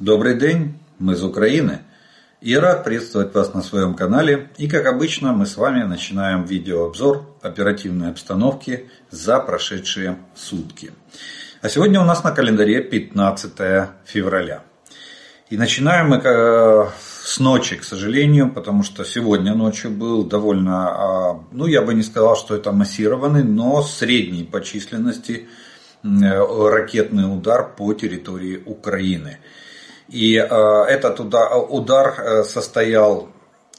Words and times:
Добрый 0.00 0.36
день, 0.36 0.74
мы 0.98 1.12
из 1.12 1.22
Украины. 1.22 1.78
И 2.40 2.56
рад 2.56 2.82
приветствовать 2.82 3.32
вас 3.32 3.54
на 3.54 3.62
своем 3.62 3.94
канале. 3.94 4.50
И 4.56 4.66
как 4.68 4.86
обычно 4.86 5.32
мы 5.32 5.46
с 5.46 5.56
вами 5.56 5.84
начинаем 5.84 6.42
видеообзор 6.42 7.24
оперативной 7.42 8.10
обстановки 8.10 8.90
за 9.12 9.38
прошедшие 9.38 10.18
сутки. 10.34 10.90
А 11.62 11.68
сегодня 11.68 12.00
у 12.00 12.04
нас 12.04 12.24
на 12.24 12.32
календаре 12.32 12.82
15 12.82 13.52
февраля. 14.04 14.64
И 15.48 15.56
начинаем 15.56 16.08
мы 16.08 16.16
э, 16.16 16.86
с 17.22 17.38
ночи, 17.38 17.76
к 17.76 17.84
сожалению, 17.84 18.50
потому 18.50 18.82
что 18.82 19.04
сегодня 19.04 19.54
ночью 19.54 19.92
был 19.92 20.24
довольно, 20.24 20.88
а, 20.88 21.44
ну 21.52 21.66
я 21.66 21.82
бы 21.82 21.94
не 21.94 22.02
сказал, 22.02 22.34
что 22.34 22.56
это 22.56 22.72
массированный, 22.72 23.44
но 23.44 23.80
средний 23.82 24.42
по 24.42 24.60
численности 24.60 25.48
ракетный 26.02 27.32
удар 27.32 27.72
по 27.76 27.94
территории 27.94 28.60
Украины. 28.66 29.38
И 30.08 30.36
э, 30.36 30.44
этот 30.88 31.20
удар 31.20 32.14
э, 32.18 32.44
состоял 32.44 33.30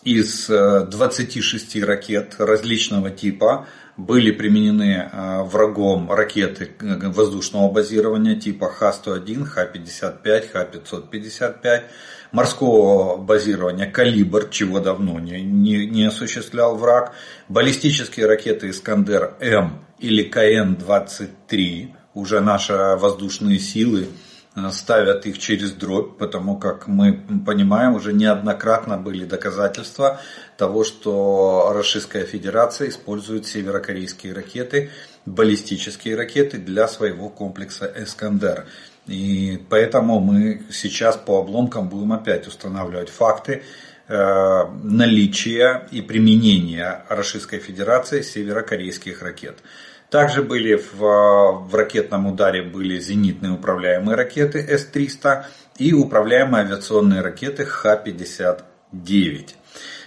из 0.04 0.48
26 0.48 1.76
э, 1.76 1.84
ракет 1.84 2.36
различного 2.40 3.12
типа. 3.12 3.67
Были 3.98 4.31
применены 4.31 5.09
врагом 5.45 6.12
ракеты 6.12 6.70
воздушного 6.81 7.72
базирования 7.72 8.38
типа 8.38 8.70
Х-101, 8.70 9.45
Х-55, 9.45 10.52
Х-555, 10.52 11.84
морского 12.34 13.16
базирования 13.16 13.89
«Калибр», 13.89 14.50
чего 14.50 14.81
давно 14.81 15.17
не, 15.22 15.42
не, 15.42 15.86
не 15.88 16.03
осуществлял 16.03 16.76
враг, 16.76 17.14
баллистические 17.48 18.26
ракеты 18.26 18.70
«Искандер-М» 18.70 19.80
или 20.00 20.23
КН-23, 20.23 21.94
уже 22.16 22.42
наши 22.42 22.73
воздушные 22.73 23.59
силы 23.59 24.09
ставят 24.72 25.26
их 25.26 25.38
через 25.38 25.72
дробь, 25.73 26.18
потому 26.18 26.58
как 26.58 26.88
мы 26.88 27.14
понимаем, 27.45 27.95
уже 27.95 28.14
неоднократно 28.14 28.98
были 28.98 29.26
доказательства 29.26 30.20
того, 30.58 30.84
что 30.84 31.72
Российская 31.75 32.25
Федерация 32.25 32.89
использует 32.89 33.45
северокорейские 33.45 34.33
ракеты, 34.33 34.92
баллистические 35.26 36.16
ракеты 36.16 36.58
для 36.58 36.88
своего 36.88 37.30
комплекса 37.30 37.92
«Эскандер». 37.98 38.66
И 39.08 39.61
поэтому 39.70 40.20
мы 40.20 40.64
сейчас 40.72 41.17
по 41.17 41.39
обломкам 41.39 41.89
будем 41.89 42.14
опять 42.14 42.48
устанавливать 42.48 43.09
факты 43.09 43.64
э, 44.08 44.64
наличия 44.83 45.88
и 45.92 46.02
применения 46.02 47.06
Российской 47.09 47.59
Федерации 47.59 48.22
северокорейских 48.22 49.22
ракет. 49.22 49.59
Также 50.09 50.44
были 50.44 50.75
в, 50.75 51.00
в 51.00 51.70
ракетном 51.73 52.28
ударе 52.28 52.61
были 52.61 53.00
зенитные 53.00 53.53
управляемые 53.53 54.16
ракеты 54.16 54.59
С-300 54.59 55.45
и 55.78 55.94
управляемые 55.94 56.66
авиационные 56.66 57.22
ракеты 57.22 57.66
Х-59. 57.66 59.50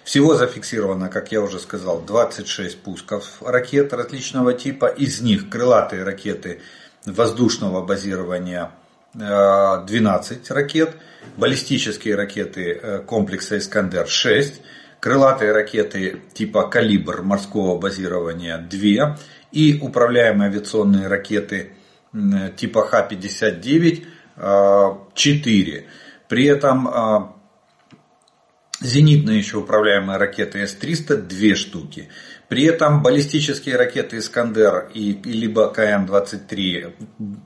Всего 0.04 0.34
зафиксировано, 0.34 1.08
как 1.08 1.32
я 1.32 1.42
уже 1.42 1.58
сказал, 1.58 2.00
26 2.00 2.80
пусков 2.80 3.42
ракет 3.42 3.92
различного 3.92 4.54
типа. 4.54 4.86
Из 4.86 5.20
них 5.20 5.50
крылатые 5.50 6.04
ракеты 6.04 6.62
воздушного 7.04 7.84
базирования 7.84 8.70
12 9.14 10.50
ракет, 10.50 10.96
баллистические 11.36 12.14
ракеты 12.14 12.72
э, 12.80 12.98
комплекса 13.00 13.58
Искандер 13.58 14.06
6, 14.06 14.60
крылатые 15.00 15.52
ракеты 15.52 16.22
типа 16.34 16.68
Калибр 16.68 17.22
морского 17.22 17.78
базирования 17.78 18.58
2 18.58 19.18
и 19.52 19.78
управляемые 19.80 20.50
авиационные 20.50 21.06
ракеты 21.06 21.72
типа 22.56 22.82
Х-59 22.86 24.06
4. 25.14 25.86
А, 25.86 25.90
При 26.28 26.44
этом 26.44 26.88
а, 26.88 27.34
зенитные 28.80 29.38
еще 29.38 29.58
управляемые 29.58 30.18
ракеты 30.18 30.66
С-300 30.66 31.16
2 31.16 31.54
штуки. 31.54 32.08
При 32.48 32.64
этом 32.64 33.02
баллистические 33.02 33.76
ракеты 33.76 34.18
«Искандер» 34.18 34.90
и, 34.94 35.12
либо 35.24 35.70
КН-23 35.70 36.94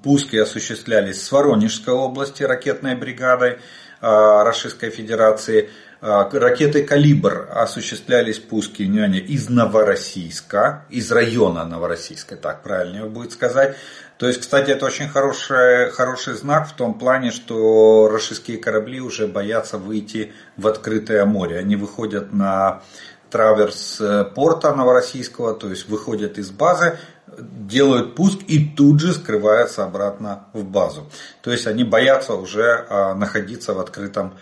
пуски 0.05 0.37
осуществлялись 0.37 1.21
с 1.21 1.33
Воронежской 1.33 1.95
области 1.95 2.45
ракетной 2.45 2.95
бригадой 2.95 3.59
а, 4.01 4.45
Российской 4.45 4.91
Федерации– 4.91 5.71
ракеты 6.03 6.83
«Калибр» 6.83 7.49
осуществлялись 7.51 8.41
пуски 8.41 8.83
внимание, 8.83 9.23
из 9.23 9.49
Новороссийска, 9.49 10.85
из 10.91 11.13
района 11.13 11.65
Новороссийска, 11.65 12.37
так 12.37 12.63
правильнее 12.63 13.05
будет 13.05 13.33
сказать. 13.33 13.77
То 14.19 14.27
есть, 14.27 14.41
кстати, 14.41 14.73
это 14.73 14.87
очень 14.87 15.09
хороший, 15.09 15.91
хороший 15.91 16.35
знак 16.35 16.69
в 16.69 16.75
том 16.75 16.99
плане, 16.99 17.31
что 17.31 18.09
российские 18.13 18.59
корабли 18.59 19.01
уже 19.01 19.29
боятся 19.29 19.79
выйти 19.79 20.33
в 20.57 20.67
открытое 20.67 21.25
море. 21.25 21.59
Они 21.59 21.77
выходят 21.77 22.33
на 22.33 22.83
траверс 23.31 24.01
э, 24.01 24.25
порта 24.25 24.75
Новороссийского, 24.75 25.55
то 25.55 25.71
есть 25.71 25.89
выходят 25.89 26.37
из 26.37 26.51
базы, 26.51 26.99
делают 27.39 28.15
пуск 28.15 28.41
и 28.47 28.65
тут 28.65 29.01
же 29.01 29.13
скрываются 29.13 29.85
обратно 29.85 30.47
в 30.53 30.65
базу. 30.65 31.11
То 31.43 31.51
есть 31.51 31.67
они 31.67 31.85
боятся 31.85 32.35
уже 32.35 32.87
а, 32.89 33.15
находиться 33.15 33.75
в 33.75 33.81
открытом 33.81 34.29
море. 34.29 34.41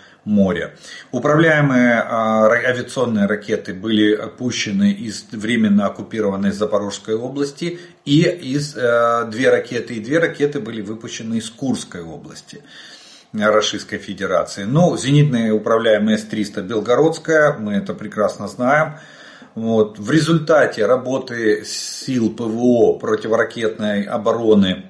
Управляемые 1.12 1.94
а, 1.94 2.50
авиационные 2.50 3.26
ракеты 3.26 3.75
были 3.75 4.16
пущены 4.38 4.92
из 4.92 5.25
временно 5.32 5.86
оккупированной 5.86 6.53
Запорожской 6.53 7.14
области 7.14 7.78
и 8.04 8.22
из 8.22 8.76
э, 8.76 9.28
две 9.30 9.50
ракеты 9.50 9.94
и 9.94 10.00
две 10.00 10.19
ракеты 10.19 10.60
были 10.60 10.82
выпущены 10.82 11.36
из 11.36 11.50
Курской 11.50 12.03
области. 12.03 12.62
Российской 13.32 13.98
Федерации. 13.98 14.64
Ну, 14.64 14.97
зенитные 14.97 15.53
управляемые 15.53 16.19
С-300 16.19 16.62
Белгородская, 16.62 17.56
мы 17.59 17.75
это 17.75 17.94
прекрасно 17.94 18.48
знаем. 18.48 18.94
Вот. 19.54 19.98
В 19.98 20.10
результате 20.10 20.86
работы 20.86 21.64
сил 21.64 22.30
ПВО 22.30 22.98
противоракетной 22.98 24.04
обороны 24.04 24.66
э, 24.69 24.90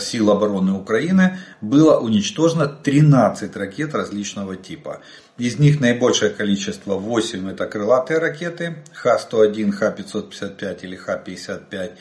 сил 0.00 0.30
обороны 0.30 0.72
Украины 0.72 1.38
было 1.60 1.98
уничтожено 1.98 2.66
13 2.66 3.54
ракет 3.56 3.94
различного 3.94 4.56
типа. 4.56 5.00
Из 5.38 5.58
них 5.58 5.80
наибольшее 5.80 6.30
количество 6.30 6.94
8 6.94 7.50
это 7.50 7.66
крылатые 7.66 8.18
ракеты 8.18 8.76
Х-101, 8.92 9.72
Х-555 9.72 10.78
или 10.82 10.96
Х-55. 10.96 11.92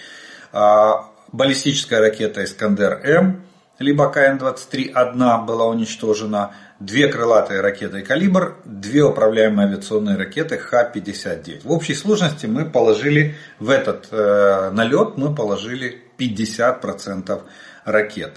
А 0.53 1.11
баллистическая 1.31 1.99
ракета 1.99 2.43
Искандер-М 2.43 3.43
либо 3.81 4.11
КН-23 4.11 4.91
одна 4.91 5.39
была 5.39 5.65
уничтожена, 5.65 6.51
две 6.79 7.07
крылатые 7.07 7.61
ракеты 7.61 8.01
«Калибр», 8.01 8.57
две 8.63 9.03
управляемые 9.03 9.67
авиационные 9.67 10.17
ракеты 10.17 10.57
Х-59. 10.57 11.61
В 11.63 11.71
общей 11.71 11.95
сложности 11.95 12.45
мы 12.45 12.65
положили 12.65 13.35
в 13.59 13.69
этот 13.69 14.07
э, 14.11 14.69
налет 14.71 15.17
мы 15.17 15.33
положили 15.33 16.03
50% 16.21 17.41
ракет. 17.85 18.33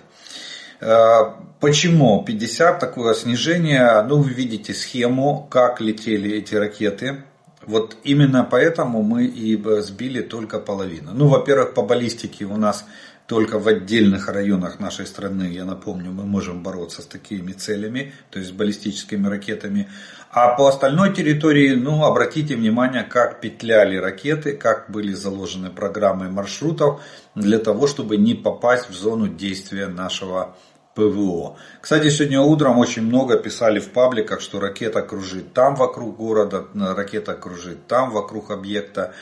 Э, 0.80 1.32
почему 1.60 2.24
50 2.24 2.78
такое 2.78 3.14
снижение? 3.14 4.02
Ну, 4.02 4.18
вы 4.18 4.30
видите 4.30 4.74
схему, 4.74 5.46
как 5.50 5.80
летели 5.80 6.36
эти 6.36 6.54
ракеты. 6.54 7.24
Вот 7.66 7.96
именно 8.04 8.46
поэтому 8.48 9.02
мы 9.02 9.24
и 9.24 9.56
сбили 9.80 10.20
только 10.20 10.58
половину. 10.58 11.12
Ну, 11.14 11.28
во-первых, 11.28 11.74
по 11.74 11.82
баллистике 11.82 12.44
у 12.44 12.56
нас 12.56 12.84
только 13.26 13.58
в 13.58 13.66
отдельных 13.68 14.28
районах 14.28 14.80
нашей 14.80 15.06
страны, 15.06 15.44
я 15.44 15.64
напомню, 15.64 16.12
мы 16.12 16.24
можем 16.24 16.62
бороться 16.62 17.00
с 17.00 17.06
такими 17.06 17.52
целями, 17.52 18.12
то 18.30 18.38
есть 18.38 18.50
с 18.50 18.52
баллистическими 18.52 19.26
ракетами. 19.28 19.88
А 20.30 20.54
по 20.56 20.68
остальной 20.68 21.14
территории, 21.14 21.74
ну, 21.74 22.04
обратите 22.04 22.56
внимание, 22.56 23.02
как 23.02 23.40
петляли 23.40 23.96
ракеты, 23.96 24.56
как 24.56 24.90
были 24.90 25.12
заложены 25.12 25.70
программы 25.70 26.28
маршрутов 26.28 27.00
для 27.34 27.58
того, 27.58 27.86
чтобы 27.86 28.16
не 28.16 28.34
попасть 28.34 28.90
в 28.90 28.94
зону 28.94 29.28
действия 29.28 29.86
нашего 29.86 30.56
ПВО. 30.94 31.56
Кстати, 31.80 32.08
сегодня 32.08 32.40
утром 32.40 32.78
очень 32.78 33.02
много 33.02 33.38
писали 33.38 33.80
в 33.80 33.90
пабликах, 33.90 34.40
что 34.40 34.60
ракета 34.60 35.02
кружит 35.02 35.52
там 35.52 35.74
вокруг 35.76 36.16
города, 36.16 36.66
ракета 36.74 37.34
кружит 37.34 37.86
там 37.86 38.10
вокруг 38.10 38.50
объекта. 38.50 39.14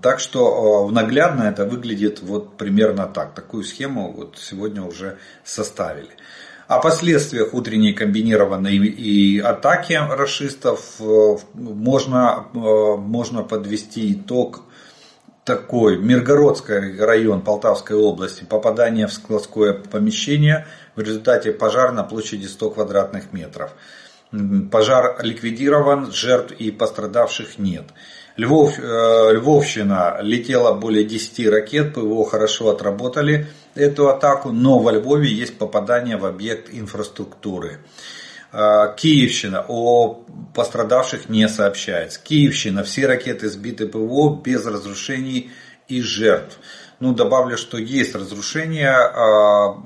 Так 0.00 0.20
что 0.20 0.88
наглядно 0.90 1.44
это 1.44 1.64
выглядит 1.64 2.22
вот 2.22 2.56
примерно 2.56 3.06
так. 3.06 3.34
Такую 3.34 3.64
схему 3.64 4.12
вот 4.12 4.38
сегодня 4.38 4.82
уже 4.82 5.18
составили. 5.42 6.10
О 6.68 6.80
последствиях 6.80 7.52
утренней 7.52 7.92
комбинированной 7.92 8.76
и 8.76 9.38
атаки 9.38 9.92
расистов 9.92 11.00
э, 11.00 11.36
можно, 11.54 12.46
э, 12.52 12.58
можно 12.58 13.44
подвести 13.44 14.12
итог 14.12 14.62
такой. 15.44 15.96
Миргородский 15.96 16.98
район 16.98 17.42
Полтавской 17.42 17.96
области. 17.96 18.42
Попадание 18.42 19.06
в 19.06 19.12
складское 19.12 19.74
помещение 19.74 20.66
в 20.96 21.00
результате 21.00 21.52
пожара 21.52 21.92
на 21.92 22.02
площади 22.02 22.46
100 22.46 22.70
квадратных 22.70 23.32
метров. 23.32 23.70
Пожар 24.72 25.18
ликвидирован, 25.22 26.10
жертв 26.10 26.52
и 26.52 26.72
пострадавших 26.72 27.58
нет. 27.58 27.84
Львов, 28.36 28.78
э, 28.78 29.32
Львовщина 29.32 30.18
летела 30.20 30.74
более 30.74 31.04
10 31.04 31.48
ракет, 31.48 31.94
ПВО 31.94 32.28
хорошо 32.28 32.68
отработали 32.68 33.46
эту 33.74 34.08
атаку, 34.08 34.52
но 34.52 34.78
во 34.78 34.92
Львове 34.92 35.32
есть 35.32 35.56
попадание 35.58 36.18
в 36.18 36.26
объект 36.26 36.68
инфраструктуры. 36.70 37.78
Э, 38.52 38.94
Киевщина 38.96 39.64
о 39.66 40.22
пострадавших 40.54 41.30
не 41.30 41.48
сообщается. 41.48 42.20
Киевщина, 42.22 42.84
все 42.84 43.06
ракеты 43.06 43.48
сбиты 43.48 43.88
ПВО 43.88 44.40
без 44.42 44.66
разрушений 44.66 45.50
и 45.88 46.02
жертв. 46.02 46.58
Ну, 47.00 47.14
добавлю, 47.14 47.56
что 47.56 47.78
есть 47.78 48.14
разрушения. 48.14 48.90
А, 48.92 49.76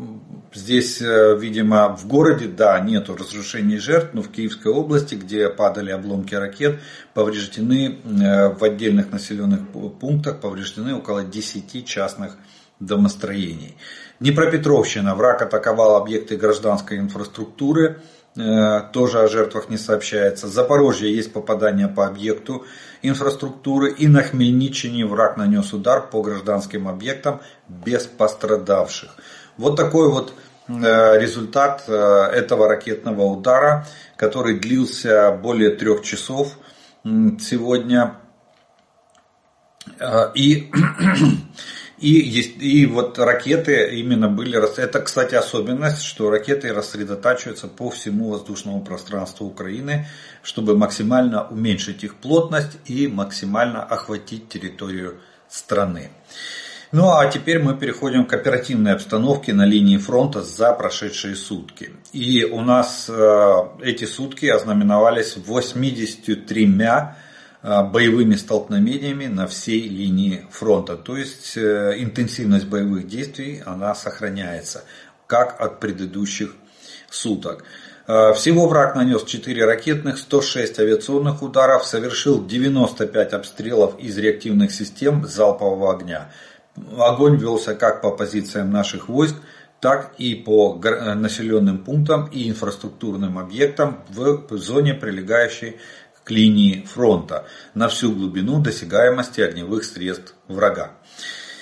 здесь, 0.52 1.00
э, 1.00 1.36
видимо, 1.38 1.96
в 1.96 2.06
городе, 2.06 2.46
да, 2.46 2.78
нету 2.80 3.16
разрушений 3.16 3.78
жертв, 3.78 4.10
но 4.14 4.22
в 4.22 4.30
Киевской 4.30 4.72
области, 4.72 5.14
где 5.14 5.48
падали 5.48 5.90
обломки 5.90 6.34
ракет, 6.34 6.80
повреждены 7.14 7.98
э, 8.02 8.48
в 8.48 8.62
отдельных 8.64 9.12
населенных 9.12 9.60
пунктах, 10.00 10.40
повреждены 10.40 10.94
около 10.94 11.24
10 11.24 11.86
частных 11.86 12.36
домостроений. 12.80 13.76
Днепропетровщина. 14.20 15.14
Враг 15.14 15.42
атаковал 15.42 15.96
объекты 15.96 16.36
гражданской 16.36 16.98
инфраструктуры. 16.98 18.02
Э, 18.36 18.82
тоже 18.92 19.20
о 19.20 19.28
жертвах 19.28 19.68
не 19.68 19.76
сообщается. 19.76 20.48
Запорожье 20.48 21.14
есть 21.14 21.32
попадание 21.32 21.88
по 21.88 22.06
объекту 22.06 22.64
инфраструктуры. 23.02 23.92
И 23.92 24.08
на 24.08 24.22
Хмельниччине 24.22 25.06
враг 25.06 25.36
нанес 25.36 25.72
удар 25.72 26.08
по 26.08 26.22
гражданским 26.22 26.88
объектам 26.88 27.40
без 27.68 28.06
пострадавших. 28.06 29.10
Вот 29.60 29.76
такой 29.76 30.10
вот 30.10 30.32
э, 30.68 30.72
результат 31.18 31.84
э, 31.86 31.92
этого 31.92 32.66
ракетного 32.68 33.22
удара, 33.22 33.86
который 34.16 34.58
длился 34.58 35.30
более 35.32 35.70
трех 35.70 36.02
часов 36.02 36.58
сегодня. 37.04 38.16
И 40.34 40.70
И, 42.00 42.12
есть, 42.12 42.62
и 42.62 42.86
вот 42.86 43.18
ракеты 43.18 43.90
именно 43.98 44.28
были, 44.28 44.58
это, 44.78 45.02
кстати, 45.02 45.34
особенность, 45.34 46.02
что 46.02 46.30
ракеты 46.30 46.72
рассредотачиваются 46.72 47.68
по 47.68 47.90
всему 47.90 48.30
воздушному 48.30 48.82
пространству 48.82 49.46
Украины, 49.46 50.06
чтобы 50.42 50.78
максимально 50.78 51.46
уменьшить 51.46 52.02
их 52.02 52.14
плотность 52.16 52.78
и 52.86 53.06
максимально 53.06 53.82
охватить 53.82 54.48
территорию 54.48 55.20
страны. 55.50 56.10
Ну 56.92 57.10
а 57.10 57.26
теперь 57.26 57.60
мы 57.60 57.76
переходим 57.76 58.24
к 58.26 58.32
оперативной 58.32 58.94
обстановке 58.94 59.52
на 59.52 59.64
линии 59.64 59.96
фронта 59.96 60.42
за 60.42 60.72
прошедшие 60.72 61.36
сутки. 61.36 61.90
И 62.12 62.44
у 62.44 62.60
нас 62.62 63.06
э, 63.08 63.54
эти 63.82 64.04
сутки 64.04 64.46
ознаменовались 64.46 65.36
83 65.36 66.66
Э, 67.62 67.82
боевыми 67.82 68.36
столкновениями 68.36 69.26
на 69.26 69.46
всей 69.46 69.86
линии 69.86 70.46
фронта. 70.50 70.96
То 70.96 71.16
есть 71.16 71.58
э, 71.58 71.94
интенсивность 71.98 72.66
боевых 72.66 73.06
действий 73.06 73.62
она 73.66 73.94
сохраняется, 73.94 74.84
как 75.26 75.60
от 75.60 75.78
предыдущих 75.78 76.56
суток. 77.10 77.64
Э, 78.06 78.32
всего 78.32 78.66
враг 78.66 78.96
нанес 78.96 79.22
4 79.22 79.62
ракетных, 79.66 80.16
106 80.16 80.78
авиационных 80.78 81.42
ударов, 81.42 81.84
совершил 81.84 82.42
95 82.46 83.34
обстрелов 83.34 83.98
из 83.98 84.16
реактивных 84.16 84.72
систем 84.72 85.26
залпового 85.26 85.94
огня. 85.94 86.30
Огонь 86.98 87.36
велся 87.36 87.74
как 87.74 88.02
по 88.02 88.10
позициям 88.10 88.70
наших 88.70 89.08
войск, 89.08 89.36
так 89.80 90.14
и 90.18 90.34
по 90.34 90.74
населенным 90.74 91.78
пунктам 91.78 92.26
и 92.26 92.48
инфраструктурным 92.50 93.38
объектам 93.38 94.04
в 94.08 94.56
зоне, 94.56 94.94
прилегающей 94.94 95.78
к 96.22 96.30
линии 96.30 96.86
фронта 96.92 97.46
на 97.74 97.88
всю 97.88 98.12
глубину 98.12 98.60
досягаемости 98.60 99.40
огневых 99.40 99.84
средств 99.84 100.34
врага. 100.48 100.92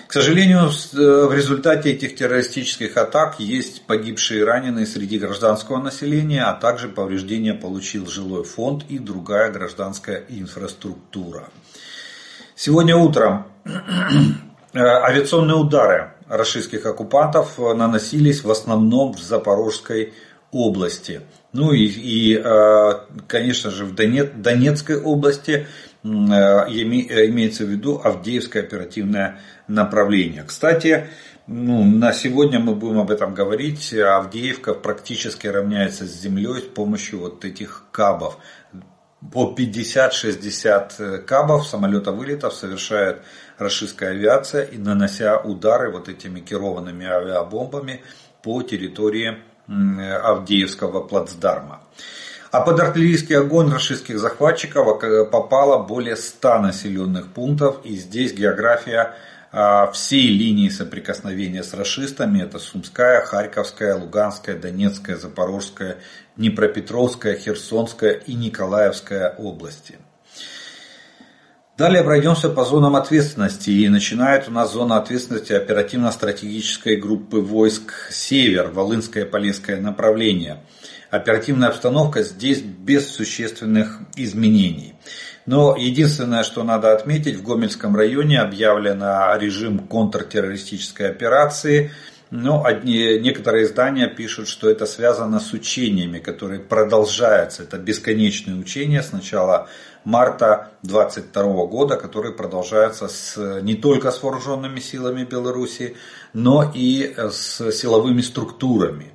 К 0.09 0.13
сожалению, 0.15 0.71
э, 0.71 1.27
в 1.27 1.35
результате 1.35 1.91
этих 1.91 2.17
террористических 2.17 2.97
атак 2.97 3.41
есть 3.41 3.83
погибшие 3.87 4.41
и 4.41 4.43
раненые 4.43 4.87
среди 4.87 5.19
гражданского 5.19 5.83
населения, 5.83 6.45
а 6.45 6.55
также 6.55 6.89
повреждения 6.89 7.53
получил 7.53 8.07
жилой 8.07 8.45
фонд 8.45 8.85
и 8.89 8.99
другая 8.99 9.53
гражданская 9.53 10.25
инфраструктура. 10.31 11.51
Сегодня 12.57 12.97
утром 12.97 13.49
э, 13.67 13.71
авиационные 14.75 15.57
удары 15.57 16.13
российских 16.29 16.87
оккупантов 16.87 17.59
наносились 17.59 18.45
в 18.45 18.51
основном 18.51 19.15
в 19.15 19.21
Запорожской 19.21 20.13
области. 20.51 21.23
Ну 21.53 21.73
и, 21.73 21.85
и 21.85 22.37
э, 22.37 22.93
конечно 23.27 23.71
же, 23.71 23.85
в 23.85 23.95
Донецкой 23.95 25.01
области 25.01 25.67
э, 26.03 26.09
имеется 26.09 27.65
в 27.65 27.69
виду 27.69 28.01
Авдеевское 28.03 28.63
оперативное 28.63 29.41
направление. 29.67 30.45
Кстати, 30.47 31.09
ну, 31.47 31.83
на 31.83 32.13
сегодня 32.13 32.61
мы 32.61 32.75
будем 32.75 33.01
об 33.01 33.11
этом 33.11 33.33
говорить. 33.35 33.95
Авдеевка 33.95 34.75
практически 34.75 35.47
равняется 35.47 36.07
с 36.07 36.21
землей 36.21 36.61
с 36.61 36.65
помощью 36.65 37.21
вот 37.21 37.45
этих 37.45 37.85
кабов. 37.91 38.37
По 39.33 39.53
50-60 39.57 41.19
кабов 41.23 41.67
самолета 41.67 42.13
вылетов 42.13 42.55
совершает 42.55 43.23
российская 43.59 44.11
авиация 44.11 44.63
и 44.63 44.79
нанося 44.79 45.39
удары 45.39 45.91
вот 45.91 46.09
этими 46.09 46.39
керованными 46.39 47.05
авиабомбами 47.05 48.03
по 48.43 48.63
территории 48.63 49.39
Авдеевского 49.67 51.01
плацдарма. 51.01 51.81
А 52.51 52.61
под 52.61 52.81
артиллерийский 52.81 53.37
огонь 53.37 53.71
российских 53.73 54.19
захватчиков 54.19 55.01
попало 55.31 55.83
более 55.83 56.17
100 56.17 56.59
населенных 56.61 57.27
пунктов. 57.33 57.85
И 57.85 57.97
здесь 57.97 58.33
география 58.33 59.17
всей 59.93 60.29
линии 60.29 60.69
соприкосновения 60.69 61.63
с 61.63 61.73
расистами. 61.73 62.43
Это 62.43 62.59
Сумская, 62.59 63.23
Харьковская, 63.23 63.95
Луганская, 63.95 64.59
Донецкая, 64.59 65.17
Запорожская, 65.17 65.99
Днепропетровская, 66.37 67.37
Херсонская 67.37 68.13
и 68.13 68.35
Николаевская 68.35 69.35
области. 69.39 69.99
Далее 71.79 72.03
пройдемся 72.03 72.49
по 72.49 72.65
зонам 72.65 72.97
ответственности. 72.97 73.71
И 73.71 73.89
начинает 73.89 74.49
у 74.49 74.51
нас 74.51 74.73
зона 74.73 74.97
ответственности 74.97 75.53
оперативно-стратегической 75.53 76.97
группы 76.97 77.39
войск 77.39 77.93
«Север», 78.11 78.71
Волынское 78.73 79.25
Полесское 79.25 79.81
направление. 79.81 80.65
Оперативная 81.11 81.69
обстановка 81.69 82.25
здесь 82.25 82.61
без 82.61 83.09
существенных 83.09 84.01
изменений. 84.17 84.95
Но 85.49 85.77
единственное, 85.77 86.43
что 86.43 86.63
надо 86.63 86.93
отметить, 86.93 87.37
в 87.37 87.43
Гомельском 87.43 87.97
районе 87.97 88.39
объявлен 88.39 89.03
режим 89.41 89.79
контртеррористической 89.79 91.09
операции. 91.09 91.91
Но 92.31 92.67
одни, 92.67 93.19
некоторые 93.19 93.65
издания 93.65 94.09
пишут, 94.09 94.47
что 94.47 94.69
это 94.69 94.85
связано 94.85 95.41
с 95.41 95.55
учениями, 95.55 96.19
которые 96.19 96.61
продолжаются. 96.61 97.63
Это 97.63 97.79
бесконечные 97.79 98.57
учения. 98.59 99.03
Сначала 99.03 99.71
марта 100.05 100.69
2022 100.83 101.65
года, 101.65 101.97
который 101.97 102.33
продолжается 102.33 103.09
с, 103.09 103.63
не 103.63 103.75
только 103.75 104.11
с 104.11 104.23
вооруженными 104.23 104.81
силами 104.81 105.25
Беларуси, 105.25 105.97
но 106.35 106.71
и 106.75 107.15
с 107.17 107.73
силовыми 107.73 108.21
структурами. 108.21 109.13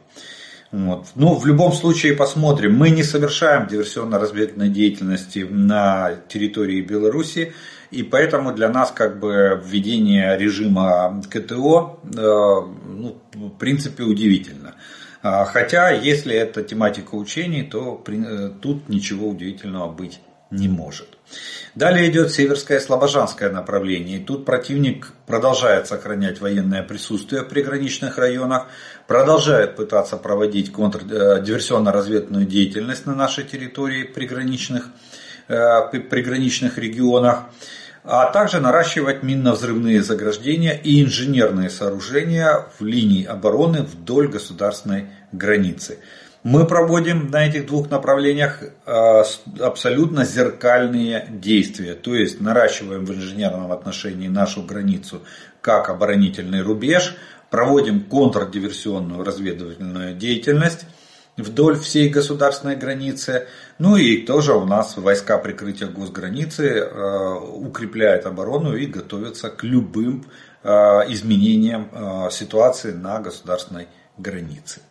Вот. 0.74 1.10
Ну, 1.14 1.36
в 1.36 1.46
любом 1.46 1.72
случае 1.72 2.16
посмотрим. 2.16 2.76
Мы 2.76 2.90
не 2.90 3.04
совершаем 3.04 3.68
диверсионно-разведывательной 3.68 4.70
деятельности 4.70 5.46
на 5.48 6.16
территории 6.28 6.82
Беларуси, 6.82 7.54
и 7.92 8.02
поэтому 8.02 8.56
для 8.56 8.70
нас 8.70 8.90
как 8.90 9.20
бы 9.20 9.62
введение 9.64 10.36
режима 10.36 11.22
КТО 11.30 12.00
э, 12.04 12.10
ну, 12.16 13.22
в 13.34 13.50
принципе 13.60 14.02
удивительно. 14.02 14.74
А, 15.22 15.46
хотя, 15.46 15.92
если 15.92 16.34
это 16.36 16.64
тематика 16.64 17.14
учений, 17.14 17.62
то 17.62 18.04
э, 18.08 18.50
тут 18.60 18.90
ничего 18.90 19.30
удивительного 19.30 19.92
быть 19.92 20.22
не 20.50 20.70
может. 20.70 21.20
Далее 21.76 22.10
идет 22.10 22.32
северское 22.32 22.80
слобожанское 22.80 23.50
направление. 23.50 24.20
И 24.20 24.24
тут 24.24 24.46
противник 24.46 25.12
продолжает 25.26 25.88
сохранять 25.88 26.40
военное 26.40 26.84
присутствие 26.84 27.42
в 27.42 27.50
приграничных 27.50 28.20
районах, 28.20 28.68
продолжает 29.08 29.76
пытаться 29.76 30.18
проводить 30.18 30.72
контрдиверсионно-разведную 30.72 32.46
деятельность 32.46 33.08
на 33.08 33.16
нашей 33.16 33.44
территории 33.44 34.04
приграничных, 34.04 34.86
э, 35.48 35.90
приграничных 36.00 36.78
регионах, 36.78 37.46
а 38.04 38.26
также 38.32 38.60
наращивать 38.60 39.24
минно-взрывные 39.24 40.04
заграждения 40.04 40.74
и 40.74 41.02
инженерные 41.02 41.70
сооружения 41.70 42.68
в 42.78 42.84
линии 42.86 43.26
обороны 43.26 43.82
вдоль 43.82 44.28
государственной 44.28 45.08
границы. 45.32 46.00
Мы 46.44 46.68
проводим 46.68 47.32
на 47.32 47.48
этих 47.48 47.68
двух 47.68 47.90
направлениях 47.90 48.62
э, 48.62 49.24
абсолютно 49.62 50.26
зеркальные 50.26 51.26
действия. 51.30 51.94
То 51.94 52.14
есть 52.14 52.42
наращиваем 52.42 53.06
в 53.06 53.14
инженерном 53.14 53.72
отношении 53.72 54.28
нашу 54.28 54.62
границу 54.64 55.22
как 55.62 55.90
оборонительный 55.90 56.62
рубеж, 56.62 57.16
проводим 57.50 58.04
контрдиверсионную 58.04 59.24
разведывательную 59.24 60.16
деятельность 60.16 60.86
вдоль 61.38 61.80
всей 61.80 62.10
государственной 62.10 62.76
границы. 62.76 63.48
Ну 63.80 63.96
и 63.96 64.18
тоже 64.18 64.54
у 64.54 64.66
нас 64.66 64.98
войска 64.98 65.38
прикрытия 65.38 65.88
госграницы 65.88 66.68
э, 66.68 67.36
укрепляют 67.40 68.26
оборону 68.26 68.76
и 68.76 68.86
готовятся 68.86 69.50
к 69.50 69.64
любым 69.64 70.26
э, 70.62 70.70
изменениям 71.08 72.30
ситуации 72.32 72.92
на 72.92 73.20
государственной 73.22 73.88
границе. 74.18 74.82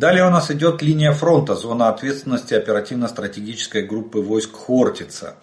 Далее 0.00 0.26
у 0.26 0.30
нас 0.30 0.50
идет 0.50 0.80
линия 0.80 1.12
фронта, 1.12 1.54
зона 1.54 1.90
ответственности 1.90 2.54
оперативно-стратегической 2.54 3.82
группы 3.82 4.20
войск 4.20 4.56
Хортица. 4.56 5.34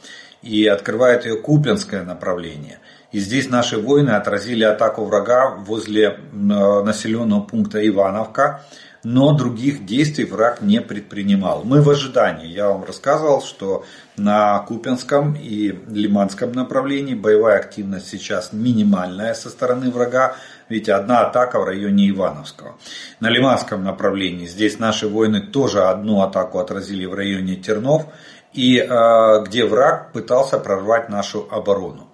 И 0.42 0.66
открывает 0.66 1.28
ее 1.28 1.36
Купинское 1.40 2.04
направление. 2.04 2.80
И 3.12 3.20
здесь 3.20 3.52
наши 3.52 3.78
воины 3.78 4.10
отразили 4.10 4.64
атаку 4.64 5.06
врага 5.06 5.52
возле 5.52 6.18
населенного 6.32 7.42
пункта 7.42 7.88
Ивановка 7.88 8.64
но 9.10 9.32
других 9.32 9.86
действий 9.86 10.26
враг 10.26 10.62
не 10.62 10.82
предпринимал. 10.82 11.64
Мы 11.64 11.82
в 11.82 11.90
ожидании. 11.90 12.48
Я 12.48 12.68
вам 12.68 12.84
рассказывал, 12.84 13.42
что 13.42 13.86
на 14.18 14.60
Купинском 14.60 15.34
и 15.34 15.80
Лиманском 15.88 16.52
направлении 16.52 17.14
боевая 17.14 17.58
активность 17.58 18.10
сейчас 18.10 18.52
минимальная 18.52 19.34
со 19.34 19.50
стороны 19.50 19.92
врага, 19.92 20.36
ведь 20.70 20.90
одна 20.90 21.22
атака 21.22 21.60
в 21.60 21.66
районе 21.66 22.10
Ивановского. 22.10 22.78
На 23.20 23.30
Лиманском 23.30 23.84
направлении 23.84 24.46
здесь 24.46 24.80
наши 24.80 25.08
воины 25.08 25.42
тоже 25.42 25.84
одну 25.84 26.22
атаку 26.22 26.60
отразили 26.60 27.06
в 27.06 27.14
районе 27.14 27.56
Тернов, 27.56 28.06
и 28.54 28.78
э, 28.80 29.44
где 29.46 29.66
враг 29.66 30.12
пытался 30.14 30.58
прорвать 30.58 31.10
нашу 31.10 31.48
оборону. 31.52 32.08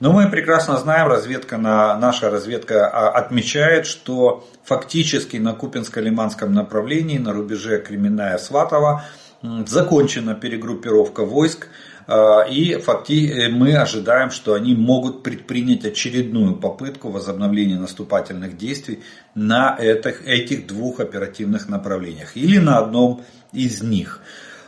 Но 0.00 0.12
мы 0.12 0.30
прекрасно 0.30 0.76
знаем, 0.76 1.08
разведка 1.08 1.56
на, 1.56 1.96
наша 1.96 2.30
разведка 2.30 2.86
а, 2.86 3.08
отмечает, 3.10 3.84
что 3.84 4.46
фактически 4.62 5.38
на 5.38 5.54
Купинско-Лиманском 5.54 6.50
направлении, 6.50 7.18
на 7.18 7.32
рубеже 7.32 7.80
Кременная-Сватова, 7.80 9.02
закончена 9.42 10.34
перегруппировка 10.34 11.24
войск. 11.24 11.68
А, 12.10 12.46
и 12.48 12.76
факти, 12.76 13.48
мы 13.50 13.76
ожидаем, 13.76 14.30
что 14.30 14.54
они 14.54 14.74
могут 14.74 15.22
предпринять 15.22 15.84
очередную 15.84 16.56
попытку 16.56 17.10
возобновления 17.10 17.78
наступательных 17.78 18.56
действий 18.56 19.00
на 19.34 19.76
этих, 19.78 20.26
этих 20.26 20.66
двух 20.66 21.00
оперативных 21.00 21.68
направлениях 21.68 22.34
или 22.34 22.56
на 22.56 22.78
одном 22.78 23.22
из 23.52 23.82
них. 23.82 24.22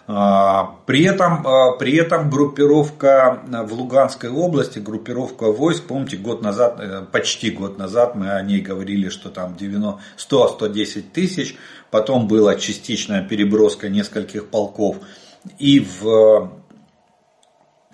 А, 0.06 0.76
при 0.85 1.04
этом, 1.04 1.47
а, 1.47 1.73
при 1.78 1.97
этом 1.97 2.28
группировка 2.28 3.40
в 3.47 3.73
Луганской 3.73 4.28
области, 4.28 4.78
группировка 4.78 5.50
войск, 5.50 5.85
помните, 5.85 6.18
год 6.18 6.42
назад, 6.42 6.78
э, 6.78 7.06
почти 7.11 7.52
год 7.52 7.78
назад 7.78 8.16
мы 8.16 8.32
о 8.32 8.42
ней 8.42 8.61
говорили, 8.61 9.09
что 9.09 9.30
там 9.30 9.56
100-110 9.56 11.12
тысяч, 11.12 11.56
потом 11.90 12.28
была 12.28 12.56
частичная 12.56 13.26
переброска 13.26 13.88
нескольких 13.88 14.49
полков 14.49 14.99
и 15.59 15.80
в 15.80 16.06
э, 16.06 16.59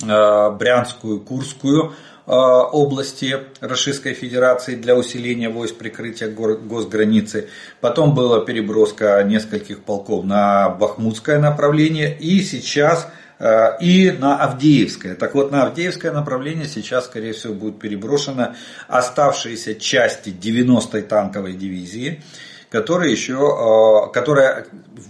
Брянскую, 0.00 1.20
Курскую 1.20 1.94
Э, 2.28 2.32
области 2.32 3.38
Российской 3.60 4.12
Федерации 4.12 4.74
для 4.74 4.96
усиления 4.96 5.48
войск 5.48 5.76
прикрытия 5.76 6.28
госграницы. 6.28 7.48
Потом 7.80 8.16
была 8.16 8.44
переброска 8.44 9.22
нескольких 9.22 9.84
полков 9.84 10.24
на 10.24 10.70
Бахмутское 10.70 11.38
направление. 11.38 12.18
И 12.18 12.42
сейчас 12.42 13.08
э, 13.38 13.78
и 13.80 14.10
на 14.10 14.42
Авдеевское. 14.42 15.14
Так 15.14 15.36
вот, 15.36 15.52
на 15.52 15.66
Авдеевское 15.66 16.10
направление 16.10 16.66
сейчас, 16.66 17.04
скорее 17.04 17.32
всего, 17.32 17.54
будет 17.54 17.78
переброшена 17.78 18.56
оставшиеся 18.88 19.76
части 19.76 20.30
90-й 20.30 21.02
танковой 21.02 21.52
дивизии 21.52 22.24
которая 22.76 23.08
еще, 23.08 23.38
э, 23.38 24.12
которая 24.12 24.66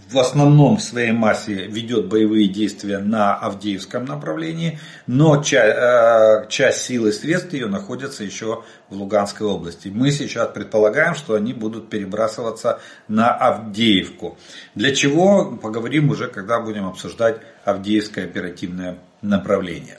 в 0.08 0.18
основном 0.20 0.76
в 0.76 0.82
своей 0.82 1.10
массе 1.10 1.66
ведет 1.66 2.06
боевые 2.06 2.46
действия 2.46 2.98
на 2.98 3.34
Авдеевском 3.34 4.04
направлении, 4.04 4.78
но 5.08 5.42
часть, 5.42 5.76
э, 5.76 6.46
часть 6.48 6.82
сил 6.82 7.08
и 7.08 7.12
средств 7.12 7.52
ее 7.54 7.66
находится 7.66 8.22
еще 8.22 8.62
в 8.88 8.94
Луганской 8.94 9.48
области. 9.48 9.88
Мы 9.88 10.12
сейчас 10.12 10.50
предполагаем, 10.54 11.16
что 11.16 11.34
они 11.34 11.52
будут 11.52 11.90
перебрасываться 11.90 12.78
на 13.08 13.34
Авдеевку. 13.34 14.38
Для 14.76 14.94
чего, 14.94 15.58
поговорим 15.60 16.10
уже, 16.10 16.28
когда 16.28 16.60
будем 16.60 16.86
обсуждать 16.86 17.38
Авдеевское 17.64 18.26
оперативное 18.26 18.98
направление. 19.22 19.98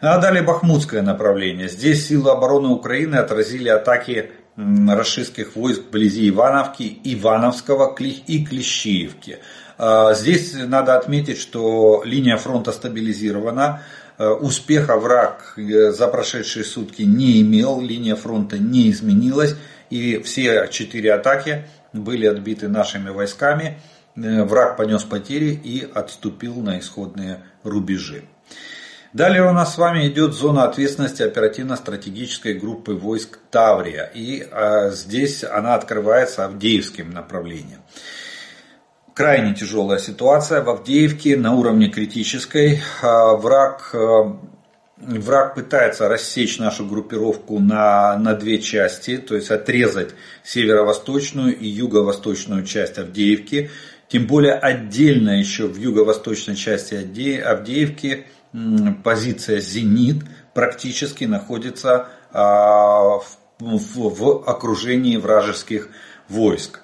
А 0.00 0.16
далее 0.16 0.42
Бахмутское 0.42 1.02
направление. 1.02 1.68
Здесь 1.68 2.06
силы 2.06 2.30
обороны 2.30 2.68
Украины 2.68 3.16
отразили 3.16 3.68
атаки 3.68 4.30
российских 4.88 5.54
войск 5.54 5.82
вблизи 5.88 6.28
Ивановки, 6.28 6.98
Ивановского 7.04 7.94
и 7.96 8.44
Клещиевки. 8.44 9.38
А, 9.78 10.14
здесь 10.14 10.54
надо 10.54 10.96
отметить, 10.96 11.38
что 11.38 12.02
линия 12.04 12.36
фронта 12.36 12.72
стабилизирована. 12.72 13.82
А, 14.18 14.32
успеха 14.34 14.96
враг 14.96 15.54
э, 15.56 15.92
за 15.92 16.08
прошедшие 16.08 16.64
сутки 16.64 17.02
не 17.02 17.40
имел, 17.40 17.80
линия 17.80 18.16
фронта 18.16 18.58
не 18.58 18.90
изменилась. 18.90 19.54
И 19.90 20.18
все 20.18 20.68
четыре 20.70 21.14
атаки 21.14 21.64
были 21.92 22.26
отбиты 22.26 22.66
нашими 22.66 23.10
войсками. 23.10 23.78
Э, 24.16 24.42
враг 24.42 24.76
понес 24.76 25.04
потери 25.04 25.50
и 25.62 25.88
отступил 25.94 26.56
на 26.56 26.80
исходные 26.80 27.44
рубежи. 27.62 28.24
Далее 29.14 29.48
у 29.48 29.52
нас 29.52 29.74
с 29.74 29.78
вами 29.78 30.06
идет 30.06 30.34
зона 30.34 30.64
ответственности 30.64 31.22
оперативно-стратегической 31.22 32.52
группы 32.52 32.92
войск 32.92 33.38
Таврия. 33.50 34.10
И 34.14 34.46
а, 34.50 34.90
здесь 34.90 35.44
она 35.44 35.74
открывается 35.76 36.44
Авдеевским 36.44 37.10
направлением. 37.10 37.80
Крайне 39.14 39.54
тяжелая 39.54 39.98
ситуация 39.98 40.60
в 40.60 40.68
Авдеевке 40.68 41.38
на 41.38 41.54
уровне 41.54 41.88
критической. 41.88 42.82
А, 43.00 43.34
враг, 43.36 43.94
а, 43.94 44.38
враг 44.98 45.54
пытается 45.54 46.06
рассечь 46.06 46.58
нашу 46.58 46.84
группировку 46.84 47.60
на, 47.60 48.14
на 48.18 48.34
две 48.34 48.58
части, 48.58 49.16
то 49.16 49.36
есть 49.36 49.50
отрезать 49.50 50.10
северо-восточную 50.44 51.56
и 51.56 51.66
юго-восточную 51.66 52.62
часть 52.64 52.98
Авдеевки. 52.98 53.70
Тем 54.08 54.26
более 54.26 54.52
отдельно 54.52 55.38
еще 55.38 55.66
в 55.66 55.76
юго-восточной 55.78 56.56
части 56.56 56.94
Авдеевки 57.40 58.26
позиция 59.04 59.60
«Зенит» 59.60 60.24
практически 60.54 61.24
находится 61.24 62.08
а, 62.32 63.20
в 63.60 64.42
окружении 64.46 65.16
вражеских 65.16 65.88
войск. 66.28 66.80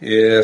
Э, 0.00 0.42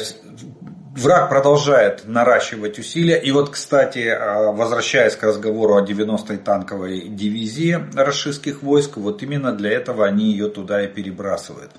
враг 0.97 1.29
продолжает 1.29 2.07
наращивать 2.07 2.79
усилия. 2.79 3.19
И 3.19 3.31
вот, 3.31 3.51
кстати, 3.51 4.09
а, 4.09 4.53
возвращаясь 4.53 5.17
к 5.17 5.23
разговору 5.23 5.77
о 5.77 5.85
90-й 5.85 6.39
танковой 6.39 7.09
дивизии 7.09 7.79
российских 7.95 8.63
войск, 8.63 8.97
вот 8.97 9.23
именно 9.23 9.53
для 9.53 9.73
этого 9.73 10.07
они 10.07 10.31
ее 10.31 10.49
туда 10.49 10.85
и 10.85 10.87
перебрасывают. 10.87 11.73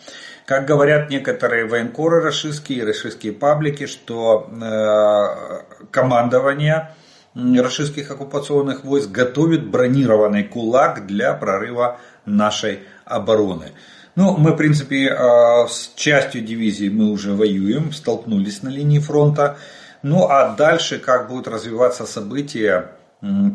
Как 0.45 0.65
говорят 0.65 1.09
некоторые 1.09 1.65
военкоры 1.65 2.21
российские, 2.21 2.83
российские 2.83 3.33
паблики, 3.33 3.85
что 3.85 4.49
э, 4.49 5.85
командование 5.91 6.91
российских 7.59 8.11
оккупационных 8.11 8.83
войск 8.83 9.09
готовит 9.09 9.67
бронированный 9.67 10.43
кулак 10.43 11.07
для 11.07 11.33
прорыва 11.33 11.99
нашей 12.25 12.79
обороны. 13.05 13.71
Ну, 14.15 14.37
мы, 14.37 14.51
в 14.51 14.55
принципе, 14.55 15.09
а, 15.09 15.67
с 15.67 15.93
частью 15.95 16.41
дивизии 16.41 16.89
мы 16.89 17.11
уже 17.11 17.33
воюем, 17.33 17.93
столкнулись 17.93 18.63
на 18.63 18.69
линии 18.69 18.99
фронта. 18.99 19.57
Ну, 20.03 20.27
а 20.27 20.55
дальше, 20.55 20.99
как 20.99 21.29
будут 21.29 21.47
развиваться 21.47 22.05
события, 22.05 22.91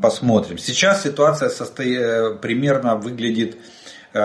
посмотрим. 0.02 0.58
Сейчас 0.58 1.02
ситуация 1.02 1.48
состоит, 1.48 2.40
примерно 2.40 2.96
выглядит 2.96 3.56
Э, 3.56 3.58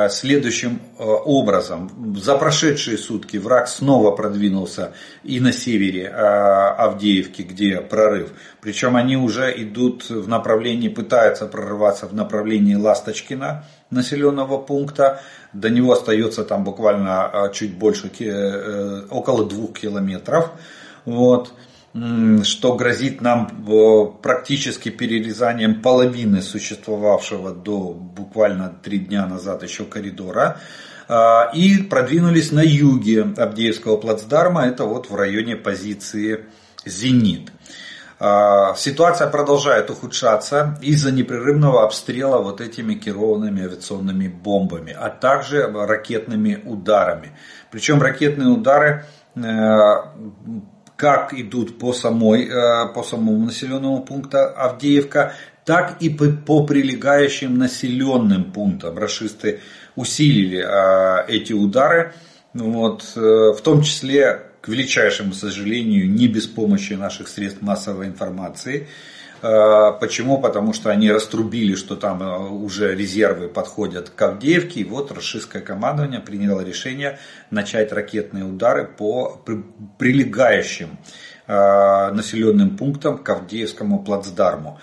следующим 0.10 0.82
э, 0.98 1.04
образом. 1.04 2.16
За 2.22 2.36
прошедшие 2.36 2.98
сутки 2.98 3.38
враг 3.38 3.68
снова 3.68 4.12
продвинулся 4.12 4.94
и 5.24 5.40
на 5.40 5.52
севере 5.52 6.04
э, 6.04 6.12
Авдеевки, 6.12 7.42
где 7.42 7.82
прорыв. 7.82 8.32
Причем 8.62 8.96
они 8.96 9.18
уже 9.18 9.52
идут 9.64 10.10
в 10.10 10.28
направлении, 10.28 10.90
пытаются 10.90 11.48
прорываться 11.48 12.06
в 12.06 12.14
направлении 12.14 12.76
Ласточкина, 12.76 13.66
населенного 13.90 14.60
пункта. 14.60 15.22
До 15.54 15.70
него 15.70 15.94
остается 15.94 16.44
там 16.44 16.64
буквально 16.64 17.50
чуть 17.54 17.76
больше, 17.76 18.12
около 19.10 19.50
двух 19.50 19.80
километров. 19.80 20.52
Вот 21.06 21.54
что 21.94 22.76
грозит 22.76 23.22
нам 23.22 23.66
э, 23.68 24.06
практически 24.22 24.90
перерезанием 24.90 25.82
половины 25.82 26.42
существовавшего 26.42 27.52
до 27.52 27.94
буквально 27.94 28.70
три 28.84 29.00
дня 29.00 29.26
назад 29.26 29.64
еще 29.64 29.86
коридора. 29.86 30.60
А, 31.08 31.50
и 31.54 31.82
продвинулись 31.82 32.52
на 32.52 32.62
юге 32.62 33.24
Абдеевского 33.36 33.98
плацдарма, 33.98 34.68
это 34.68 34.86
вот 34.86 35.10
в 35.10 35.16
районе 35.16 35.56
позиции 35.56 36.46
«Зенит». 36.86 37.52
А, 38.20 38.76
ситуация 38.76 39.28
продолжает 39.28 39.90
ухудшаться 39.90 40.78
из-за 40.84 41.12
непрерывного 41.12 41.84
обстрела 41.84 42.38
вот 42.38 42.62
этими 42.62 42.94
керованными 42.94 43.64
авиационными 43.64 44.28
бомбами, 44.28 44.94
а 44.94 45.10
также 45.10 45.64
ракетными 45.64 46.62
ударами. 46.64 47.32
Причем 47.72 48.00
ракетные 48.00 48.50
удары 48.50 49.06
э, 49.36 49.42
как 51.00 51.34
идут 51.34 51.80
по, 51.80 51.94
самой, 51.94 52.50
по 52.94 53.04
самому 53.04 53.46
населенному 53.46 54.04
пункту 54.04 54.38
Авдеевка, 54.38 55.34
так 55.64 56.02
и 56.02 56.10
по 56.10 56.66
прилегающим 56.66 57.58
населенным 57.58 58.52
пунктам. 58.52 58.98
Рашисты 58.98 59.62
усилили 59.96 60.60
эти 61.30 61.54
удары, 61.54 62.14
вот, 62.54 63.14
в 63.16 63.62
том 63.64 63.82
числе, 63.82 64.42
к 64.60 64.68
величайшему 64.68 65.32
сожалению, 65.34 66.12
не 66.12 66.28
без 66.28 66.48
помощи 66.48 66.94
наших 66.94 67.30
средств 67.30 67.62
массовой 67.62 68.08
информации. 68.08 68.90
Э, 69.42 69.92
почему? 70.00 70.40
Потому 70.40 70.74
что 70.74 70.90
они 70.90 71.12
раструбили, 71.12 71.76
что 71.76 71.96
там 71.96 72.22
э, 72.22 72.50
уже 72.50 72.96
резервы 72.96 73.48
подходят 73.48 74.10
к 74.10 74.22
Авдеевке. 74.22 74.82
И 74.82 74.84
вот 74.84 75.12
российское 75.12 75.62
командование 75.62 76.20
приняло 76.20 76.62
решение 76.62 77.20
начать 77.50 77.92
ракетные 77.94 78.44
удары 78.44 78.86
по 78.86 79.42
прилегающим 79.98 80.98
э, 81.48 82.12
населенным 82.12 82.78
пунктам 82.78 83.18
к 83.18 83.30
Авдеевскому 83.30 84.04
плацдарму. 84.04 84.80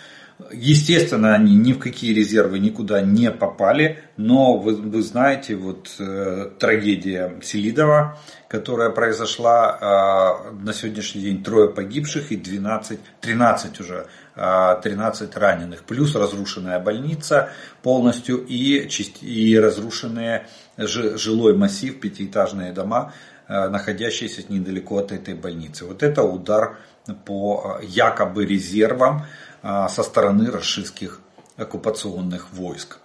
Естественно, 0.52 1.34
они 1.34 1.56
ни 1.56 1.72
в 1.72 1.78
какие 1.78 2.12
резервы 2.12 2.58
никуда 2.58 3.00
не 3.00 3.30
попали, 3.30 4.02
но 4.18 4.58
вы, 4.58 4.76
вы 4.76 5.02
знаете, 5.02 5.56
вот 5.56 5.94
э, 5.98 6.50
трагедия 6.58 7.40
Селидова, 7.42 8.18
которая 8.46 8.90
произошла 8.90 10.44
э, 10.50 10.62
на 10.62 10.74
сегодняшний 10.74 11.22
день, 11.22 11.42
трое 11.42 11.70
погибших 11.70 12.32
и 12.32 12.36
12, 12.36 13.00
13 13.22 13.80
уже 13.80 14.06
13 14.34 15.34
раненых, 15.34 15.84
плюс 15.84 16.14
разрушенная 16.14 16.78
больница 16.78 17.48
полностью 17.82 18.44
и, 18.44 18.86
и 19.22 19.58
разрушенные 19.58 20.46
жилой 20.76 21.56
массив, 21.56 21.98
пятиэтажные 21.98 22.72
дома, 22.72 23.14
э, 23.48 23.68
находящиеся 23.68 24.44
недалеко 24.50 24.98
от 24.98 25.12
этой 25.12 25.32
больницы. 25.32 25.86
Вот 25.86 26.02
это 26.02 26.22
удар 26.22 26.76
по 27.24 27.78
э, 27.80 27.86
якобы 27.86 28.44
резервам 28.44 29.22
э, 29.22 29.45
со 29.88 30.02
стороны 30.02 30.50
российских 30.50 31.20
оккупационных 31.56 32.52
войск. 32.52 32.98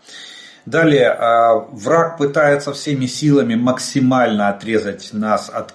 Далее, 0.65 1.17
враг 1.71 2.17
пытается 2.17 2.71
всеми 2.71 3.07
силами 3.07 3.55
максимально 3.55 4.49
отрезать 4.49 5.09
нас 5.11 5.49
от 5.49 5.73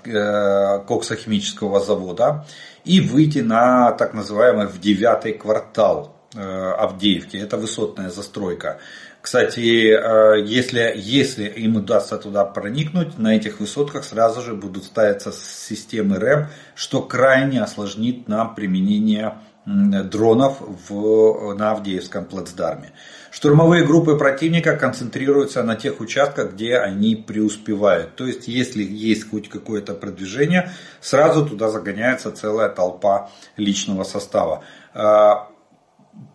коксохимического 0.87 1.81
завода 1.81 2.45
и 2.87 3.01
выйти 3.01 3.41
на 3.41 3.93
так 3.93 4.15
называемый 4.15 4.69
в 4.69 4.81
девятый 4.81 5.33
квартал 5.33 6.17
э, 6.35 6.41
Авдеевки. 6.41 7.37
Это 7.37 7.57
высотная 7.57 8.11
застройка. 8.11 8.79
Кстати, 9.21 9.91
э, 9.91 10.45
если, 10.47 10.93
если 10.95 11.47
им 11.47 11.77
удастся 11.77 12.17
туда 12.17 12.45
проникнуть, 12.45 13.19
на 13.19 13.35
этих 13.35 13.59
высотках 13.59 14.05
сразу 14.05 14.41
же 14.41 14.55
будут 14.55 14.85
ставиться 14.85 15.33
системы 15.33 16.21
РЭБ, 16.21 16.47
что 16.77 17.03
крайне 17.03 17.61
осложнит 17.61 18.29
нам 18.29 18.55
применение 18.55 19.35
дронов 19.67 20.59
в, 20.61 21.55
на 21.55 21.73
Авдеевском 21.73 22.25
плацдарме. 22.25 22.93
Штурмовые 23.33 23.85
группы 23.85 24.17
противника 24.17 24.77
концентрируются 24.77 25.63
на 25.63 25.75
тех 25.75 26.01
участках, 26.01 26.53
где 26.53 26.79
они 26.79 27.17
преуспевают. 27.17 28.15
То 28.15 28.27
есть, 28.27 28.47
если 28.49 28.83
есть 28.83 29.29
хоть 29.29 29.49
какое-то 29.49 29.95
продвижение, 29.95 30.71
сразу 31.01 31.45
туда 31.45 31.69
загоняется 31.69 32.31
целая 32.31 32.69
толпа 32.69 33.29
личного 33.57 34.05
состава. 34.05 34.63
А, 34.95 35.49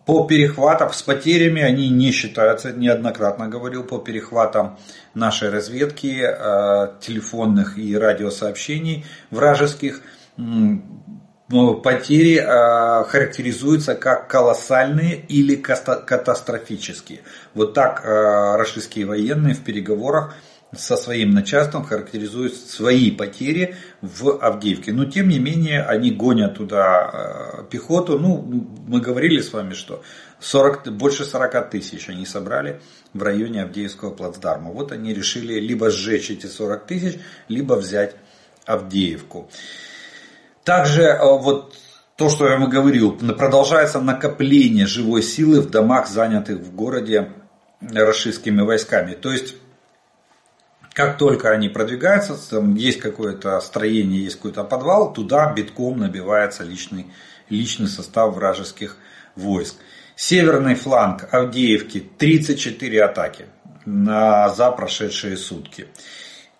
по 0.06 0.26
перехватам 0.26 0.92
с 0.92 1.02
потерями 1.02 1.62
они 1.62 1.88
не 1.88 2.12
считаются, 2.12 2.72
неоднократно 2.72 3.48
говорил, 3.48 3.82
по 3.82 3.98
перехватам 3.98 4.78
нашей 5.14 5.48
разведки, 5.48 6.20
а, 6.22 6.98
телефонных 7.00 7.78
и 7.78 7.96
радиосообщений 7.96 9.06
вражеских 9.30 10.02
потери 11.82 12.36
э, 12.36 13.04
характеризуются 13.04 13.94
как 13.94 14.28
колоссальные 14.28 15.16
или 15.28 15.54
катастрофические. 15.56 17.20
Вот 17.54 17.74
так 17.74 18.04
э, 18.04 18.56
российские 18.56 19.06
военные 19.06 19.54
в 19.54 19.62
переговорах 19.62 20.34
со 20.74 20.96
своим 20.96 21.32
начальством 21.32 21.84
характеризуют 21.84 22.54
свои 22.54 23.10
потери 23.10 23.76
в 24.00 24.38
Авдеевке. 24.38 24.92
Но 24.92 25.04
тем 25.04 25.28
не 25.28 25.38
менее 25.38 25.82
они 25.82 26.10
гонят 26.10 26.56
туда 26.56 27.10
э, 27.12 27.64
пехоту. 27.70 28.18
Ну, 28.18 28.42
мы 28.86 29.00
говорили 29.00 29.40
с 29.40 29.52
вами, 29.52 29.74
что 29.74 30.02
40, 30.40 30.90
больше 30.92 31.24
40 31.24 31.70
тысяч 31.70 32.08
они 32.08 32.24
собрали 32.24 32.80
в 33.12 33.22
районе 33.22 33.62
Авдеевского 33.62 34.10
плацдарма. 34.10 34.70
Вот 34.70 34.92
они 34.92 35.12
решили 35.12 35.60
либо 35.60 35.90
сжечь 35.90 36.30
эти 36.30 36.46
40 36.46 36.86
тысяч, 36.86 37.18
либо 37.48 37.74
взять 37.74 38.16
Авдеевку. 38.64 39.50
Также 40.64 41.02
э, 41.02 41.18
вот 41.20 41.74
то, 42.16 42.28
что 42.28 42.48
я 42.48 42.56
вам 42.56 42.70
говорил, 42.70 43.12
продолжается 43.12 44.00
накопление 44.00 44.86
живой 44.86 45.22
силы 45.22 45.60
в 45.60 45.70
домах, 45.70 46.08
занятых 46.08 46.58
в 46.58 46.74
городе 46.74 47.32
российскими 47.80 48.60
войсками. 48.60 49.14
То 49.14 49.32
есть, 49.32 49.56
как 50.92 51.18
только 51.18 51.50
они 51.50 51.68
продвигаются, 51.68 52.34
там 52.50 52.74
есть 52.76 53.00
какое-то 53.00 53.58
строение, 53.60 54.22
есть 54.22 54.36
какой-то 54.36 54.62
подвал, 54.62 55.12
туда 55.12 55.52
битком 55.52 55.98
набивается 55.98 56.64
личный, 56.64 57.06
личный 57.48 57.88
состав 57.88 58.34
вражеских 58.34 58.96
войск. 59.34 59.76
Северный 60.14 60.74
фланг 60.74 61.26
Авдеевки 61.32 61.98
34 62.18 63.02
атаки 63.02 63.46
на, 63.84 64.50
за 64.50 64.70
прошедшие 64.70 65.36
сутки. 65.36 65.88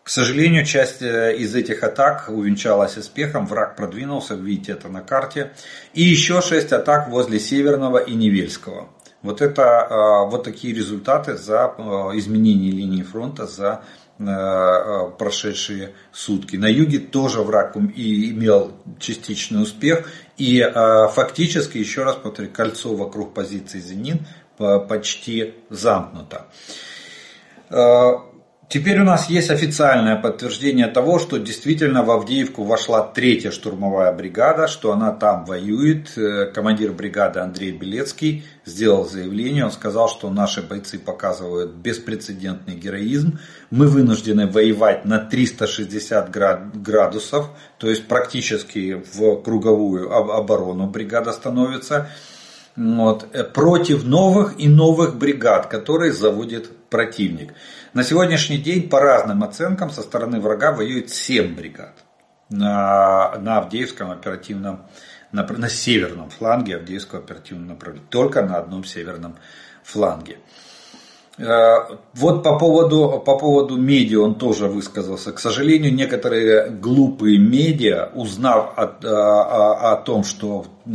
К 0.02 0.08
сожалению, 0.08 0.64
часть 0.66 1.00
э, 1.00 1.36
из 1.36 1.54
этих 1.54 1.84
атак 1.84 2.28
увенчалась 2.28 2.96
успехом, 2.96 3.46
враг 3.46 3.76
продвинулся, 3.76 4.34
видите 4.34 4.72
это 4.72 4.88
на 4.88 5.00
карте. 5.00 5.52
И 5.94 6.02
еще 6.02 6.40
шесть 6.40 6.72
атак 6.72 7.08
возле 7.08 7.38
Северного 7.38 7.98
и 7.98 8.14
Невельского. 8.14 8.88
Вот 9.22 9.40
это 9.40 9.62
э, 9.62 10.28
вот 10.28 10.42
такие 10.42 10.74
результаты 10.74 11.36
за 11.36 11.72
э, 11.78 11.82
изменение 12.14 12.72
линии 12.72 13.02
фронта 13.02 13.46
за 13.46 13.84
прошедшие 14.18 15.94
сутки. 16.12 16.54
На 16.54 16.66
юге 16.66 17.00
тоже 17.00 17.40
враг 17.40 17.76
имел 17.76 18.70
частичный 19.00 19.62
успех. 19.62 20.08
И 20.36 20.62
фактически, 21.12 21.78
еще 21.78 22.04
раз 22.04 22.16
повторю, 22.16 22.50
кольцо 22.50 22.94
вокруг 22.94 23.34
позиции 23.34 23.80
Зенин 23.80 24.20
почти 24.58 25.54
замкнуто. 25.70 26.46
Теперь 28.72 29.02
у 29.02 29.04
нас 29.04 29.28
есть 29.28 29.50
официальное 29.50 30.16
подтверждение 30.16 30.87
того, 30.87 31.18
что 31.18 31.37
действительно 31.37 32.02
в 32.02 32.11
Авдеевку 32.11 32.64
вошла 32.64 33.02
третья 33.02 33.50
штурмовая 33.50 34.14
бригада, 34.14 34.66
что 34.66 34.92
она 34.92 35.12
там 35.12 35.44
воюет. 35.44 36.16
Э, 36.16 36.46
командир 36.46 36.92
бригады 36.92 37.40
Андрей 37.40 37.72
Белецкий 37.72 38.46
сделал 38.64 39.06
заявление, 39.06 39.66
он 39.66 39.72
сказал, 39.72 40.08
что 40.08 40.30
наши 40.30 40.62
бойцы 40.62 40.98
показывают 40.98 41.72
беспрецедентный 41.72 42.74
героизм. 42.74 43.40
Мы 43.68 43.88
вынуждены 43.88 44.46
воевать 44.46 45.04
на 45.04 45.18
360 45.18 46.30
градусов, 46.30 47.50
то 47.76 47.90
есть 47.90 48.08
практически 48.08 49.02
в 49.12 49.42
круговую 49.42 50.11
оборону 50.16 50.87
бригада 50.87 51.35
становится. 51.35 52.08
Вот, 52.76 53.26
э, 53.35 53.44
против 53.44 54.04
новых 54.04 54.58
и 54.58 54.66
новых 54.66 55.18
бригад, 55.18 55.66
которые 55.66 56.14
заводит 56.14 56.70
противник. 56.92 57.55
На 57.94 58.05
сегодняшний 58.05 58.59
день 58.59 58.88
по 58.88 59.00
разным 59.00 59.42
оценкам 59.42 59.90
со 59.90 60.02
стороны 60.02 60.40
врага 60.40 60.72
воюет 60.72 61.09
7 61.11 61.57
бригад 61.57 61.94
на, 62.50 63.37
на 63.38 63.59
Авдеевском 63.59 64.11
оперативном, 64.11 64.87
на, 65.33 65.44
на 65.46 65.68
северном 65.70 66.28
фланге 66.28 66.76
Авдеевского 66.76 67.20
оперативного 67.20 67.70
направления. 67.70 68.07
Только 68.11 68.42
на 68.42 68.59
одном 68.59 68.85
северном 68.85 69.37
фланге. 69.83 70.37
Э, 71.38 71.96
вот 72.14 72.42
по 72.42 72.58
поводу, 72.58 73.22
по 73.24 73.38
поводу 73.38 73.76
медиа 73.76 74.20
он 74.20 74.34
тоже 74.34 74.66
высказался. 74.66 75.32
К 75.32 75.38
сожалению, 75.38 75.94
некоторые 75.94 76.68
глупые 76.68 77.38
медиа, 77.38 78.10
узнав 78.14 78.74
о, 78.76 78.84
о, 79.02 79.92
о 79.92 79.96
том, 79.96 80.24
что 80.24 80.66
э, 80.84 80.90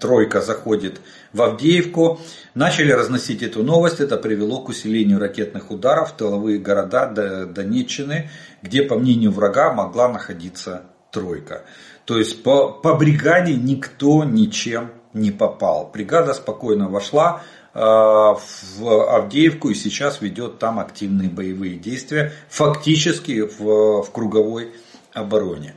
тройка 0.00 0.40
заходит 0.40 1.00
в 1.34 1.42
Авдеевку, 1.42 2.18
начали 2.54 2.92
разносить 2.92 3.42
эту 3.42 3.62
новость. 3.62 4.00
Это 4.00 4.16
привело 4.16 4.62
к 4.62 4.70
усилению 4.70 5.18
ракетных 5.18 5.70
ударов 5.70 6.12
в 6.12 6.16
тыловые 6.16 6.58
города 6.58 7.06
Донеччины, 7.46 8.30
где, 8.62 8.82
по 8.82 8.96
мнению 8.96 9.32
врага, 9.32 9.72
могла 9.72 10.08
находиться 10.08 10.84
тройка. 11.10 11.64
То 12.06 12.16
есть 12.16 12.42
по, 12.42 12.70
по 12.70 12.94
бригаде 12.94 13.54
никто 13.54 14.24
ничем 14.24 14.92
не 15.12 15.30
попал. 15.30 15.90
Бригада 15.92 16.32
спокойно 16.32 16.88
вошла, 16.88 17.42
в 17.78 19.14
Авдеевку 19.16 19.70
и 19.70 19.74
сейчас 19.74 20.20
ведет 20.20 20.58
там 20.58 20.78
активные 20.80 21.28
боевые 21.28 21.76
действия, 21.76 22.32
фактически 22.48 23.42
в, 23.42 24.02
в 24.02 24.10
круговой 24.10 24.72
обороне. 25.12 25.74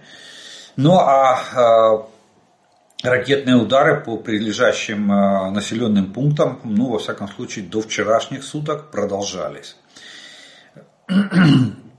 Ну 0.75 0.97
а 0.97 2.07
э, 3.03 3.07
ракетные 3.07 3.57
удары 3.57 4.01
по 4.01 4.17
прилежащим 4.17 5.11
э, 5.11 5.51
населенным 5.51 6.13
пунктам, 6.13 6.59
ну 6.63 6.89
во 6.89 6.99
всяком 6.99 7.27
случае 7.27 7.65
до 7.65 7.81
вчерашних 7.81 8.43
суток 8.43 8.91
продолжались. 8.91 9.75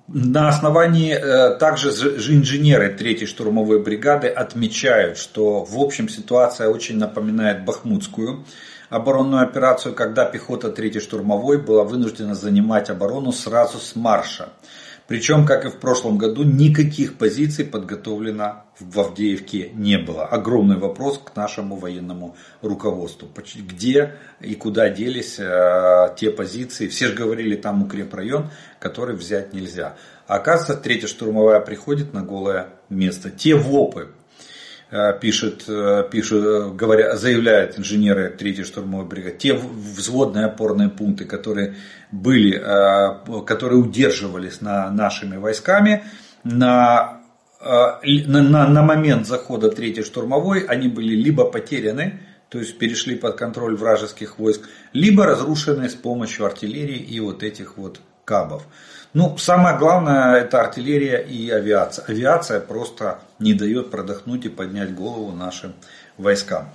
На 0.08 0.48
основании 0.48 1.14
э, 1.14 1.56
также 1.56 1.90
инженеры 1.90 2.96
3-й 2.98 3.26
штурмовой 3.26 3.82
бригады 3.82 4.28
отмечают, 4.28 5.16
что 5.16 5.64
в 5.64 5.78
общем 5.78 6.08
ситуация 6.08 6.68
очень 6.68 6.98
напоминает 6.98 7.64
Бахмутскую 7.64 8.44
оборонную 8.92 9.42
операцию, 9.42 9.94
когда 9.94 10.26
пехота 10.26 10.68
3-й 10.68 11.00
штурмовой 11.00 11.56
была 11.56 11.82
вынуждена 11.82 12.34
занимать 12.34 12.90
оборону 12.90 13.32
сразу 13.32 13.78
с 13.78 13.96
марша. 13.96 14.50
Причем, 15.08 15.46
как 15.46 15.64
и 15.64 15.68
в 15.68 15.78
прошлом 15.78 16.18
году, 16.18 16.42
никаких 16.42 17.16
позиций 17.16 17.64
подготовлено 17.64 18.64
в 18.78 19.00
Авдеевке 19.00 19.70
не 19.74 19.96
было. 19.96 20.26
Огромный 20.26 20.76
вопрос 20.76 21.18
к 21.18 21.34
нашему 21.34 21.76
военному 21.76 22.36
руководству. 22.60 23.28
Где 23.56 24.14
и 24.40 24.54
куда 24.54 24.90
делись 24.90 25.38
э, 25.38 26.14
те 26.16 26.30
позиции? 26.30 26.86
Все 26.86 27.08
же 27.08 27.14
говорили, 27.14 27.56
там 27.56 27.82
укрепрайон, 27.82 28.50
который 28.78 29.16
взять 29.16 29.54
нельзя. 29.54 29.96
А 30.26 30.36
оказывается, 30.36 30.82
третья 30.82 31.08
штурмовая 31.08 31.60
приходит 31.60 32.12
на 32.12 32.22
голое 32.22 32.68
место. 32.88 33.30
Те 33.30 33.54
ВОПы, 33.54 34.10
пишет, 35.20 35.64
э, 35.68 36.04
пишет 36.10 36.44
э, 36.44 36.70
говоря, 36.74 37.16
заявляют 37.16 37.78
инженеры 37.78 38.28
3 38.28 38.62
штурмовой 38.64 39.06
бригады, 39.06 39.38
те 39.38 39.54
взводные 39.54 40.46
опорные 40.46 40.90
пункты, 40.90 41.24
которые 41.24 41.76
были, 42.10 42.58
которые 43.46 43.78
удерживались 43.78 44.60
на 44.60 44.90
нашими 44.90 45.38
войсками, 45.38 46.04
на, 46.44 47.22
на, 47.58 48.68
на 48.68 48.82
момент 48.82 49.26
захода 49.26 49.70
3 49.70 50.02
штурмовой 50.02 50.60
они 50.60 50.88
были 50.88 51.14
либо 51.14 51.44
потеряны, 51.46 52.20
то 52.50 52.58
есть 52.58 52.76
перешли 52.76 53.16
под 53.16 53.36
контроль 53.36 53.76
вражеских 53.76 54.38
войск, 54.38 54.68
либо 54.92 55.24
разрушены 55.24 55.88
с 55.88 55.94
помощью 55.94 56.44
артиллерии 56.44 56.98
и 56.98 57.18
вот 57.18 57.42
этих 57.42 57.78
вот 57.78 58.00
кабов. 58.26 58.66
Ну, 59.14 59.36
самое 59.36 59.76
главное 59.76 60.36
это 60.36 60.60
артиллерия 60.60 61.18
и 61.18 61.50
авиация. 61.50 62.04
Авиация 62.06 62.60
просто 62.60 63.18
не 63.38 63.52
дает 63.52 63.90
продохнуть 63.90 64.46
и 64.46 64.48
поднять 64.48 64.94
голову 64.94 65.32
нашим 65.32 65.74
войскам. 66.16 66.70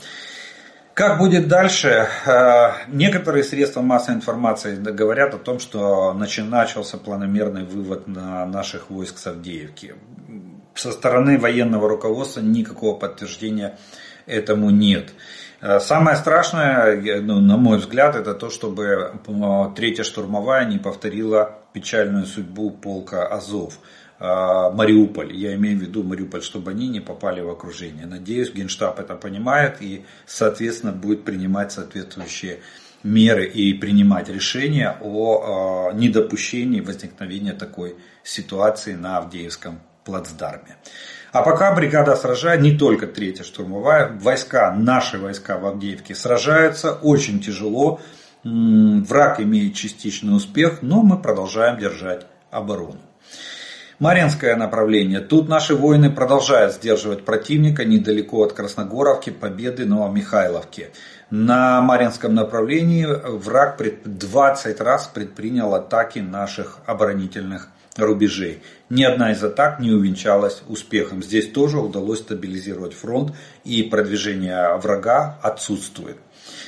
Как 0.93 1.17
будет 1.17 1.47
дальше? 1.47 2.07
Э, 2.25 2.71
некоторые 2.87 3.43
средства 3.43 3.81
массовой 3.81 4.15
информации 4.17 4.75
говорят 4.75 5.33
о 5.33 5.37
том, 5.37 5.59
что 5.59 6.13
начался 6.13 6.97
планомерный 6.97 7.63
вывод 7.63 8.07
на 8.07 8.45
наших 8.45 8.89
войск 8.89 9.17
с 9.17 9.27
Авдеевки. 9.27 9.95
Со 10.75 10.91
стороны 10.91 11.39
военного 11.39 11.89
руководства 11.89 12.41
никакого 12.41 12.97
подтверждения 12.97 13.77
этому 14.27 14.69
нет. 14.69 15.09
Э, 15.61 15.79
самое 15.79 16.17
страшное, 16.17 17.21
ну, 17.21 17.39
на 17.39 17.57
мой 17.57 17.77
взгляд, 17.77 18.15
это 18.15 18.33
то, 18.33 18.49
чтобы 18.49 19.13
третья 19.75 20.03
штурмовая 20.03 20.65
не 20.65 20.77
повторила 20.79 21.59
печальную 21.77 22.25
судьбу 22.25 22.71
полка 22.71 23.27
Азов. 23.27 23.79
А, 24.19 24.71
Мариуполь, 24.71 25.35
я 25.35 25.53
имею 25.53 25.77
в 25.77 25.81
виду 25.81 26.03
Мариуполь, 26.03 26.41
чтобы 26.41 26.71
они 26.71 26.87
не 26.87 27.01
попали 27.01 27.39
в 27.41 27.49
окружение. 27.49 28.07
Надеюсь, 28.07 28.51
Генштаб 28.51 28.99
это 28.99 29.15
понимает 29.15 29.79
и, 29.79 30.03
соответственно, 30.25 30.91
будет 30.91 31.23
принимать 31.23 31.71
соответствующие 31.71 32.61
меры 33.03 33.45
и 33.45 33.73
принимать 33.75 34.27
решения 34.27 34.97
о 35.01 35.89
а, 35.91 35.93
недопущении 35.93 36.81
возникновения 36.81 37.53
такой 37.53 37.95
ситуации 38.23 38.95
на 38.95 39.19
Авдеевском 39.19 39.79
плацдарме. 40.03 40.77
А 41.31 41.43
пока 41.43 41.75
бригада 41.75 42.15
сражает, 42.15 42.61
не 42.61 42.75
только 42.75 43.05
третья 43.05 43.43
штурмовая, 43.43 44.17
войска, 44.19 44.71
наши 44.71 45.19
войска 45.19 45.59
в 45.59 45.67
Авдеевке 45.67 46.15
сражаются 46.15 46.93
очень 46.93 47.39
тяжело. 47.39 48.01
Враг 48.49 49.41
имеет 49.41 49.75
частичный 49.75 50.35
успех, 50.35 50.81
но 50.81 51.01
мы 51.01 51.19
продолжаем 51.19 51.77
держать 51.77 52.25
оборону. 52.49 52.99
Маринское 53.99 54.55
направление. 54.55 55.21
Тут 55.21 55.49
наши 55.49 55.75
воины 55.75 56.11
продолжают 56.11 56.73
сдерживать 56.73 57.25
противника 57.25 57.83
недалеко 57.83 58.43
от 58.43 58.53
Красногоровки, 58.53 59.31
Победы, 59.31 59.85
Новомихайловки. 59.85 60.91
На 61.29 61.81
Маринском 61.81 62.35
направлении 62.35 63.05
враг 63.05 63.81
20 64.05 64.81
раз 64.81 65.07
предпринял 65.07 65.73
атаки 65.73 66.19
наших 66.19 66.77
оборонительных 66.85 67.69
рубежей. 67.97 68.61
Ни 68.89 69.03
одна 69.03 69.31
из 69.31 69.43
атак 69.43 69.79
не 69.79 69.91
увенчалась 69.91 70.61
успехом. 70.67 71.23
Здесь 71.23 71.51
тоже 71.51 71.79
удалось 71.79 72.19
стабилизировать 72.19 72.93
фронт 72.93 73.33
и 73.65 73.83
продвижение 73.83 74.77
врага 74.77 75.39
отсутствует. 75.41 76.17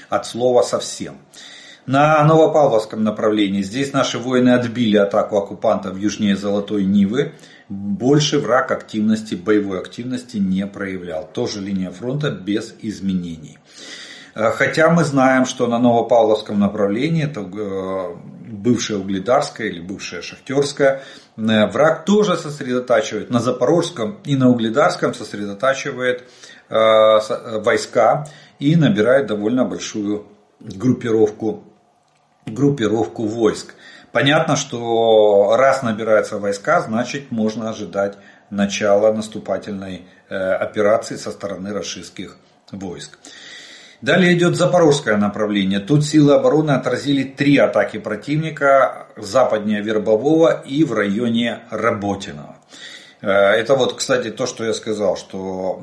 От 0.09 0.25
слова 0.25 0.63
совсем. 0.63 1.19
На 1.91 2.23
Новопавловском 2.23 3.03
направлении 3.03 3.63
здесь 3.63 3.93
наши 3.93 4.19
воины 4.19 4.49
отбили 4.49 4.97
атаку 4.97 5.37
оккупантов 5.37 5.97
южнее 5.97 6.35
Золотой 6.35 6.83
Нивы. 6.83 7.33
Больше 7.67 8.37
враг 8.37 8.69
активности, 8.71 9.33
боевой 9.33 9.79
активности 9.79 10.37
не 10.37 10.67
проявлял. 10.67 11.27
Тоже 11.33 11.61
линия 11.61 11.89
фронта 11.89 12.29
без 12.29 12.75
изменений. 12.83 13.57
Э, 14.35 14.51
хотя 14.51 14.91
мы 14.91 15.03
знаем, 15.03 15.47
что 15.47 15.65
на 15.65 15.79
Новопавловском 15.79 16.59
направлении, 16.59 17.23
это 17.23 17.39
э, 17.41 18.15
бывшая 18.51 18.97
Угледарская 18.99 19.65
или 19.65 19.79
бывшая 19.79 20.21
Шахтерская, 20.21 21.01
э, 21.37 21.65
враг 21.71 22.05
тоже 22.05 22.37
сосредотачивает 22.37 23.31
на 23.31 23.39
Запорожском 23.39 24.19
и 24.25 24.35
на 24.35 24.51
Угледарском 24.51 25.15
сосредотачивает 25.15 26.23
войска 26.69 28.27
и 28.59 28.75
набирает 28.75 29.25
довольно 29.25 29.65
большую 29.65 30.27
группировку 30.59 31.63
группировку 32.49 33.25
войск. 33.25 33.75
Понятно, 34.11 34.55
что 34.55 35.55
раз 35.55 35.83
набираются 35.83 36.37
войска, 36.37 36.81
значит 36.81 37.31
можно 37.31 37.69
ожидать 37.69 38.17
начала 38.49 39.13
наступательной 39.13 40.07
э, 40.29 40.35
операции 40.35 41.15
со 41.15 41.31
стороны 41.31 41.73
российских 41.73 42.37
войск. 42.71 43.17
Далее 44.01 44.33
идет 44.33 44.55
запорожское 44.55 45.17
направление. 45.17 45.79
Тут 45.79 46.05
силы 46.05 46.33
обороны 46.33 46.71
отразили 46.71 47.23
три 47.23 47.57
атаки 47.57 47.97
противника 47.97 49.07
западнее 49.17 49.81
Вербового 49.81 50.61
и 50.61 50.85
в 50.85 50.93
районе 50.93 51.59
Работиного. 51.69 52.58
Э, 53.21 53.27
это 53.27 53.75
вот, 53.75 53.95
кстати, 53.95 54.29
то, 54.29 54.45
что 54.45 54.63
я 54.65 54.73
сказал, 54.73 55.17
что 55.17 55.81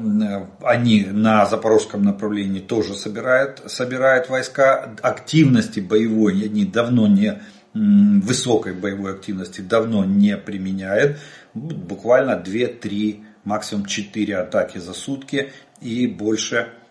они 0.63 1.05
на 1.05 1.47
запорожском 1.47 2.03
направлении 2.03 2.61
тоже 2.61 2.95
собирают, 2.95 3.63
собирают 3.67 4.29
войска. 4.29 4.95
Активности 5.03 5.81
боевой 5.81 6.45
они 6.45 6.65
давно 6.65 7.07
не, 7.07 7.41
высокой 7.75 8.73
боевой 8.73 9.13
активности 9.13 9.61
давно 9.61 10.05
не 10.05 10.37
применяют. 10.37 11.19
Буквально 11.55 12.43
2-3, 12.45 13.25
максимум 13.45 13.87
4 13.87 14.37
атаки 14.39 14.79
за 14.79 14.93
сутки 14.95 15.53
и 15.81 16.07
больше 16.07 16.69
Э, 16.69 16.86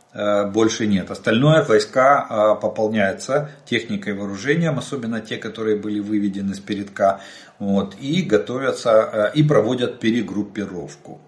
больше 0.46 0.88
нет. 0.88 1.12
Остальное 1.12 1.64
войска 1.64 2.26
э, 2.30 2.62
пополняются 2.62 3.50
техникой 3.66 4.14
и 4.14 4.16
вооружением, 4.16 4.78
особенно 4.78 5.20
те, 5.20 5.38
которые 5.38 5.76
были 5.76 6.00
выведены 6.00 6.56
с 6.56 6.60
передка, 6.60 7.20
вот, 7.60 7.96
и 8.00 8.22
готовятся 8.22 9.32
э, 9.34 9.38
и 9.38 9.44
проводят 9.44 10.00
перегруппировку. 10.00 11.20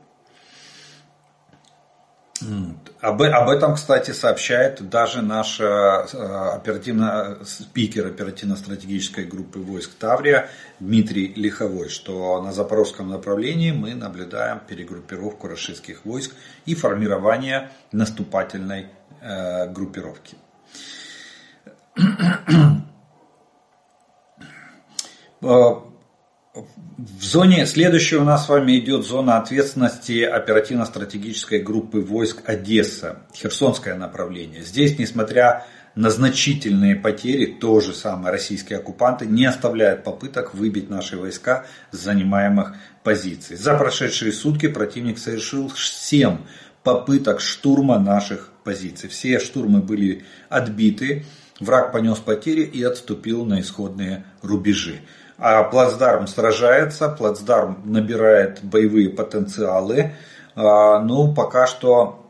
Об, 3.02 3.22
об 3.22 3.50
этом, 3.50 3.76
кстати, 3.76 4.12
сообщает 4.12 4.90
даже 4.90 5.22
наш 5.22 5.60
оперативно, 5.60 7.40
спикер 7.46 8.08
оперативно-стратегической 8.08 9.26
группы 9.26 9.60
войск 9.60 9.92
Таврия 10.00 10.50
Дмитрий 10.80 11.34
Лиховой, 11.36 11.90
что 11.90 12.42
на 12.42 12.52
запорожском 12.52 13.10
направлении 13.10 13.72
мы 13.72 13.96
наблюдаем 13.96 14.60
перегруппировку 14.60 15.48
российских 15.48 16.06
войск 16.06 16.34
и 16.66 16.76
формирование 16.76 17.70
наступательной 17.92 18.88
э, 19.22 19.68
группировки. 19.72 20.36
В 26.98 27.24
зоне, 27.24 27.68
следующая 27.68 28.18
у 28.18 28.24
нас 28.24 28.48
с 28.48 28.50
вами 28.50 28.80
идет 28.80 29.06
зона 29.06 29.38
ответственности 29.38 30.24
оперативно-стратегической 30.24 31.62
группы 31.62 32.00
войск 32.00 32.42
Одесса, 32.50 33.20
Херсонское 33.36 33.94
направление. 33.94 34.64
Здесь, 34.64 34.98
несмотря 34.98 35.68
на 35.94 36.10
значительные 36.10 36.96
потери, 36.96 37.46
то 37.46 37.82
же 37.82 37.94
самое 37.94 38.32
российские 38.32 38.80
оккупанты 38.80 39.28
не 39.28 39.46
оставляют 39.46 40.04
попыток 40.04 40.56
выбить 40.56 40.90
наши 40.90 41.18
войска 41.18 41.68
с 41.92 42.00
занимаемых 42.00 42.74
позиций. 43.04 43.58
За 43.58 43.78
прошедшие 43.78 44.32
сутки 44.32 44.68
противник 44.68 45.20
совершил 45.20 45.72
7 45.76 46.40
попыток 46.82 47.42
штурма 47.42 48.00
наших 48.00 48.50
позиций. 48.64 49.08
Все 49.08 49.38
штурмы 49.38 49.84
были 49.84 50.26
отбиты, 50.50 51.26
враг 51.60 51.92
понес 51.92 52.18
потери 52.18 52.62
и 52.64 52.82
отступил 52.82 53.46
на 53.46 53.62
исходные 53.62 54.26
рубежи. 54.42 55.02
А 55.38 55.64
плацдарм 55.64 56.28
сражается, 56.28 57.10
плацдарм 57.10 57.82
набирает 57.86 58.64
боевые 58.64 59.10
потенциалы. 59.10 60.14
А, 60.56 61.00
ну, 61.00 61.34
пока 61.34 61.68
что 61.68 62.24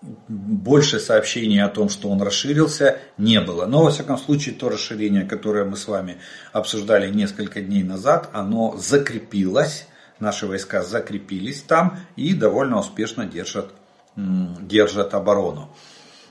больше 0.00 1.00
сообщений 1.00 1.62
о 1.62 1.68
том, 1.68 1.88
что 1.88 2.08
он 2.08 2.22
расширился, 2.22 2.98
не 3.16 3.40
было. 3.40 3.66
Но, 3.66 3.84
во 3.84 3.90
всяком 3.90 4.18
случае, 4.18 4.54
то 4.54 4.68
расширение, 4.68 5.24
которое 5.24 5.64
мы 5.64 5.76
с 5.76 5.88
вами 5.88 6.18
обсуждали 6.52 7.10
несколько 7.10 7.60
дней 7.60 7.82
назад, 7.82 8.28
оно 8.32 8.76
закрепилось, 8.76 9.86
наши 10.20 10.46
войска 10.46 10.82
закрепились 10.82 11.62
там 11.62 11.98
и 12.16 12.34
довольно 12.34 12.78
успешно 12.78 13.24
держат, 13.24 13.70
держат 14.16 15.14
оборону. 15.14 15.70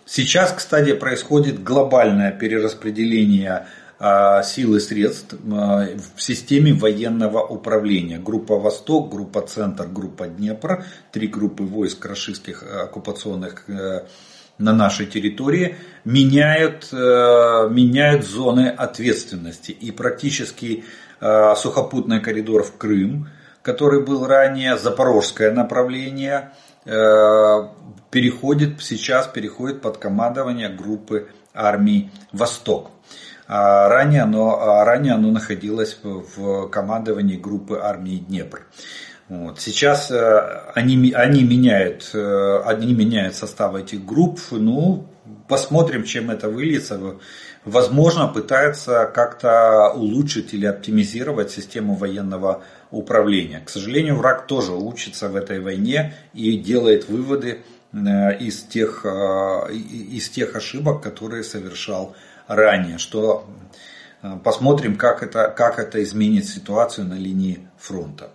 Сейчас, 0.05 0.53
кстати, 0.53 0.93
происходит 0.93 1.61
глобальное 1.61 2.31
перераспределение 2.31 3.67
сил 3.99 4.75
и 4.75 4.79
средств 4.79 5.35
а, 5.51 5.87
в 6.15 6.21
системе 6.21 6.73
военного 6.73 7.39
управления. 7.39 8.19
Группа 8.19 8.55
Восток, 8.55 9.11
группа 9.11 9.41
Центр, 9.41 9.87
группа 9.87 10.27
Днепр, 10.27 10.85
три 11.11 11.27
группы 11.27 11.63
войск 11.63 12.05
российских 12.05 12.61
э, 12.61 12.81
оккупационных 12.81 13.67
э, 13.67 14.05
на 14.59 14.73
нашей 14.73 15.07
территории 15.07 15.77
меняют, 16.05 16.89
э, 16.91 16.95
меняют 17.71 18.23
зоны 18.23 18.69
ответственности. 18.69 19.71
И 19.71 19.91
практически 19.91 20.83
сухопутный 21.19 22.21
коридор 22.21 22.61
в 22.61 22.77
Крым, 22.77 23.27
который 23.63 24.05
был 24.05 24.27
ранее, 24.27 24.77
запорожское 24.77 25.51
направление, 25.51 26.51
переходит, 26.85 28.83
сейчас 28.83 29.25
переходит 29.25 29.81
под 29.81 29.97
командование 29.97 30.69
группы 30.69 31.29
армий 31.55 32.11
Восток. 32.31 32.91
А 33.47 33.87
ранее 33.87 34.23
оно, 34.23 34.61
а 34.61 34.83
ранее 34.83 35.13
оно 35.13 35.31
находилось 35.31 35.97
в 36.03 36.67
командовании 36.67 37.37
группы 37.37 37.79
армии 37.81 38.17
Днепр. 38.17 38.65
Вот. 39.29 39.59
Сейчас 39.59 40.09
э, 40.09 40.71
они, 40.73 41.11
они, 41.11 41.43
меняют, 41.43 42.11
э, 42.13 42.61
они 42.65 42.93
меняют 42.93 43.35
состав 43.35 43.75
этих 43.75 44.05
групп. 44.05 44.39
Ну, 44.51 45.05
посмотрим, 45.49 46.03
чем 46.03 46.31
это 46.31 46.49
выльется. 46.49 46.99
Возможно, 47.65 48.27
пытаются 48.27 49.09
как-то 49.13 49.91
улучшить 49.93 50.53
или 50.53 50.65
оптимизировать 50.65 51.51
систему 51.51 51.95
военного 51.95 52.63
управления. 52.89 53.61
К 53.65 53.69
сожалению, 53.69 54.15
враг 54.15 54.47
тоже 54.47 54.71
учится 54.71 55.27
в 55.27 55.35
этой 55.35 55.59
войне 55.59 56.13
и 56.33 56.57
делает 56.57 57.09
выводы 57.09 57.63
э, 57.91 58.37
из 58.39 58.61
тех, 58.63 59.05
из 59.05 60.29
тех 60.29 60.55
ошибок, 60.55 61.01
которые 61.01 61.43
совершал 61.43 62.15
ранее, 62.47 62.97
что 62.97 63.45
э, 64.21 64.37
посмотрим, 64.43 64.95
как 64.95 65.23
это, 65.23 65.49
как 65.49 65.79
это 65.79 66.01
изменит 66.03 66.45
ситуацию 66.45 67.07
на 67.07 67.15
линии 67.15 67.67
фронта. 67.77 68.31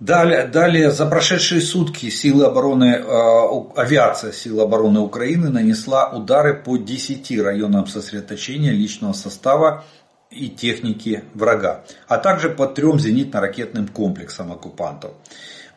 Далее, 0.00 0.46
далее, 0.46 0.92
за 0.92 1.06
прошедшие 1.06 1.60
сутки 1.60 2.08
силы 2.08 2.44
обороны, 2.44 3.02
э, 3.04 3.80
авиация 3.80 4.30
сил 4.30 4.60
обороны 4.60 5.00
Украины 5.00 5.50
нанесла 5.50 6.08
удары 6.10 6.54
по 6.54 6.76
10 6.76 7.40
районам 7.40 7.88
сосредоточения 7.88 8.70
личного 8.70 9.12
состава 9.12 9.84
и 10.30 10.48
техники 10.50 11.24
врага, 11.34 11.84
а 12.06 12.18
также 12.18 12.50
по 12.50 12.66
трем 12.66 12.98
зенитно-ракетным 12.98 13.88
комплексам 13.88 14.52
оккупантов. 14.52 15.12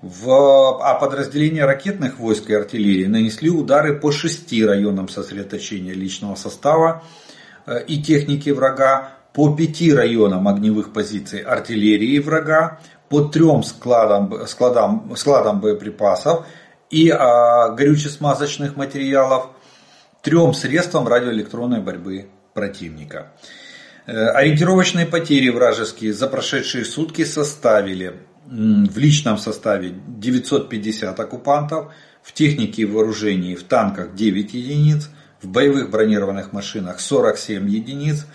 В, 0.01 0.81
а 0.81 0.95
подразделения 0.95 1.63
ракетных 1.63 2.17
войск 2.17 2.49
и 2.49 2.53
артиллерии 2.53 3.05
нанесли 3.05 3.51
удары 3.51 3.99
по 3.99 4.11
шести 4.11 4.65
районам 4.65 5.07
сосредоточения 5.07 5.93
личного 5.93 6.33
состава 6.33 7.03
э, 7.67 7.85
и 7.85 8.01
техники 8.01 8.49
врага, 8.49 9.13
по 9.33 9.55
пяти 9.55 9.93
районам 9.93 10.47
огневых 10.47 10.91
позиций 10.91 11.41
артиллерии 11.41 12.17
врага, 12.19 12.79
по 13.09 13.21
трем 13.21 13.63
складам, 13.63 14.47
складам, 14.47 15.13
складам 15.15 15.61
боеприпасов 15.61 16.45
и 16.89 17.09
а, 17.09 17.69
горюче-смазочных 17.69 18.75
материалов, 18.75 19.49
трем 20.21 20.53
средствам 20.53 21.07
радиоэлектронной 21.07 21.79
борьбы 21.79 22.29
противника. 22.53 23.31
Э, 24.07 24.29
ориентировочные 24.29 25.05
потери 25.05 25.49
вражеские 25.49 26.11
за 26.11 26.27
прошедшие 26.27 26.85
сутки 26.85 27.23
составили 27.23 28.19
в 28.45 28.97
личном 28.97 29.37
составе 29.37 29.93
950 30.07 31.19
оккупантов, 31.19 31.93
в 32.21 32.33
технике 32.33 32.83
и 32.83 32.85
вооружении 32.85 33.55
в 33.55 33.63
танках 33.63 34.15
9 34.15 34.53
единиц, 34.53 35.09
в 35.41 35.47
боевых 35.47 35.89
бронированных 35.89 36.53
машинах 36.53 36.99
47 36.99 37.67
единиц, 37.69 38.25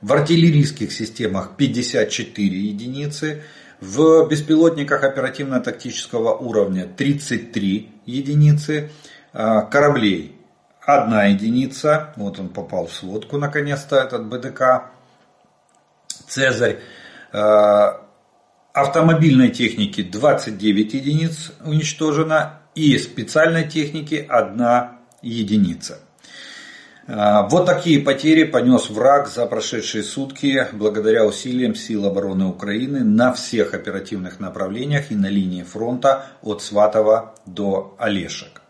в 0.00 0.12
артиллерийских 0.12 0.92
системах 0.92 1.56
54 1.56 2.58
единицы, 2.58 3.42
в 3.80 4.26
беспилотниках 4.28 5.04
оперативно-тактического 5.04 6.34
уровня 6.34 6.86
33 6.86 7.90
единицы, 8.06 8.90
а, 9.32 9.62
кораблей 9.62 10.36
1 10.80 11.30
единица, 11.32 12.14
вот 12.16 12.38
он 12.38 12.48
попал 12.48 12.86
в 12.86 12.92
сводку 12.94 13.36
наконец-то 13.38 13.96
этот 13.96 14.26
БДК, 14.26 14.90
Цезарь, 16.26 16.78
а, 17.32 18.05
автомобильной 18.76 19.48
техники 19.48 20.02
29 20.02 20.92
единиц 20.92 21.52
уничтожено 21.64 22.60
и 22.74 22.98
специальной 22.98 23.66
техники 23.66 24.26
1 24.28 24.66
единица. 25.22 25.98
А, 27.08 27.48
вот 27.48 27.64
такие 27.64 28.00
потери 28.00 28.44
понес 28.44 28.90
враг 28.90 29.28
за 29.28 29.46
прошедшие 29.46 30.04
сутки 30.04 30.66
благодаря 30.74 31.24
усилиям 31.24 31.74
сил 31.74 32.04
обороны 32.04 32.44
Украины 32.44 33.02
на 33.02 33.32
всех 33.32 33.72
оперативных 33.72 34.40
направлениях 34.40 35.10
и 35.10 35.14
на 35.14 35.30
линии 35.30 35.62
фронта 35.62 36.26
от 36.42 36.60
Сватова 36.60 37.34
до 37.46 37.96
Олешек. 37.98 38.60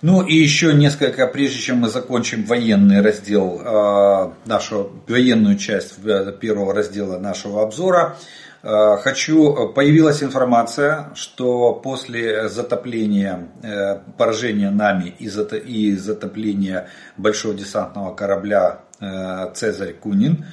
Ну 0.00 0.22
и 0.22 0.36
еще 0.36 0.74
несколько, 0.74 1.26
прежде 1.26 1.58
чем 1.58 1.78
мы 1.78 1.88
закончим 1.88 2.44
военный 2.44 3.00
раздел, 3.00 3.60
а, 3.64 4.32
нашу 4.44 4.92
военную 5.08 5.58
часть 5.58 5.96
первого 6.38 6.72
раздела 6.72 7.18
нашего 7.18 7.64
обзора, 7.64 8.16
Э, 8.16 8.47
хочу, 8.62 9.68
появилась 9.72 10.22
информация, 10.22 11.10
что 11.14 11.74
после 11.74 12.48
затопления, 12.48 13.48
э, 13.62 13.98
поражения 14.16 14.70
нами 14.70 15.14
и 15.18 15.28
затопления 15.96 16.88
большого 17.16 17.54
десантного 17.54 18.14
корабля 18.14 18.80
э, 19.00 19.50
Цезарь 19.54 19.94
Кунин, 19.94 20.46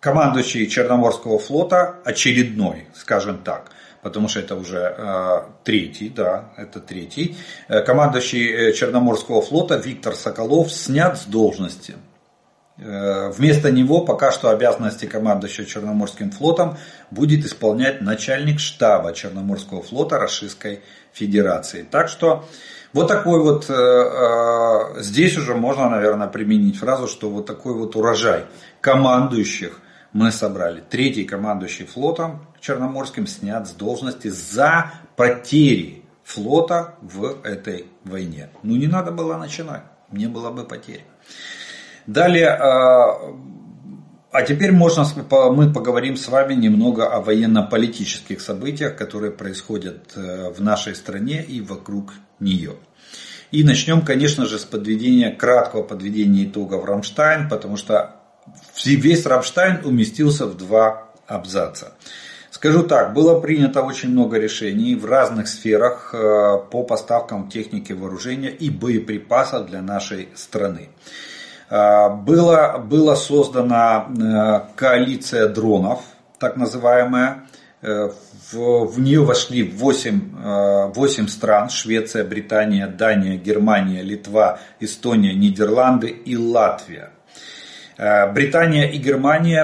командующий 0.00 0.66
Черноморского 0.66 1.38
флота, 1.38 1.96
очередной, 2.04 2.88
скажем 2.94 3.42
так, 3.44 3.70
потому 4.02 4.28
что 4.28 4.40
это 4.40 4.56
уже 4.56 5.44
третий, 5.62 6.08
да, 6.08 6.46
это 6.56 6.80
третий, 6.80 7.36
командующий 7.68 8.72
Черноморского 8.72 9.42
флота 9.42 9.76
Виктор 9.76 10.14
Соколов 10.14 10.72
снят 10.72 11.18
с 11.18 11.26
должности. 11.26 11.96
Э, 12.82 13.30
вместо 13.30 13.70
него 13.70 14.00
пока 14.06 14.32
что 14.32 14.48
обязанности 14.48 15.04
командующего 15.04 15.66
Черноморским 15.66 16.30
флотом 16.30 16.78
будет 17.10 17.44
исполнять 17.44 18.00
начальник 18.00 18.58
штаба 18.58 19.12
Черноморского 19.12 19.82
флота 19.82 20.18
Российской 20.18 20.80
Федерации. 21.12 21.82
Так 21.82 22.08
что 22.08 22.46
вот 22.94 23.08
такой 23.08 23.40
вот, 23.40 23.68
э, 23.68 23.74
э, 23.74 25.02
здесь 25.02 25.36
уже 25.36 25.54
можно, 25.54 25.90
наверное, 25.90 26.28
применить 26.28 26.78
фразу, 26.78 27.06
что 27.06 27.28
вот 27.28 27.44
такой 27.44 27.74
вот 27.74 27.96
урожай 27.96 28.46
командующих 28.80 29.78
мы 30.14 30.32
собрали. 30.32 30.82
Третий 30.88 31.24
командующий 31.24 31.84
флотом 31.84 32.46
Черноморским 32.60 33.26
снят 33.26 33.68
с 33.68 33.72
должности 33.72 34.28
за 34.28 34.90
потери 35.16 36.04
флота 36.24 36.94
в 37.02 37.44
этой 37.44 37.86
войне. 38.04 38.48
Ну 38.62 38.76
не 38.76 38.86
надо 38.86 39.10
было 39.10 39.36
начинать, 39.36 39.82
не 40.10 40.28
было 40.28 40.50
бы 40.50 40.64
потери. 40.64 41.04
Далее, 42.06 42.48
а, 42.48 43.34
а 44.32 44.42
теперь 44.42 44.72
можно, 44.72 45.04
мы 45.52 45.72
поговорим 45.72 46.16
с 46.16 46.28
вами 46.28 46.54
немного 46.54 47.08
о 47.08 47.20
военно-политических 47.20 48.40
событиях, 48.40 48.96
которые 48.96 49.32
происходят 49.32 50.12
э, 50.14 50.50
в 50.50 50.62
нашей 50.62 50.94
стране 50.94 51.42
и 51.42 51.60
вокруг 51.60 52.14
нее. 52.38 52.76
И 53.50 53.64
начнем, 53.64 54.02
конечно 54.02 54.46
же, 54.46 54.58
с 54.60 54.64
подведения, 54.64 55.30
краткого 55.30 55.82
подведения 55.82 56.44
итогов 56.44 56.84
Рамштайн, 56.84 57.48
потому 57.48 57.76
что 57.76 58.16
весь 58.84 59.26
Рамштайн 59.26 59.80
уместился 59.84 60.46
в 60.46 60.56
два 60.56 61.08
абзаца. 61.26 61.94
Скажу 62.50 62.82
так, 62.84 63.14
было 63.14 63.40
принято 63.40 63.82
очень 63.82 64.10
много 64.10 64.38
решений 64.38 64.94
в 64.94 65.04
разных 65.06 65.48
сферах 65.48 66.14
э, 66.14 66.58
по 66.70 66.82
поставкам 66.84 67.48
техники 67.48 67.92
вооружения 67.92 68.50
и 68.50 68.70
боеприпасов 68.70 69.66
для 69.66 69.82
нашей 69.82 70.28
страны. 70.34 70.90
А, 71.70 72.08
было, 72.08 72.84
была 72.84 73.14
создана 73.14 74.08
э, 74.08 74.74
коалиция 74.74 75.48
дронов, 75.48 76.02
так 76.40 76.56
называемая. 76.56 77.44
Э, 77.80 78.10
в, 78.50 78.86
в 78.86 79.00
нее 79.00 79.22
вошли 79.22 79.62
8, 79.62 80.92
8 80.92 81.24
э, 81.24 81.28
стран. 81.28 81.70
Швеция, 81.70 82.24
Британия, 82.24 82.88
Дания, 82.88 83.36
Германия, 83.36 84.02
Литва, 84.02 84.58
Эстония, 84.80 85.32
Нидерланды 85.32 86.08
и 86.08 86.36
Латвия. 86.36 87.10
Британия 88.32 88.88
и 88.88 88.96
Германия 88.96 89.62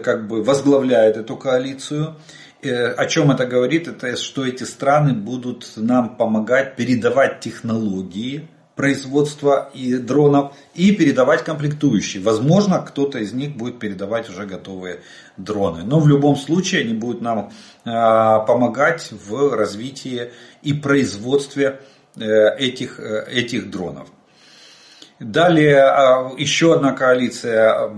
как 0.00 0.26
бы 0.26 0.42
возглавляют 0.42 1.16
эту 1.16 1.36
коалицию. 1.36 2.16
О 2.60 3.06
чем 3.06 3.30
это 3.30 3.46
говорит? 3.46 3.86
Это 3.86 4.16
что 4.16 4.44
эти 4.44 4.64
страны 4.64 5.14
будут 5.14 5.74
нам 5.76 6.16
помогать 6.16 6.74
передавать 6.74 7.38
технологии, 7.38 8.48
производства 8.78 9.70
и 9.74 9.96
дронов 9.96 10.52
и 10.72 10.92
передавать 10.92 11.42
комплектующие. 11.42 12.22
Возможно, 12.22 12.78
кто-то 12.78 13.18
из 13.18 13.32
них 13.32 13.56
будет 13.56 13.80
передавать 13.80 14.30
уже 14.30 14.46
готовые 14.46 15.00
дроны. 15.36 15.82
Но 15.82 15.98
в 15.98 16.06
любом 16.06 16.36
случае 16.36 16.82
они 16.82 16.94
будут 16.94 17.20
нам 17.20 17.50
а, 17.84 18.38
помогать 18.38 19.10
в 19.10 19.56
развитии 19.56 20.30
и 20.62 20.74
производстве 20.74 21.80
э, 22.14 22.56
этих, 22.56 23.00
э, 23.00 23.26
этих 23.28 23.68
дронов. 23.68 24.06
Далее 25.18 25.82
а, 25.82 26.32
еще 26.38 26.74
одна 26.74 26.92
коалиция 26.92 27.90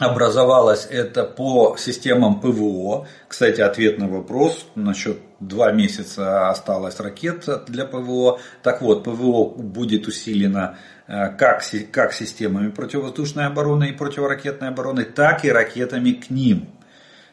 образовалась 0.00 0.88
это 0.90 1.24
по 1.24 1.76
системам 1.78 2.40
ПВО. 2.40 3.06
Кстати, 3.28 3.60
ответ 3.60 3.98
на 3.98 4.08
вопрос 4.08 4.64
насчет 4.74 5.18
два 5.48 5.72
месяца 5.72 6.50
осталось 6.50 7.00
ракет 7.00 7.48
для 7.66 7.84
ПВО. 7.84 8.40
Так 8.62 8.82
вот, 8.82 9.04
ПВО 9.04 9.50
будет 9.50 10.06
усилено 10.06 10.76
э, 11.06 11.30
как, 11.36 11.62
как 11.92 12.12
системами 12.12 12.70
противовоздушной 12.70 13.46
обороны 13.46 13.90
и 13.90 13.92
противоракетной 13.92 14.68
обороны, 14.68 15.04
так 15.04 15.44
и 15.44 15.50
ракетами 15.50 16.12
к 16.12 16.30
ним. 16.30 16.68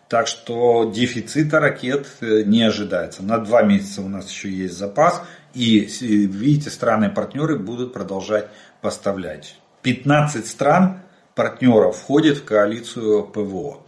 Так 0.07 0.27
что 0.27 0.91
дефицита 0.93 1.59
ракет 1.59 2.07
э, 2.21 2.43
не 2.43 2.63
ожидается. 2.63 3.23
На 3.23 3.37
два 3.37 3.63
месяца 3.63 4.01
у 4.01 4.09
нас 4.09 4.29
еще 4.29 4.49
есть 4.49 4.77
запас. 4.77 5.21
И 5.53 5.79
видите, 5.79 6.69
страны-партнеры 6.69 7.59
будут 7.59 7.93
продолжать 7.93 8.47
поставлять. 8.81 9.55
15 9.81 10.47
стран 10.47 11.01
партнеров 11.35 11.97
входит 11.97 12.37
в 12.37 12.45
коалицию 12.45 13.23
ПВО 13.23 13.79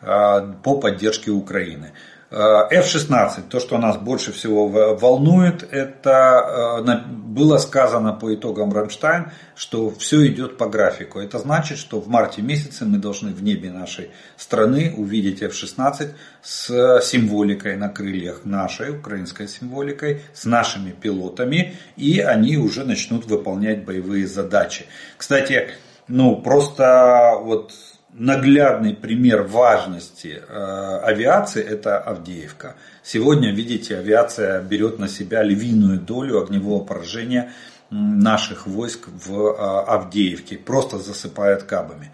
по 0.00 0.80
поддержке 0.80 1.30
Украины. 1.30 1.92
F-16, 2.30 3.12
а, 3.12 3.42
то, 3.48 3.58
что 3.58 3.78
нас 3.78 3.96
больше 3.96 4.32
всего 4.32 4.68
волнует, 4.68 5.66
это 5.72 6.78
а, 6.78 7.04
было 7.04 7.58
сказано 7.58 8.12
по 8.12 8.32
итогам 8.32 8.72
Рамштайн, 8.72 9.32
что 9.56 9.90
все 9.90 10.28
идет 10.28 10.56
по 10.56 10.66
графику. 10.66 11.18
Это 11.18 11.40
значит, 11.40 11.78
что 11.78 12.00
в 12.00 12.08
марте 12.08 12.40
месяце 12.40 12.84
мы 12.84 12.98
должны 12.98 13.32
в 13.32 13.42
небе 13.42 13.72
нашей 13.72 14.12
страны 14.36 14.94
увидеть 14.96 15.42
F-16 15.42 16.10
с 16.40 17.00
символикой 17.02 17.76
на 17.76 17.88
крыльях, 17.88 18.44
нашей 18.44 18.90
украинской 18.96 19.48
символикой, 19.48 20.22
с 20.32 20.44
нашими 20.44 20.92
пилотами, 20.92 21.74
и 21.96 22.20
они 22.20 22.58
уже 22.58 22.84
начнут 22.84 23.26
выполнять 23.26 23.84
боевые 23.84 24.28
задачи. 24.28 24.86
Кстати, 25.16 25.70
ну, 26.06 26.36
просто 26.36 27.34
вот 27.40 27.72
наглядный 28.12 28.94
пример 28.94 29.42
важности 29.42 30.42
э, 30.46 31.00
авиации– 31.02 31.62
это 31.68 31.98
Авдеевка. 31.98 32.76
Сегодня, 33.02 33.52
видите, 33.52 33.96
авиация 33.96 34.60
берет 34.62 34.98
на 34.98 35.08
себя 35.08 35.42
львиную 35.42 36.00
долю 36.00 36.42
огневого 36.42 36.84
поражения 36.84 37.52
наших 37.90 38.66
войск 38.66 39.08
в 39.08 39.34
э, 39.34 39.84
Авдеевке, 39.86 40.58
просто 40.58 40.98
засыпает 40.98 41.64
кабами. 41.64 42.12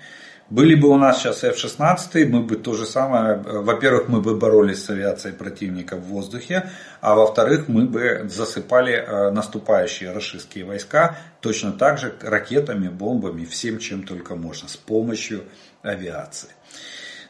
Были 0.49 0.77
бы 0.77 0.89
у 0.89 0.97
нас 0.97 1.19
сейчас 1.19 1.43
F-16, 1.43 2.27
мы 2.27 2.43
бы 2.43 2.55
то 2.55 2.73
же 2.75 2.87
самое, 2.87 3.35
во-первых, 3.37 4.09
мы 4.09 4.21
бы 4.21 4.37
боролись 4.37 4.85
с 4.85 4.91
авиацией 4.91 5.35
противника 5.35 5.97
в 5.97 6.03
воздухе, 6.03 6.71
а 7.01 7.17
во-вторых, 7.17 7.67
мы 7.67 7.87
бы 7.87 8.29
засыпали 8.29 8.93
э, 8.93 9.31
наступающие 9.33 10.13
российские 10.13 10.65
войска 10.65 11.19
точно 11.41 11.73
так 11.73 11.99
же 11.99 12.15
ракетами, 12.23 12.87
бомбами, 12.89 13.45
всем, 13.45 13.81
чем 13.81 14.05
только 14.05 14.37
можно, 14.37 14.69
с 14.69 14.77
помощью 14.77 15.43
авиации. 15.83 16.51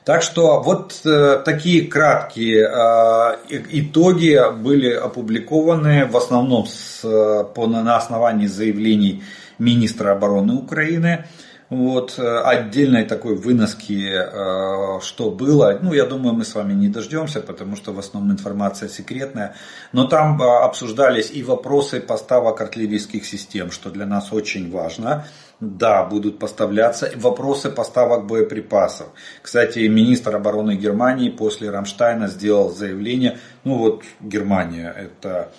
Так 0.05 0.23
что 0.23 0.61
вот 0.61 1.01
э, 1.07 1.41
такие 1.43 1.87
краткие 1.89 2.69
э, 2.69 3.37
итоги 3.49 4.39
были 4.61 4.93
опубликованы 4.93 6.05
в 6.05 6.19
основном 6.19 6.67
с, 6.67 7.01
по, 7.03 7.67
на 7.67 7.97
основании 7.97 8.47
заявлений 8.47 9.25
министра 9.59 10.13
обороны 10.13 10.53
Украины. 10.53 11.25
Вот, 11.69 12.15
э, 12.19 12.39
отдельной 12.45 13.05
такой 13.05 13.35
выноски, 13.35 14.09
э, 14.13 15.01
что 15.01 15.31
было, 15.33 15.77
ну, 15.83 15.93
я 15.93 16.07
думаю, 16.07 16.35
мы 16.35 16.45
с 16.45 16.55
вами 16.55 16.75
не 16.75 16.89
дождемся, 16.89 17.41
потому 17.41 17.75
что 17.75 17.93
в 17.93 17.99
основном 17.99 18.33
информация 18.33 18.89
секретная. 18.89 19.57
Но 19.93 20.07
там 20.07 20.41
э, 20.41 20.45
обсуждались 20.45 21.33
и 21.33 21.43
вопросы 21.43 22.01
поставок 22.01 22.61
артиллерийских 22.61 23.27
систем, 23.27 23.73
что 23.73 23.91
для 23.91 24.07
нас 24.07 24.33
очень 24.33 24.71
важно. 24.71 25.27
Да, 25.59 26.05
будут 26.05 26.39
поставляться 26.39 27.11
вопросы 27.17 27.71
поставок 27.71 28.27
боеприпасов. 28.27 29.09
Кстати, 29.43 29.89
министр 29.89 30.37
обороны 30.37 30.77
Германии 30.77 31.31
после 31.31 31.71
Рамштайна 31.71 32.29
сделал 32.29 32.71
заявление, 32.71 33.39
ну 33.65 33.79
вот 33.79 34.05
Германия 34.21 34.95
это 34.95 35.51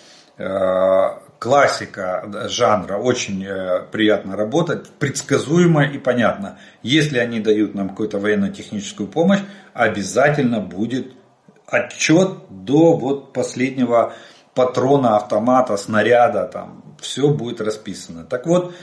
классика 1.40 2.48
жанра, 2.50 2.98
очень 2.98 3.46
э, 3.46 3.84
приятно 3.92 4.36
работать, 4.36 4.90
предсказуемо 4.90 5.86
и 5.86 5.98
понятно. 5.98 6.58
Если 6.84 7.18
они 7.18 7.40
дают 7.40 7.76
нам 7.76 7.90
какую-то 7.90 8.20
военно-техническую 8.20 9.08
помощь, 9.08 9.40
обязательно 9.74 10.60
будет 10.60 11.14
отчет 11.68 12.38
до 12.50 12.96
вот 12.96 13.34
последнего 13.34 14.14
патрона, 14.54 15.18
автомата, 15.18 15.78
снаряда, 15.78 16.46
там 16.46 16.84
все 17.00 17.30
будет 17.30 17.62
расписано. 17.62 18.24
Так 18.24 18.48
вот, 18.48 18.74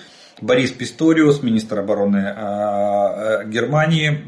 Борис 0.41 0.71
Писториус, 0.71 1.43
министр 1.43 1.81
обороны 1.81 2.19
э, 2.19 2.33
э, 2.37 3.49
Германии, 3.49 4.25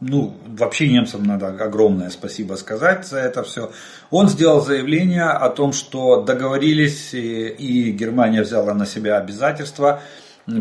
ну, 0.00 0.36
вообще 0.58 0.88
немцам 0.88 1.22
надо 1.22 1.48
огромное 1.48 2.10
спасибо 2.10 2.54
сказать 2.54 3.06
за 3.06 3.18
это 3.18 3.42
все. 3.42 3.70
Он 4.10 4.28
сделал 4.28 4.60
заявление 4.60 5.30
о 5.30 5.48
том, 5.50 5.72
что 5.72 6.22
договорились 6.22 7.14
и 7.14 7.90
Германия 7.92 8.42
взяла 8.42 8.74
на 8.74 8.86
себя 8.86 9.16
обязательства, 9.16 10.02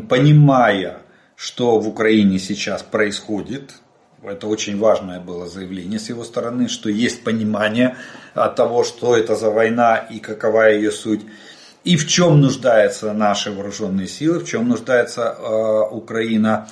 понимая, 0.10 0.99
что 1.36 1.79
в 1.79 1.88
Украине 1.88 2.39
сейчас 2.39 2.83
происходит, 2.83 3.73
это 4.23 4.47
очень 4.47 4.79
важное 4.79 5.19
было 5.19 5.47
заявление 5.47 5.99
с 5.99 6.10
его 6.10 6.23
стороны, 6.23 6.67
что 6.67 6.89
есть 6.89 7.23
понимание 7.23 7.95
от 8.33 8.55
того, 8.55 8.83
что 8.83 9.15
это 9.15 9.36
за 9.36 9.51
война 9.51 9.97
и 9.97 10.19
какова 10.19 10.69
ее 10.69 10.91
суть. 10.91 11.21
И 11.83 11.95
в 11.95 12.07
чем 12.07 12.41
нуждаются 12.41 13.13
наши 13.13 13.51
вооруженные 13.51 14.07
силы, 14.07 14.39
в 14.39 14.45
чем 14.45 14.67
нуждается 14.67 15.21
э, 15.21 15.95
Украина. 15.95 16.67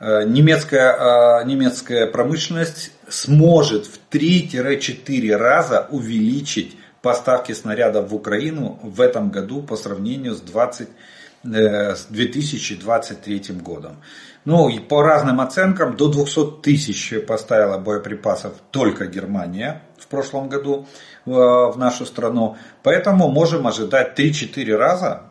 Э, 0.00 0.24
немецкая, 0.24 0.96
э, 0.96 1.44
немецкая 1.44 2.06
промышленность 2.06 2.90
сможет 3.08 3.84
в 3.84 4.00
3-4 4.10 5.36
раза 5.36 5.86
увеличить 5.90 6.78
поставки 7.02 7.52
снарядов 7.52 8.08
в 8.08 8.14
Украину 8.14 8.78
в 8.82 9.02
этом 9.02 9.30
году 9.30 9.62
по 9.62 9.76
сравнению 9.76 10.34
с, 10.34 10.40
20, 10.40 10.88
э, 11.44 11.94
с 11.94 12.06
2023 12.06 13.60
годом. 13.60 13.96
Ну, 14.46 14.70
и 14.70 14.78
по 14.78 15.02
разным 15.02 15.38
оценкам, 15.38 15.96
до 15.98 16.08
200 16.08 16.62
тысяч 16.62 17.12
поставила 17.26 17.76
боеприпасов 17.76 18.54
только 18.70 19.04
Германия 19.04 19.82
в 19.98 20.06
прошлом 20.06 20.48
году 20.48 20.86
в 21.26 21.74
нашу 21.76 22.06
страну. 22.06 22.56
Поэтому 22.82 23.28
можем 23.28 23.66
ожидать 23.66 24.18
3-4 24.18 24.74
раза 24.74 25.29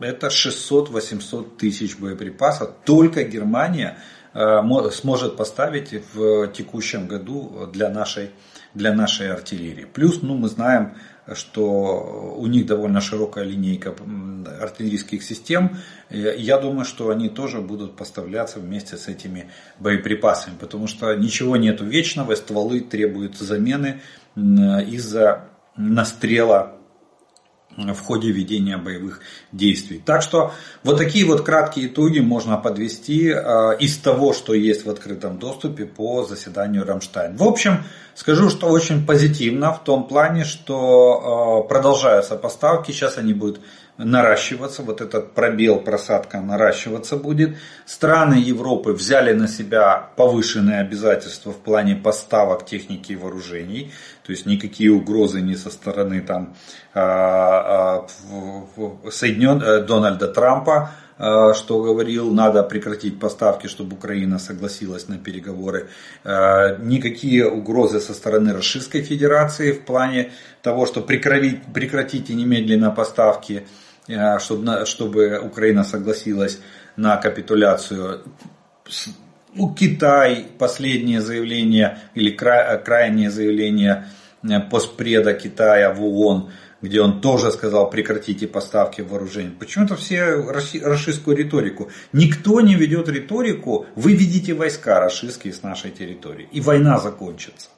это 0.00 0.28
600-800 0.28 1.56
тысяч 1.56 1.96
боеприпасов. 1.98 2.70
Только 2.84 3.24
Германия 3.24 3.98
э, 4.34 4.60
сможет 4.92 5.36
поставить 5.36 5.92
в 6.14 6.48
текущем 6.48 7.06
году 7.06 7.68
для 7.72 7.88
нашей, 7.88 8.30
для 8.74 8.92
нашей 8.92 9.32
артиллерии. 9.32 9.86
Плюс 9.92 10.22
ну, 10.22 10.36
мы 10.36 10.48
знаем, 10.48 10.94
что 11.34 12.34
у 12.36 12.46
них 12.46 12.66
довольно 12.66 13.00
широкая 13.00 13.44
линейка 13.44 13.94
артиллерийских 14.60 15.22
систем. 15.22 15.78
Я 16.10 16.58
думаю, 16.58 16.84
что 16.84 17.10
они 17.10 17.28
тоже 17.28 17.60
будут 17.60 17.96
поставляться 17.96 18.60
вместе 18.60 18.96
с 18.96 19.08
этими 19.08 19.50
боеприпасами, 19.80 20.54
потому 20.58 20.86
что 20.86 21.12
ничего 21.14 21.56
нету 21.56 21.84
вечного, 21.84 22.34
стволы 22.36 22.80
требуют 22.80 23.36
замены 23.36 24.02
из-за 24.36 25.48
настрела 25.76 26.75
в 27.76 28.00
ходе 28.00 28.30
ведения 28.30 28.76
боевых 28.78 29.20
действий. 29.52 30.02
Так 30.04 30.22
что 30.22 30.52
вот 30.82 30.98
такие 30.98 31.26
вот 31.26 31.42
краткие 31.42 31.86
итоги 31.86 32.20
можно 32.20 32.56
подвести 32.56 33.28
э, 33.28 33.76
из 33.78 33.98
того, 33.98 34.32
что 34.32 34.54
есть 34.54 34.86
в 34.86 34.90
открытом 34.90 35.38
доступе 35.38 35.84
по 35.84 36.24
заседанию 36.24 36.84
Рамштайн. 36.84 37.36
В 37.36 37.44
общем, 37.44 37.84
скажу, 38.14 38.48
что 38.48 38.68
очень 38.68 39.06
позитивно 39.06 39.72
в 39.72 39.84
том 39.84 40.08
плане, 40.08 40.44
что 40.44 41.64
э, 41.64 41.68
продолжаются 41.68 42.36
поставки, 42.36 42.92
сейчас 42.92 43.18
они 43.18 43.34
будут 43.34 43.60
наращиваться, 43.98 44.82
вот 44.82 45.00
этот 45.00 45.32
пробел, 45.32 45.80
просадка 45.80 46.40
наращиваться 46.40 47.16
будет. 47.16 47.56
Страны 47.86 48.34
Европы 48.34 48.92
взяли 48.92 49.32
на 49.32 49.48
себя 49.48 50.10
повышенные 50.16 50.80
обязательства 50.80 51.52
в 51.52 51.56
плане 51.56 51.96
поставок 51.96 52.66
техники 52.66 53.12
и 53.12 53.16
вооружений, 53.16 53.92
то 54.24 54.32
есть 54.32 54.46
никакие 54.46 54.92
угрозы 54.92 55.40
не 55.40 55.56
со 55.56 55.70
стороны 55.70 56.20
там, 56.20 56.54
а, 56.94 58.06
а, 58.06 59.10
Соединен, 59.10 59.62
э, 59.62 59.80
Дональда 59.84 60.28
Трампа 60.28 60.90
что 61.18 61.82
говорил, 61.82 62.30
надо 62.30 62.62
прекратить 62.62 63.18
поставки, 63.18 63.68
чтобы 63.68 63.96
Украина 63.96 64.38
согласилась 64.38 65.08
на 65.08 65.16
переговоры. 65.16 65.88
Никакие 66.22 67.48
угрозы 67.48 68.00
со 68.00 68.12
стороны 68.12 68.52
Российской 68.52 69.00
Федерации 69.00 69.72
в 69.72 69.86
плане 69.86 70.32
того, 70.60 70.84
что 70.84 71.00
прекратить, 71.00 71.62
прекратите 71.72 72.34
немедленно 72.34 72.90
поставки, 72.90 73.66
чтобы, 74.38 74.86
чтобы 74.86 75.38
Украина 75.38 75.84
согласилась 75.84 76.60
на 76.96 77.16
капитуляцию. 77.16 78.22
Ну, 79.54 79.74
Китай, 79.74 80.46
последнее 80.58 81.20
заявление 81.20 81.98
или 82.14 82.30
крайнее 82.30 83.30
заявление 83.30 84.06
постпреда 84.70 85.34
Китая 85.34 85.92
в 85.92 86.02
ООН– 86.02 86.50
где 86.82 87.00
он 87.00 87.20
тоже 87.20 87.50
сказал 87.50 87.90
прекратите 87.90 88.46
поставки 88.46 89.00
вооружений. 89.00 89.54
Почему-то 89.58 89.96
все 89.96 90.34
расистскую 90.34 91.36
риторику. 91.36 91.90
Никто 92.12 92.60
не 92.60 92.74
ведет 92.74 93.08
риторику, 93.08 93.86
вы 93.94 94.14
ведите 94.14 94.54
войска 94.54 95.00
расистские 95.00 95.52
с 95.52 95.62
нашей 95.62 95.90
территории. 95.90 96.48
И 96.52 96.60
война 96.60 96.98
закончится. 96.98 97.68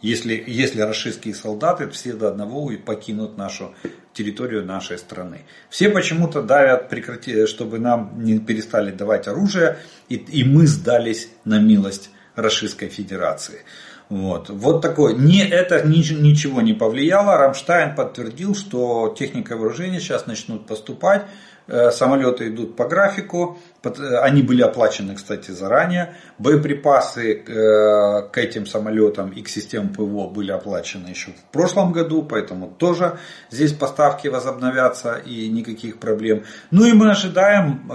Если, 0.00 0.42
если 0.46 0.80
расистские 0.80 1.34
солдаты 1.34 1.88
все 1.90 2.12
до 2.12 2.28
одного 2.28 2.72
и 2.72 2.76
покинут 2.76 3.36
нашу 3.36 3.74
территорию 4.12 4.64
нашей 4.64 4.98
страны. 4.98 5.42
Все 5.70 5.88
почему-то 5.88 6.42
давят, 6.42 6.88
прекрати, 6.88 7.46
чтобы 7.46 7.78
нам 7.78 8.22
не 8.22 8.38
перестали 8.38 8.90
давать 8.90 9.28
оружие, 9.28 9.78
и, 10.08 10.16
и 10.16 10.44
мы 10.44 10.66
сдались 10.66 11.28
на 11.44 11.58
милость 11.58 12.10
Российской 12.34 12.88
Федерации. 12.88 13.60
Вот, 14.08 14.50
вот 14.50 14.82
такое. 14.82 15.14
Не, 15.14 15.48
это 15.48 15.86
ничего 15.86 16.60
не 16.60 16.74
повлияло. 16.74 17.38
Рамштайн 17.38 17.94
подтвердил, 17.94 18.54
что 18.54 19.14
техника 19.18 19.56
вооружения 19.56 20.00
сейчас 20.00 20.26
начнут 20.26 20.66
поступать. 20.66 21.24
Э, 21.66 21.90
самолеты 21.90 22.48
идут 22.48 22.76
по 22.76 22.86
графику. 22.86 23.58
Э, 23.84 24.18
они 24.18 24.42
были 24.42 24.62
оплачены, 24.62 25.14
кстати, 25.14 25.50
заранее. 25.50 26.14
Боеприпасы 26.38 27.34
э, 27.34 28.28
к 28.30 28.38
этим 28.38 28.66
самолетам 28.66 29.30
и 29.30 29.42
к 29.42 29.48
системам 29.48 29.92
ПВО 29.92 30.28
были 30.28 30.50
оплачены 30.52 31.08
еще 31.08 31.30
в 31.32 31.52
прошлом 31.52 31.92
году. 31.92 32.22
Поэтому 32.22 32.68
тоже 32.68 33.18
здесь 33.50 33.72
поставки 33.72 34.28
возобновятся 34.28 35.14
и 35.14 35.48
никаких 35.48 35.98
проблем. 35.98 36.44
Ну 36.70 36.86
и 36.86 36.92
мы 36.92 37.10
ожидаем, 37.10 37.90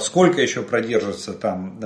сколько 0.00 0.40
еще 0.40 0.62
продержится 0.62 1.32
там 1.32 1.78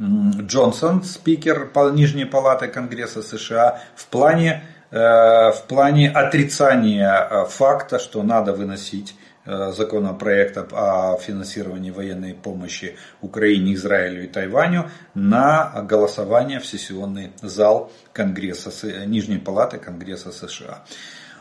Джонсон, 0.00 1.02
спикер 1.02 1.70
Нижней 1.92 2.24
палаты 2.24 2.68
Конгресса 2.68 3.22
США, 3.22 3.80
в 3.96 4.06
плане, 4.06 4.62
э, 4.90 4.96
в 4.96 5.64
плане 5.66 6.10
отрицания 6.10 7.28
э, 7.28 7.44
факта, 7.46 7.98
что 7.98 8.22
надо 8.22 8.52
выносить 8.52 9.16
э, 9.48 9.72
законопроект 9.72 10.56
о 10.56 11.18
финансировании 11.18 11.90
военной 11.90 12.34
помощи 12.34 12.96
Украине, 13.20 13.74
Израилю 13.74 14.24
и 14.24 14.28
Тайваню 14.28 14.90
на 15.14 15.82
голосование 15.82 16.60
в 16.60 16.66
сессионный 16.66 17.32
зал 17.42 17.90
Конгресса, 18.12 18.70
Нижней 19.06 19.38
палаты 19.38 19.78
Конгресса 19.78 20.30
США. 20.30 20.84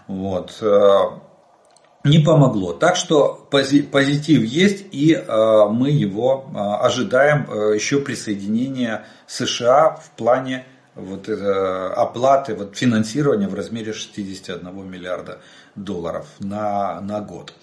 Вот 0.07 0.63
не 2.07 2.19
помогло. 2.19 2.73
Так 2.73 2.95
что 2.95 3.47
позитив 3.51 4.43
есть, 4.43 4.85
и 4.91 5.13
э, 5.13 5.65
мы 5.69 5.89
его 5.89 6.45
э, 6.47 6.57
ожидаем 6.57 7.47
э, 7.49 7.75
еще 7.75 7.99
присоединения 7.99 9.05
США 9.27 9.95
в 9.95 10.11
плане 10.11 10.65
вот, 10.95 11.29
оплаты, 11.29 12.55
вот, 12.55 12.75
финансирования 12.75 13.47
в 13.47 13.53
размере 13.53 13.93
61 13.93 14.89
миллиарда 14.89 15.39
долларов 15.75 16.25
на, 16.39 16.99
на 17.01 17.21
год. 17.21 17.53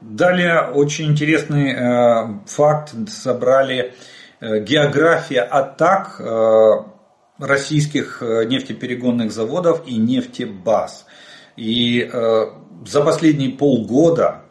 Далее 0.00 0.62
очень 0.62 1.10
интересный 1.10 2.40
факт 2.46 2.94
собрали 3.08 3.94
география 4.40 5.42
атак 5.42 6.20
российских 7.38 8.22
нефтеперегонных 8.22 9.32
заводов 9.32 9.82
и 9.86 9.96
нефтебаз. 9.96 11.06
И 11.56 12.08
э, 12.10 12.46
за 12.86 13.02
последние 13.02 13.50
полгода 13.50 14.42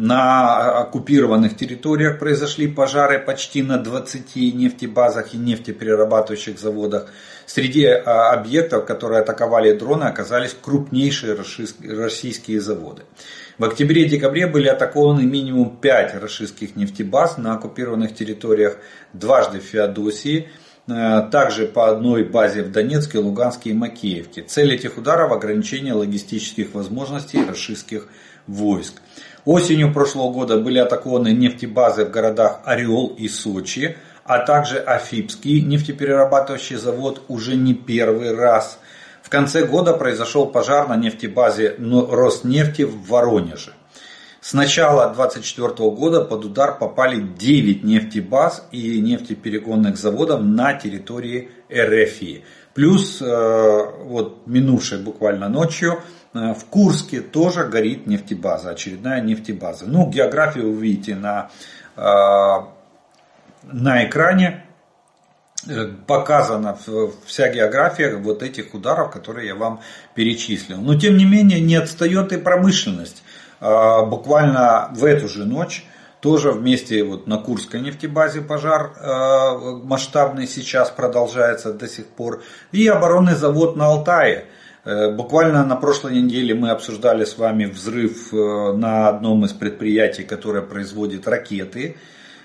на 0.00 0.80
оккупированных 0.80 1.56
территориях 1.56 2.18
произошли 2.18 2.66
пожары 2.68 3.18
почти 3.18 3.62
на 3.62 3.76
20 3.76 4.34
нефтебазах 4.36 5.34
и 5.34 5.36
нефтеперерабатывающих 5.36 6.58
заводах. 6.58 7.10
Среди 7.44 7.84
э, 7.84 8.00
объектов, 8.00 8.86
которые 8.86 9.20
атаковали 9.20 9.72
дроны, 9.72 10.04
оказались 10.04 10.56
крупнейшие 10.58 11.36
российские 11.82 12.60
заводы. 12.60 13.02
В 13.58 13.64
октябре-декабре 13.64 14.46
были 14.46 14.68
атакованы 14.68 15.24
минимум 15.24 15.76
5 15.76 16.14
российских 16.14 16.76
нефтебаз 16.76 17.36
на 17.36 17.54
оккупированных 17.54 18.14
территориях, 18.14 18.78
дважды 19.12 19.60
в 19.60 19.64
Феодосии– 19.64 20.48
Э, 20.90 21.28
также 21.30 21.66
по 21.66 21.90
одной 21.90 22.24
базе 22.24 22.62
в 22.62 22.72
Донецке, 22.72 23.18
Луганске 23.18 23.70
и 23.70 23.74
Макеевке. 23.74 24.42
Цель 24.42 24.74
этих 24.74 24.98
ударов– 24.98 25.30
ограничение 25.32 25.92
логистических 25.92 26.74
возможностей 26.74 27.44
российских 27.44 28.08
войск. 28.46 28.94
Осенью 29.44 29.92
прошлого 29.92 30.32
года 30.32 30.58
были 30.58 30.78
атакованы 30.78 31.32
нефтебазы 31.32 32.04
в 32.04 32.10
городах 32.10 32.60
Орел 32.64 33.14
и 33.16 33.28
Сочи, 33.28 33.96
а 34.24 34.38
также 34.40 34.78
Афипский 34.78 35.62
нефтеперерабатывающий 35.62 36.76
завод 36.76 37.22
уже 37.28 37.56
не 37.56 37.74
первый 37.74 38.34
раз. 38.34 38.78
В 39.22 39.30
конце 39.30 39.64
года 39.64 39.94
произошел 39.94 40.46
пожар 40.46 40.88
на 40.88 40.96
нефтебазе 40.96 41.76
Роснефти 41.78 42.82
в 42.82 43.06
Воронеже. 43.06 43.72
С 44.40 44.54
начала 44.54 45.12
2024 45.14 45.90
года 45.90 46.24
под 46.24 46.46
удар 46.46 46.78
попали 46.78 47.20
9 47.20 47.84
нефтебаз 47.84 48.66
и 48.72 49.00
нефтеперегонных 49.00 49.98
заводов 49.98 50.42
на 50.42 50.72
территории 50.74 51.50
РФИ. 51.70 52.44
Плюс 52.72 53.20
э, 53.20 53.84
вот 54.04 54.46
минувшей 54.46 54.98
буквально 54.98 55.48
ночью 55.48 56.00
в 56.32 56.64
Курске 56.70 57.20
тоже 57.20 57.64
горит 57.64 58.06
нефтебаза, 58.06 58.70
очередная 58.70 59.20
нефтебаза. 59.20 59.86
Ну, 59.86 60.08
географию 60.08 60.72
вы 60.72 60.80
видите 60.80 61.16
на, 61.16 61.50
э, 61.96 62.02
на 63.64 64.04
экране. 64.06 64.64
Показана 66.06 66.78
вся 67.26 67.48
география 67.50 68.16
вот 68.16 68.42
этих 68.42 68.72
ударов, 68.72 69.10
которые 69.10 69.48
я 69.48 69.54
вам 69.54 69.80
перечислил. 70.14 70.80
Но 70.80 70.98
тем 70.98 71.18
не 71.18 71.26
менее 71.26 71.60
не 71.60 71.76
отстает 71.76 72.32
и 72.32 72.38
промышленность. 72.38 73.22
Буквально 73.60 74.88
в 74.92 75.04
эту 75.04 75.28
же 75.28 75.44
ночь 75.44 75.84
тоже 76.20 76.52
вместе 76.52 77.04
вот 77.04 77.26
на 77.26 77.36
Курской 77.36 77.82
нефтебазе 77.82 78.40
пожар 78.40 78.94
масштабный 79.84 80.46
сейчас 80.46 80.88
продолжается 80.88 81.74
до 81.74 81.88
сих 81.88 82.06
пор. 82.06 82.42
И 82.72 82.88
оборонный 82.88 83.34
завод 83.34 83.76
на 83.76 83.84
Алтае. 83.88 84.46
Э, 84.84 85.10
буквально 85.10 85.64
на 85.64 85.76
прошлой 85.76 86.20
неделе 86.20 86.54
мы 86.54 86.70
обсуждали 86.70 87.24
с 87.24 87.36
вами 87.36 87.66
взрыв 87.66 88.32
э, 88.32 88.72
на 88.72 89.08
одном 89.08 89.44
из 89.44 89.52
предприятий, 89.52 90.24
которое 90.24 90.62
производит 90.62 91.28
ракеты. 91.28 91.96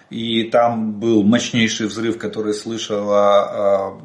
И 0.09 0.43
там 0.43 0.99
был 0.99 1.23
мощнейший 1.23 1.87
взрыв, 1.87 2.17
который 2.19 2.53
слышала, 2.53 3.19
а, 3.19 4.01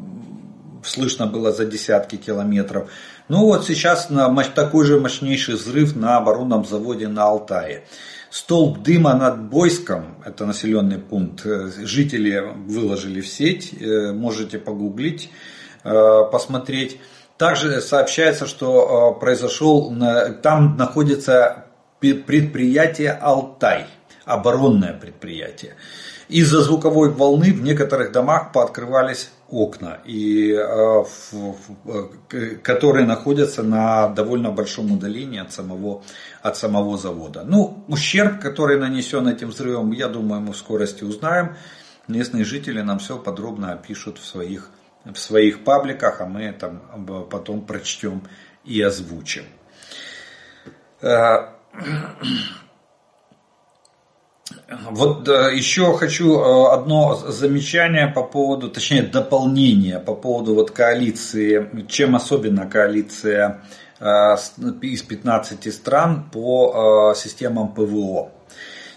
слышно 0.82 1.26
было 1.26 1.52
за 1.52 1.66
десятки 1.66 2.16
километров. 2.16 2.90
Ну 3.28 3.44
вот 3.44 3.66
сейчас 3.66 4.08
на 4.08 4.34
такой 4.44 4.86
же 4.86 4.98
мощнейший 4.98 5.56
взрыв 5.56 5.94
на 5.94 6.16
оборонном 6.16 6.64
заводе 6.64 7.06
на 7.06 7.24
Алтае. 7.24 7.84
Столб 8.30 8.78
дыма 8.78 9.14
над 9.14 9.50
Бойском, 9.50 10.16
это 10.24 10.46
населенный 10.46 10.98
пункт, 10.98 11.44
э, 11.44 11.68
жители 11.82 12.42
выложили 12.66 13.20
в 13.20 13.28
сеть, 13.28 13.74
э, 13.80 14.12
можете 14.12 14.58
погуглить, 14.58 15.30
э, 15.84 16.22
посмотреть. 16.32 16.98
Также 17.40 17.80
сообщается, 17.80 18.46
что 18.46 19.16
произошел, 19.18 19.90
там 20.42 20.76
находится 20.76 21.64
предприятие 21.98 23.12
Алтай, 23.12 23.86
оборонное 24.26 24.92
предприятие. 24.92 25.76
Из-за 26.28 26.60
звуковой 26.60 27.08
волны 27.08 27.54
в 27.54 27.62
некоторых 27.62 28.12
домах 28.12 28.52
пооткрывались 28.52 29.30
окна, 29.48 30.00
и, 30.04 30.52
э, 30.52 31.04
которые 32.62 33.06
находятся 33.06 33.62
на 33.62 34.08
довольно 34.08 34.50
большом 34.50 34.92
удалении 34.92 35.40
от 35.40 35.50
самого, 35.50 36.02
от 36.42 36.58
самого 36.58 36.98
завода. 36.98 37.42
Ну, 37.42 37.84
ущерб, 37.88 38.38
который 38.38 38.78
нанесен 38.78 39.26
этим 39.26 39.48
взрывом, 39.48 39.92
я 39.92 40.08
думаю, 40.08 40.42
мы 40.42 40.52
в 40.52 40.58
скорости 40.58 41.04
узнаем. 41.04 41.56
Местные 42.06 42.44
жители 42.44 42.82
нам 42.82 42.98
все 42.98 43.16
подробно 43.16 43.72
опишут 43.72 44.18
в 44.18 44.26
своих, 44.26 44.68
в 45.04 45.16
своих 45.16 45.64
пабликах, 45.64 46.20
а 46.20 46.26
мы 46.26 46.42
это 46.42 46.80
потом 47.30 47.62
прочтем 47.62 48.22
и 48.64 48.80
озвучим. 48.82 49.44
Э, 51.00 51.48
вот 54.90 55.26
еще 55.28 55.96
хочу 55.96 56.38
э, 56.38 56.72
одно 56.72 57.14
замечание 57.14 58.08
по 58.08 58.22
поводу, 58.22 58.70
точнее 58.70 59.02
дополнение 59.02 59.98
по 59.98 60.14
поводу 60.14 60.54
вот 60.54 60.70
коалиции, 60.70 61.86
чем 61.88 62.14
особенно 62.14 62.66
коалиция 62.66 63.62
из 64.00 65.02
15 65.02 65.74
стран 65.74 66.30
по 66.32 67.12
системам 67.14 67.74
ПВО. 67.74 68.30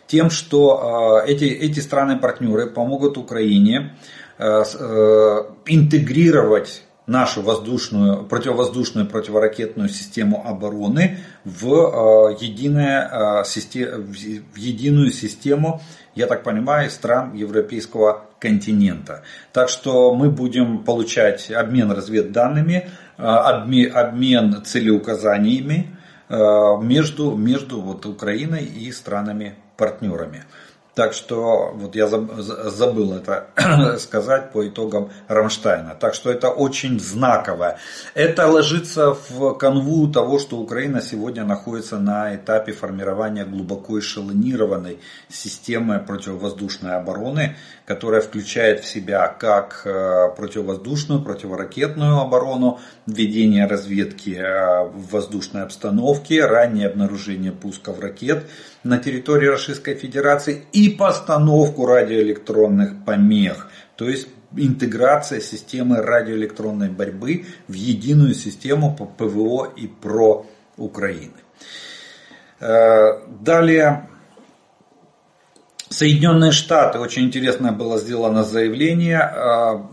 Тем, 0.08 0.30
что 0.30 1.22
эти, 1.28 1.44
эти 1.44 1.82
страны-партнеры 1.82 2.68
помогут 2.68 3.18
Украине 3.18 3.98
интегрировать 4.40 6.84
нашу 7.06 7.42
воздушную, 7.42 8.26
противовоздушную 8.26 9.08
противоракетную 9.08 9.90
систему 9.90 10.44
обороны 10.46 11.20
в, 11.44 11.68
э, 11.68 12.38
единое, 12.40 13.44
э, 13.44 13.44
в 13.44 14.56
единую 14.56 15.12
систему, 15.12 15.82
я 16.16 16.28
так 16.28 16.44
понимаю, 16.44 16.90
стран 16.90 17.34
европейского 17.34 18.26
континента. 18.40 19.24
Так 19.52 19.70
что 19.70 20.16
мы 20.16 20.30
будем 20.30 20.84
получать 20.84 21.52
обмен 21.52 21.92
разведданными, 21.92 22.90
э, 23.18 23.24
обмен 23.24 24.64
целеуказаниями 24.64 25.98
между, 26.30 27.36
между 27.36 27.80
вот 27.80 28.08
Украиной 28.08 28.64
и 28.64 28.92
странами-партнерами. 28.92 30.46
Так 30.96 31.14
что 31.14 31.72
вот 31.74 31.96
я 31.96 32.08
забыл 32.08 33.14
это 33.16 33.48
сказать 33.98 34.52
по 34.52 34.68
итогам 34.68 35.10
Рамштайна. 35.28 35.96
Так 36.00 36.14
что 36.14 36.30
это 36.30 36.50
очень 36.50 37.00
знаково. 37.00 37.80
Это 38.14 38.48
ложится 38.48 39.16
в 39.30 39.56
канву 39.56 40.08
того, 40.12 40.38
что 40.38 40.58
Украина 40.58 41.02
сегодня 41.02 41.46
находится 41.46 41.98
на 41.98 42.36
этапе 42.36 42.74
формирования 42.74 43.44
глубоко 43.44 43.98
эшелонированной 43.98 45.00
системы 45.30 45.98
противовоздушной 45.98 46.96
обороны, 46.96 47.56
которая 47.88 48.22
включает 48.22 48.82
в 48.82 48.86
себя 48.86 49.28
как 49.28 49.82
э, 49.86 50.30
противовоздушную, 50.38 51.24
противоракетную 51.24 52.20
оборону, 52.20 52.80
введение 53.08 53.66
разведки 53.66 54.38
э, 54.38 54.84
в 54.84 55.10
воздушной 55.12 55.64
обстановке, 55.64 56.46
раннее 56.46 56.86
обнаружение 56.86 57.52
пусков 57.52 58.00
ракет 58.00 58.46
на 58.84 58.98
территории 58.98 59.48
Российской 59.48 59.96
Федерации 59.96 60.66
и 60.74 60.90
постановку 60.90 61.86
радиоэлектронных 61.86 63.06
помех. 63.06 63.70
То 63.96 64.10
есть 64.10 64.28
интеграция 64.56 65.40
системы 65.40 65.98
радиоэлектронной 65.98 66.90
борьбы 66.90 67.46
в 67.68 67.74
единую 67.74 68.34
систему 68.34 68.96
по 68.96 69.06
ПВО 69.06 69.72
и 69.76 69.88
про 69.88 70.46
Украины. 70.78 71.34
Э, 72.60 73.20
далее 73.42 74.10
Соединенные 75.94 76.52
Штаты, 76.52 76.98
очень 76.98 77.26
интересно 77.26 77.72
было 77.72 78.00
сделано 78.00 78.44
заявление, 78.44 79.20
а, 79.20 79.88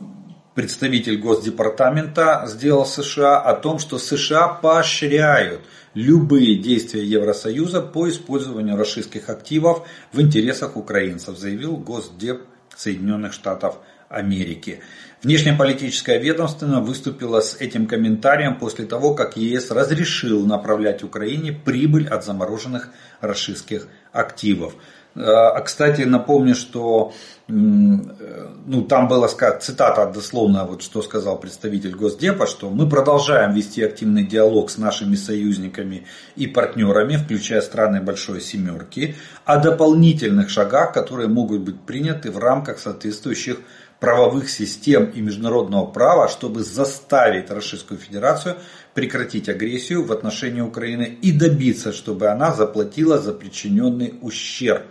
представитель 0.54 1.18
Госдепартамента 1.18 2.44
сделал 2.46 2.86
США 2.86 3.38
о 3.38 3.54
том, 3.54 3.78
что 3.78 3.98
США 3.98 4.48
поощряют 4.48 5.60
любые 5.94 6.56
действия 6.56 7.04
Евросоюза 7.04 7.80
по 7.80 8.08
использованию 8.08 8.76
российских 8.76 9.28
активов 9.28 9.86
в 10.12 10.20
интересах 10.20 10.76
украинцев, 10.76 11.38
заявил 11.38 11.76
Госдеп 11.76 12.42
Соединенных 12.76 13.32
Штатов 13.32 13.78
Америки. 14.08 14.80
Внешнеполитическое 15.22 16.18
ведомство 16.18 16.80
выступило 16.80 17.40
с 17.40 17.56
этим 17.56 17.86
комментарием 17.86 18.58
после 18.58 18.86
того, 18.86 19.14
как 19.14 19.36
ЕС 19.36 19.70
разрешил 19.70 20.46
направлять 20.46 21.02
Украине 21.02 21.52
прибыль 21.52 22.08
от 22.08 22.24
замороженных 22.24 22.90
российских 23.20 23.86
активов. 24.12 24.74
А, 25.16 25.50
а, 25.50 25.60
кстати, 25.60 26.02
напомню, 26.02 26.54
что 26.54 27.12
ну, 27.48 28.82
там 28.88 29.08
была 29.08 29.28
цитата 29.28 30.06
дословно, 30.06 30.64
вот 30.64 30.82
что 30.82 31.02
сказал 31.02 31.38
представитель 31.38 31.96
Госдепа, 31.96 32.46
что 32.46 32.70
мы 32.70 32.88
продолжаем 32.88 33.52
вести 33.54 33.82
активный 33.82 34.24
диалог 34.24 34.70
с 34.70 34.78
нашими 34.78 35.16
союзниками 35.16 36.06
и 36.36 36.46
партнерами, 36.46 37.16
включая 37.16 37.60
страны 37.60 38.00
Большой 38.00 38.40
Семерки, 38.40 39.16
о 39.44 39.56
дополнительных 39.56 40.48
шагах, 40.48 40.92
которые 40.92 41.28
могут 41.28 41.62
быть 41.62 41.80
приняты 41.80 42.30
в 42.30 42.38
рамках 42.38 42.78
соответствующих 42.78 43.58
правовых 43.98 44.48
систем 44.48 45.06
и 45.06 45.20
международного 45.20 45.86
права, 45.86 46.28
чтобы 46.28 46.62
заставить 46.62 47.50
Российскую 47.50 47.98
Федерацию 47.98 48.56
прекратить 48.94 49.48
агрессию 49.48 50.04
в 50.04 50.12
отношении 50.12 50.62
Украины 50.62 51.18
и 51.20 51.32
добиться, 51.32 51.92
чтобы 51.92 52.28
она 52.28 52.52
заплатила 52.52 53.18
за 53.18 53.34
причиненный 53.34 54.14
ущерб. 54.22 54.84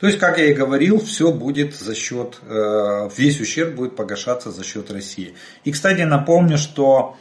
То 0.00 0.06
есть, 0.06 0.18
как 0.18 0.38
я 0.38 0.46
и 0.46 0.54
говорил, 0.54 1.00
все 1.00 1.32
будет 1.32 1.74
за 1.74 1.94
счет, 1.94 2.38
э, 2.42 3.08
весь 3.16 3.40
ущерб 3.40 3.74
будет 3.74 3.96
погашаться 3.96 4.50
за 4.50 4.64
счет 4.64 4.90
России. 4.90 5.34
И, 5.64 5.72
кстати, 5.72 6.02
напомню, 6.02 6.58
что 6.58 7.16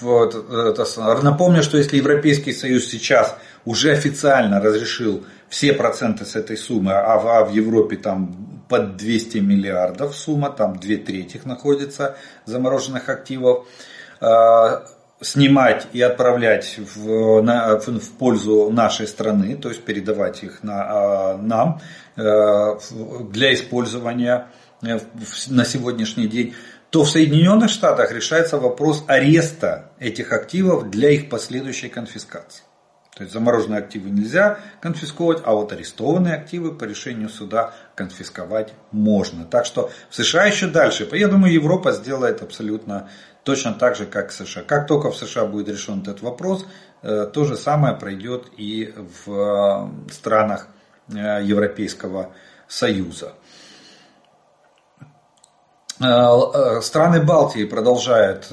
вот, 0.00 1.22
напомню, 1.22 1.62
что 1.62 1.76
если 1.76 1.96
Европейский 1.96 2.52
Союз 2.52 2.86
сейчас 2.86 3.36
уже 3.64 3.92
официально 3.92 4.60
разрешил 4.60 5.24
все 5.48 5.72
проценты 5.72 6.24
с 6.24 6.36
этой 6.36 6.56
суммы, 6.56 6.92
а 6.92 7.18
в, 7.18 7.26
а 7.26 7.50
Европе 7.50 7.96
там 7.96 8.64
под 8.68 8.96
200 8.96 9.38
миллиардов 9.38 10.14
сумма, 10.14 10.50
там 10.50 10.78
две 10.78 10.96
трети 10.96 11.40
находится 11.44 12.16
замороженных 12.46 13.08
активов, 13.08 13.66
э, 14.20 14.26
снимать 15.20 15.86
и 15.92 16.00
отправлять 16.00 16.78
в, 16.78 17.42
на, 17.42 17.78
в 17.78 18.10
пользу 18.18 18.70
нашей 18.70 19.06
страны, 19.06 19.56
то 19.56 19.68
есть 19.68 19.84
передавать 19.84 20.42
их 20.42 20.62
на, 20.62 20.82
а, 20.82 21.36
нам 21.36 21.80
э, 22.16 22.78
для 23.30 23.52
использования 23.52 24.46
э, 24.82 24.98
на 25.48 25.64
сегодняшний 25.64 26.26
день, 26.26 26.54
то 26.90 27.04
в 27.04 27.10
Соединенных 27.10 27.70
Штатах 27.70 28.12
решается 28.12 28.58
вопрос 28.58 29.04
ареста 29.06 29.90
этих 29.98 30.32
активов 30.32 30.90
для 30.90 31.10
их 31.10 31.28
последующей 31.28 31.88
конфискации. 31.88 32.62
То 33.14 33.24
есть 33.24 33.34
замороженные 33.34 33.80
активы 33.80 34.08
нельзя 34.08 34.60
конфисковать, 34.80 35.42
а 35.44 35.52
вот 35.52 35.72
арестованные 35.72 36.36
активы 36.36 36.72
по 36.72 36.84
решению 36.84 37.28
суда 37.28 37.74
конфисковать 37.94 38.72
можно. 38.92 39.44
Так 39.44 39.66
что 39.66 39.90
в 40.08 40.14
США 40.14 40.46
еще 40.46 40.68
дальше. 40.68 41.06
Я 41.12 41.28
думаю, 41.28 41.52
Европа 41.52 41.92
сделает 41.92 42.40
абсолютно 42.40 43.10
точно 43.44 43.72
так 43.74 43.96
же, 43.96 44.06
как 44.06 44.30
в 44.30 44.32
США. 44.32 44.62
Как 44.62 44.86
только 44.86 45.10
в 45.10 45.16
США 45.16 45.46
будет 45.46 45.68
решен 45.68 46.02
этот 46.02 46.22
вопрос, 46.22 46.66
э, 47.02 47.26
то 47.32 47.44
же 47.44 47.56
самое 47.56 47.94
пройдет 47.94 48.46
и 48.56 48.94
в 49.24 49.32
э, 49.32 50.12
странах 50.12 50.68
э, 51.08 51.40
Европейского 51.42 52.32
Союза. 52.68 53.32
Страны 55.98 57.20
Балтии 57.22 57.64
продолжают 57.64 58.48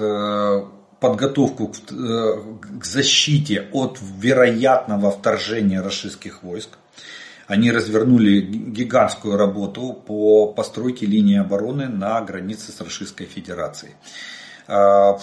подготовку 1.00 1.72
к 1.72 2.84
защите 2.84 3.70
от 3.72 4.00
вероятного 4.02 5.12
вторжения 5.12 5.82
российских 5.82 6.44
войск. 6.44 6.72
Они 7.48 7.72
развернули 7.72 8.42
гигантскую 8.42 9.38
работу 9.38 9.94
по 9.94 10.48
постройке 10.48 11.06
линии 11.06 11.40
обороны 11.40 11.88
на 11.88 12.20
границе 12.20 12.74
с 12.74 12.82
Российской 12.82 13.24
Федерацией. 13.24 13.94
А, 14.68 15.18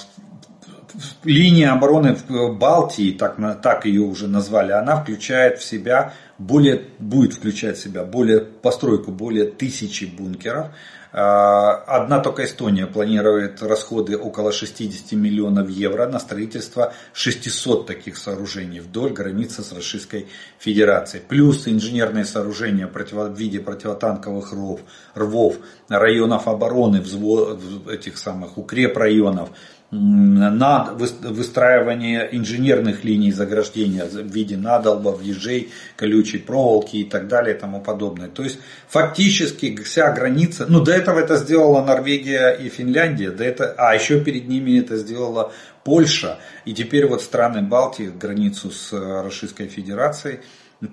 линия 1.25 1.73
обороны 1.73 2.15
в 2.15 2.57
Балтии, 2.57 3.13
так, 3.13 3.37
так 3.63 3.85
ее 3.87 4.03
уже 4.03 4.29
назвали, 4.29 4.73
она 4.73 4.97
включает 4.97 5.59
в 5.59 5.65
себя 5.65 6.13
более, 6.39 6.83
будет 6.99 7.35
включать 7.35 7.77
в 7.77 7.83
себя 7.83 8.05
более, 8.05 8.41
постройку 8.41 9.11
более 9.11 9.47
тысячи 9.47 10.05
бункеров, 10.05 10.69
одна 11.17 12.19
только 12.19 12.45
Эстония 12.45 12.87
планирует 12.87 13.63
расходы 13.63 14.19
около 14.19 14.51
60 14.51 15.13
миллионов 15.13 15.69
евро 15.69 16.09
на 16.09 16.19
строительство 16.19 16.93
600 17.13 17.87
таких 17.87 18.17
сооружений 18.17 18.81
вдоль 18.81 19.13
границы 19.13 19.63
с 19.63 19.73
Российской 19.73 20.27
Федерацией. 20.59 21.23
Плюс 21.27 21.69
инженерные 21.69 22.25
сооружения 22.25 22.89
в 22.89 23.35
виде 23.39 23.61
противотанковых 23.61 24.53
рвов, 24.53 24.81
рвов 25.15 25.57
районов 25.89 26.49
обороны, 26.49 27.01
взвод, 27.01 27.61
этих 27.89 28.19
самых 28.19 28.59
укрепрайонов, 28.59 29.51
на 29.95 30.93
выстраивание 30.95 32.29
инженерных 32.33 33.05
линий 33.05 33.33
заграждения 33.33 34.05
в 34.05 34.27
виде 34.27 34.57
надолбов, 34.57 35.23
ежей, 35.23 35.71
колючей 35.97 36.39
проволоки 36.39 36.97
и 36.97 37.05
так 37.05 37.29
далее 37.29 37.55
и 37.55 37.59
тому 37.59 37.81
подобное. 37.81 38.29
То 38.29 38.43
есть 38.43 38.59
фактически 38.89 39.77
вся 39.83 40.11
граница, 40.13 40.67
ну 40.69 40.81
до 40.81 40.93
этого 40.93 41.21
это 41.21 41.37
сделала 41.37 41.85
Норвегия 41.85 42.51
и 42.51 42.69
Финляндия, 42.69 43.31
до 43.31 43.45
это, 43.45 43.75
а 43.79 43.95
еще 43.95 44.21
перед 44.21 44.49
ними 44.49 44.81
это 44.81 44.97
сделала 44.97 45.53
Польша. 45.85 46.39
И 46.65 46.73
теперь 46.73 47.07
вот 47.07 47.23
страны 47.23 47.63
Балтии 47.63 48.09
границу 48.09 48.71
с 48.71 48.93
Российской 49.23 49.69
Федерацией 49.69 50.41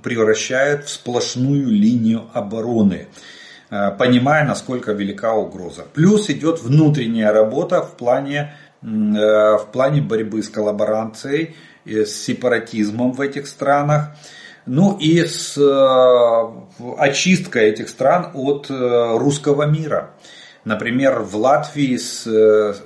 превращают 0.04 0.86
в 0.86 0.89
сплошную 0.89 1.68
линию 1.68 2.30
обороны 2.34 3.08
э, 3.70 3.91
понимая, 3.97 4.45
насколько 4.45 4.93
велика 4.93 5.34
угроза. 5.34 5.86
Плюс 5.93 6.30
идет 6.30 6.62
внутренняя 6.62 7.34
работа 7.34 7.82
в 7.82 7.97
плане 7.97 8.54
Э, 8.54 8.70
в 8.82 9.67
плане 9.71 10.01
борьбы 10.01 10.41
с 10.41 10.49
коллаборацией, 10.49 11.55
с 11.86 12.11
сепаратизмом 12.11 13.11
в 13.11 13.21
этих 13.21 13.47
странах, 13.47 14.15
ну 14.65 14.97
и 14.97 15.25
с 15.25 15.57
э, 15.57 16.93
очисткой 16.97 17.69
этих 17.69 17.89
стран 17.89 18.32
от 18.34 18.69
э, 18.69 19.17
русского 19.17 19.63
мира. 19.63 20.11
Например, 20.65 21.21
в 21.21 21.36
Латвии 21.36 21.97
с, 21.97 22.23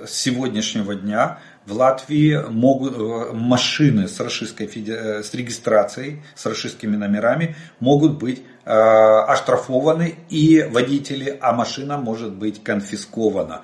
сегодняшнего 0.08 0.94
дня 0.94 1.38
в 1.66 1.72
Латвии 1.72 2.42
могут, 2.48 2.96
э, 2.96 3.32
машины 3.34 4.08
с, 4.08 4.18
российской, 4.20 4.64
э, 4.64 5.22
с 5.22 5.34
регистрацией, 5.34 6.22
с 6.34 6.46
российскими 6.46 6.96
номерами 6.96 7.56
могут 7.80 8.18
быть 8.18 8.42
э, 8.64 8.70
оштрафованы 8.70 10.14
и 10.30 10.66
водители, 10.70 11.36
а 11.40 11.52
машина 11.52 11.98
может 11.98 12.34
быть 12.34 12.62
конфискована. 12.62 13.62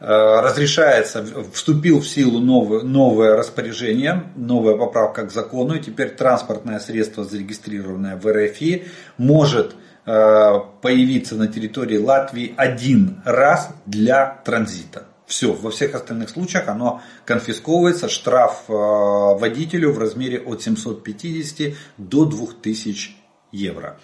Э, 0.00 0.40
разрешается, 0.40 1.24
вступил 1.52 2.00
в 2.00 2.08
силу 2.08 2.40
новое, 2.40 2.82
новое 2.82 3.36
распоряжение, 3.36 4.24
новая 4.36 4.76
поправка 4.76 5.26
к 5.26 5.32
закону, 5.32 5.74
и 5.74 5.80
теперь 5.80 6.10
транспортное 6.10 6.78
средство, 6.78 7.24
зарегистрированное 7.24 8.16
в 8.16 8.26
РФИ, 8.26 8.84
может 9.16 9.74
появиться 10.04 11.34
на 11.34 11.48
территории 11.48 11.98
Латвии 11.98 12.54
один 12.56 13.20
раз 13.26 13.68
для 13.84 14.40
транзита. 14.42 15.04
Все, 15.28 15.52
во 15.52 15.70
всех 15.70 15.94
остальных 15.94 16.30
случаях 16.30 16.68
оно 16.68 17.02
конфисковывается, 17.26 18.08
штраф 18.08 18.64
э, 18.68 18.72
водителю 18.72 19.92
в 19.92 19.98
размере 19.98 20.40
от 20.40 20.62
750 20.62 21.74
до 21.98 22.24
2000 22.24 23.10
евро. 23.52 23.98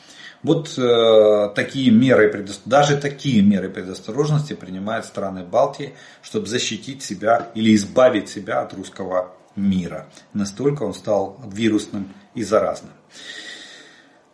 Вот 0.45 0.78
э, 0.78 1.49
такие 1.55 1.90
меры, 1.90 2.47
даже 2.66 2.99
такие 2.99 3.42
меры 3.42 3.70
предосторожности 3.70 4.53
принимают 4.53 5.07
страны 5.07 5.42
Балтии, 5.42 5.95
чтобы 6.22 6.47
защитить 6.47 7.03
себя 7.03 7.51
или 7.55 7.74
избавить 7.74 8.28
себя 8.28 8.61
от 8.61 8.74
русского 8.74 9.32
мира. 9.57 10.07
Настолько 10.34 10.82
он 10.82 10.92
стал 10.92 11.40
вирусным 11.51 12.12
и 12.34 12.42
заразным. 12.42 12.92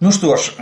Ну 0.00 0.10
что 0.10 0.36
ж, 0.36 0.52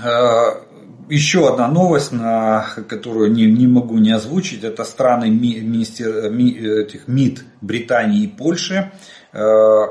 э, 0.00 0.64
еще 1.08 1.52
одна 1.52 1.66
новость, 1.66 2.12
на 2.12 2.64
которую 2.88 3.32
не, 3.32 3.46
не 3.46 3.66
могу 3.66 3.98
не 3.98 4.12
озвучить, 4.12 4.62
это 4.62 4.84
страны 4.84 5.30
ми, 5.30 5.60
министер, 5.60 6.30
ми, 6.30 6.50
этих 6.52 7.08
МИД 7.08 7.44
Британии 7.60 8.22
и 8.22 8.28
Польши. 8.28 8.92
Э, 9.34 9.88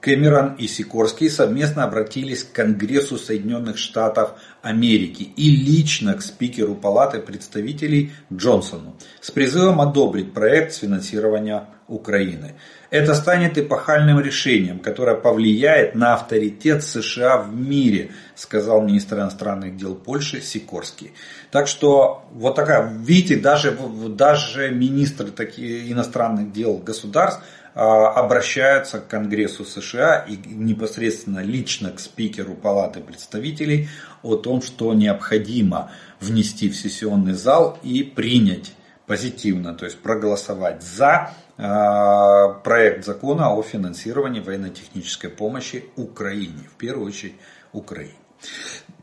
Кэмерон 0.00 0.56
и 0.56 0.66
Сикорский 0.66 1.30
совместно 1.30 1.84
обратились 1.84 2.42
к 2.42 2.50
Конгрессу 2.50 3.18
Соединенных 3.18 3.78
Штатов 3.78 4.32
Америки 4.62 5.22
и 5.36 5.50
лично 5.54 6.14
к 6.14 6.22
спикеру 6.22 6.74
Палаты 6.74 7.20
представителей 7.20 8.12
Джонсону 8.32 8.96
с 9.20 9.30
призывом 9.30 9.80
одобрить 9.80 10.34
проект 10.34 10.74
финансирования 10.74 11.68
Украины. 11.86 12.56
Это 12.90 13.14
станет 13.14 13.58
эпохальным 13.58 14.18
решением, 14.18 14.80
которое 14.80 15.16
повлияет 15.16 15.94
на 15.94 16.14
авторитет 16.14 16.82
США 16.82 17.38
в 17.38 17.54
мире, 17.54 18.10
сказал 18.34 18.82
министр 18.82 19.18
иностранных 19.18 19.76
дел 19.76 19.94
Польши 19.94 20.40
Сикорский. 20.40 21.12
Так 21.52 21.68
что 21.68 22.24
вот 22.32 22.56
такая, 22.56 22.88
видите, 22.88 23.36
даже, 23.36 23.76
даже 24.08 24.70
министры 24.70 25.30
таких 25.30 25.92
иностранных 25.92 26.52
дел 26.52 26.78
государств 26.78 27.42
обращаются 27.74 29.00
к 29.00 29.08
Конгрессу 29.08 29.64
США 29.64 30.18
и 30.28 30.36
непосредственно 30.36 31.40
лично 31.40 31.90
к 31.90 31.98
спикеру 31.98 32.54
Палаты 32.54 33.00
представителей 33.00 33.88
о 34.22 34.36
том, 34.36 34.62
что 34.62 34.94
необходимо 34.94 35.90
внести 36.20 36.68
в 36.68 36.76
сессионный 36.76 37.34
зал 37.34 37.78
и 37.82 38.02
принять 38.02 38.74
позитивно, 39.06 39.74
то 39.74 39.84
есть 39.84 39.98
проголосовать 39.98 40.82
за 40.82 41.34
а, 41.58 42.48
проект 42.48 43.04
закона 43.04 43.52
о 43.52 43.62
финансировании 43.62 44.40
военно-технической 44.40 45.30
помощи 45.30 45.84
Украине, 45.96 46.68
в 46.72 46.76
первую 46.76 47.08
очередь 47.08 47.34
Украине. 47.72 48.14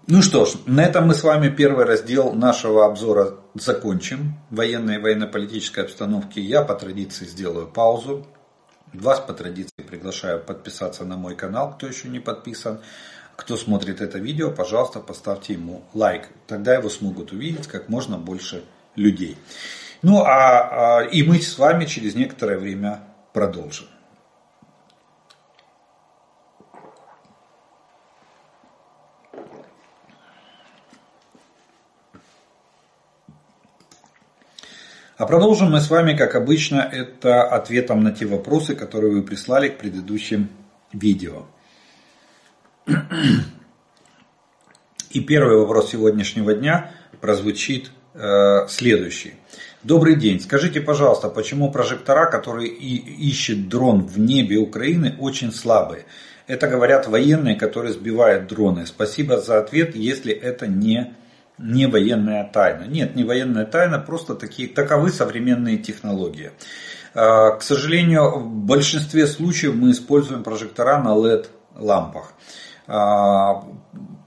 Ну 0.08 0.22
что 0.22 0.46
ж, 0.46 0.56
на 0.66 0.84
этом 0.84 1.08
мы 1.08 1.14
с 1.14 1.24
вами 1.24 1.50
первый 1.50 1.86
раздел 1.86 2.34
нашего 2.34 2.86
обзора 2.86 3.36
закончим. 3.54 4.36
Военной 4.50 4.96
и 4.96 4.98
военно-политической 4.98 5.86
обстановки 5.86 6.40
я 6.40 6.64
по 6.64 6.74
традиции 6.74 7.26
сделаю 7.26 7.68
паузу. 7.68 8.26
Вас 8.94 9.20
по 9.20 9.34
традиции 9.34 9.84
приглашаю 9.88 10.40
подписаться 10.40 11.06
на 11.06 11.16
мой 11.16 11.36
канал, 11.36 11.74
кто 11.74 11.88
еще 11.88 12.10
не 12.10 12.20
подписан. 12.20 12.82
Кто 13.38 13.56
смотрит 13.56 14.02
это 14.02 14.20
видео, 14.20 14.52
пожалуйста, 14.52 15.00
поставьте 15.00 15.54
ему 15.54 15.84
лайк. 15.94 16.28
Тогда 16.46 16.76
его 16.76 16.90
смогут 16.90 17.32
увидеть 17.32 17.68
как 17.68 17.88
можно 17.88 18.18
больше 18.18 18.64
людей. 18.96 19.38
Ну 20.02 20.24
а, 20.24 21.00
а 21.00 21.04
и 21.04 21.24
мы 21.24 21.42
с 21.42 21.58
вами 21.58 21.86
через 21.86 22.16
некоторое 22.16 22.58
время 22.58 23.02
продолжим. 23.34 23.88
А 35.22 35.28
продолжим 35.28 35.70
мы 35.70 35.82
с 35.82 35.92
вами, 35.92 36.18
как 36.18 36.34
обычно, 36.34 36.78
это 36.78 37.44
ответом 37.44 38.04
на 38.04 38.12
те 38.12 38.26
вопросы, 38.26 38.74
которые 38.74 39.14
вы 39.14 39.22
прислали 39.22 39.70
к 39.70 39.78
предыдущим 39.78 40.50
видео. 40.94 41.46
И 45.12 45.20
первый 45.20 45.60
вопрос 45.60 45.92
сегодняшнего 45.92 46.56
дня 46.56 46.94
прозвучит 47.20 47.92
э, 48.16 48.66
следующий. 48.68 49.36
Добрый 49.84 50.16
день. 50.16 50.40
Скажите, 50.40 50.82
пожалуйста, 50.82 51.30
почему 51.30 51.72
прожектора, 51.72 52.26
которые 52.26 52.70
и 52.70 52.96
ищет 53.30 53.70
дрон 53.70 54.02
в 54.08 54.18
небе 54.18 54.58
Украины, 54.58 55.18
очень 55.20 55.52
слабые? 55.52 56.06
Это 56.48 56.68
говорят 56.68 57.08
военные, 57.08 57.58
которые 57.58 57.94
сбивают 57.94 58.48
дроны. 58.48 58.88
Спасибо 58.88 59.40
за 59.40 59.60
ответ, 59.60 59.96
если 59.96 60.34
это 60.34 60.66
не, 60.66 61.14
не 61.62 61.88
военная 61.88 62.44
тайна. 62.44 62.84
Нет, 62.84 63.16
не 63.16 63.24
военная 63.24 63.66
тайна, 63.66 64.00
просто 64.00 64.36
такие, 64.36 64.68
таковы 64.68 65.12
современные 65.12 65.78
технологии. 65.78 66.52
А, 67.14 67.52
к 67.52 67.64
сожалению, 67.64 68.40
в 68.40 68.48
большинстве 68.48 69.28
случаев 69.28 69.76
мы 69.76 69.92
используем 69.92 70.44
прожектора 70.44 71.02
на 71.02 71.16
LED 71.16 71.48
лампах. 71.76 72.34
А, 72.88 73.64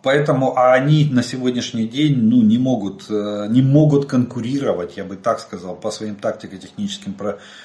Поэтому 0.04 0.54
а 0.58 0.74
они 0.74 1.06
на 1.06 1.22
сегодняшний 1.22 1.88
день 1.88 2.18
ну, 2.18 2.42
не, 2.42 2.58
могут, 2.58 3.06
э, 3.08 3.46
не 3.48 3.62
могут 3.62 4.04
конкурировать, 4.04 4.98
я 4.98 5.04
бы 5.04 5.16
так 5.16 5.40
сказал, 5.40 5.76
по 5.76 5.90
своим 5.90 6.16
тактико-техническим 6.16 7.16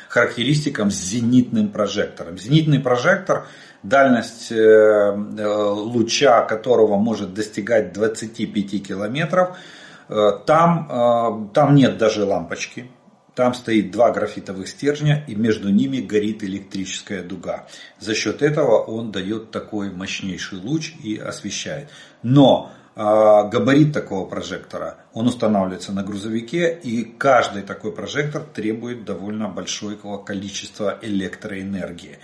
характеристикам 0.08 0.90
с 0.90 0.96
зенитным 0.96 1.68
прожектором. 1.68 2.38
Зенитный 2.38 2.80
прожектор, 2.80 3.46
дальность 3.84 4.52
э, 4.52 4.56
э, 4.56 5.48
луча 5.48 6.42
которого 6.42 6.98
может 6.98 7.34
достигать 7.34 7.94
25 7.94 8.88
километров, 8.88 9.58
там, 10.48 11.52
там 11.54 11.76
нет 11.76 12.00
даже 12.00 12.26
лампочки. 12.26 12.90
Там 13.40 13.54
стоит 13.54 13.92
два 13.92 14.12
графитовых 14.12 14.68
стержня 14.68 15.24
и 15.26 15.34
между 15.34 15.70
ними 15.70 16.02
горит 16.02 16.44
электрическая 16.44 17.24
дуга. 17.24 17.68
За 17.98 18.14
счет 18.14 18.42
этого 18.42 18.80
он 18.80 19.14
дает 19.14 19.50
такой 19.52 19.92
мощнейший 19.92 20.60
луч 20.60 20.94
и 21.02 21.16
освещает. 21.16 21.88
Но 22.22 22.70
э, 22.98 23.00
габарит 23.00 23.94
такого 23.94 24.28
прожектора, 24.28 24.98
он 25.14 25.28
устанавливается 25.28 25.94
на 25.94 26.04
грузовике, 26.04 26.78
и 26.84 27.06
каждый 27.06 27.62
такой 27.62 27.94
прожектор 27.94 28.42
требует 28.42 29.06
довольно 29.06 29.48
большого 29.48 30.18
количества 30.18 31.00
электроэнергии. 31.02 32.20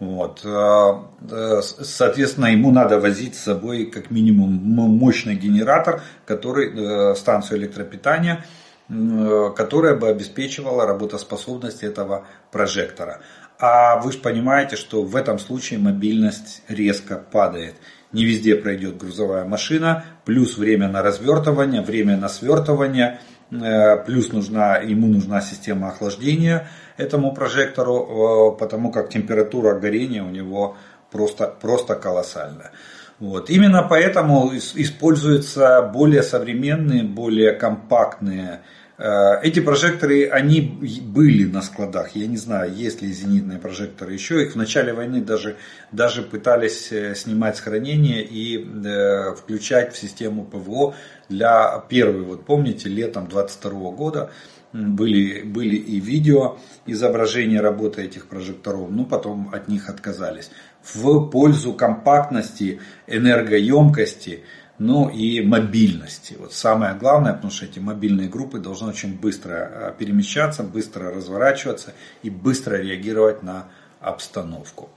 Вот. 0.00 0.42
А, 0.44 1.08
э, 1.30 1.60
соответственно, 1.62 2.46
ему 2.46 2.70
надо 2.70 3.00
возить 3.00 3.34
с 3.34 3.40
собой 3.40 3.86
как 3.86 4.10
минимум 4.10 4.52
мощный 4.52 5.34
генератор, 5.34 6.02
который, 6.24 6.72
э, 6.72 7.14
станцию 7.14 7.58
электропитания, 7.58 8.44
которая 8.88 9.96
бы 9.96 10.08
обеспечивала 10.08 10.86
работоспособность 10.86 11.82
этого 11.82 12.26
прожектора. 12.50 13.20
А 13.58 14.00
вы 14.00 14.12
же 14.12 14.18
понимаете, 14.18 14.76
что 14.76 15.02
в 15.02 15.14
этом 15.14 15.38
случае 15.38 15.78
мобильность 15.78 16.62
резко 16.68 17.16
падает 17.16 17.74
не 18.12 18.24
везде 18.24 18.54
пройдет 18.56 18.96
грузовая 18.96 19.44
машина, 19.44 20.04
плюс 20.24 20.56
время 20.56 20.88
на 20.88 21.02
развертывание, 21.02 21.82
время 21.82 22.16
на 22.16 22.28
свертывание, 22.28 23.20
э, 23.50 23.96
плюс 24.04 24.32
нужна, 24.32 24.78
ему 24.78 25.06
нужна 25.08 25.40
система 25.40 25.88
охлаждения 25.88 26.68
этому 26.98 27.32
прожектору, 27.34 28.52
э, 28.54 28.58
потому 28.58 28.90
как 28.90 29.08
температура 29.08 29.78
горения 29.78 30.22
у 30.22 30.30
него 30.30 30.76
просто, 31.10 31.46
просто 31.60 31.94
колоссальная. 31.94 32.72
Вот. 33.18 33.50
Именно 33.50 33.82
поэтому 33.82 34.52
используются 34.54 35.82
более 35.82 36.22
современные, 36.22 37.02
более 37.02 37.52
компактные 37.52 38.60
Э, 38.98 39.40
эти 39.42 39.60
прожекторы, 39.60 40.28
они 40.28 40.60
были 40.60 41.44
на 41.44 41.62
складах. 41.62 42.16
Я 42.16 42.26
не 42.26 42.36
знаю, 42.36 42.74
есть 42.74 43.00
ли 43.00 43.12
зенитные 43.12 43.58
прожекторы 43.58 44.12
еще. 44.12 44.42
Их 44.42 44.52
в 44.52 44.56
начале 44.56 44.92
войны 44.92 45.20
даже, 45.20 45.56
даже 45.92 46.22
пытались 46.22 46.90
э, 46.90 47.14
снимать 47.14 47.56
с 47.56 47.60
хранения 47.60 48.22
и 48.22 48.58
э, 48.58 49.34
включать 49.36 49.94
в 49.94 49.98
систему 49.98 50.44
ПВО 50.44 50.94
для 51.28 51.78
первой, 51.88 52.22
вот 52.22 52.44
помните, 52.44 52.88
летом 52.88 53.28
22 53.28 53.90
года 53.92 54.30
были, 54.72 55.42
были 55.42 55.76
и 55.76 55.98
видео 55.98 56.58
изображения 56.86 57.60
работы 57.60 58.02
этих 58.02 58.26
прожекторов, 58.26 58.90
но 58.90 59.04
потом 59.04 59.50
от 59.52 59.68
них 59.68 59.88
отказались. 59.88 60.50
В 60.82 61.28
пользу 61.30 61.72
компактности, 61.72 62.80
энергоемкости, 63.06 64.44
ну 64.78 65.08
и 65.08 65.40
мобильности. 65.40 66.36
Вот 66.38 66.52
самое 66.52 66.94
главное, 66.94 67.32
потому 67.32 67.50
что 67.50 67.64
эти 67.64 67.78
мобильные 67.78 68.28
группы 68.28 68.58
должны 68.58 68.88
очень 68.88 69.18
быстро 69.18 69.94
перемещаться, 69.98 70.62
быстро 70.62 71.10
разворачиваться 71.10 71.94
и 72.22 72.30
быстро 72.30 72.76
реагировать 72.76 73.42
на 73.42 73.68
обстановку. 74.00 74.90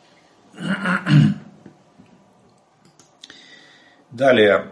Далее. 4.12 4.68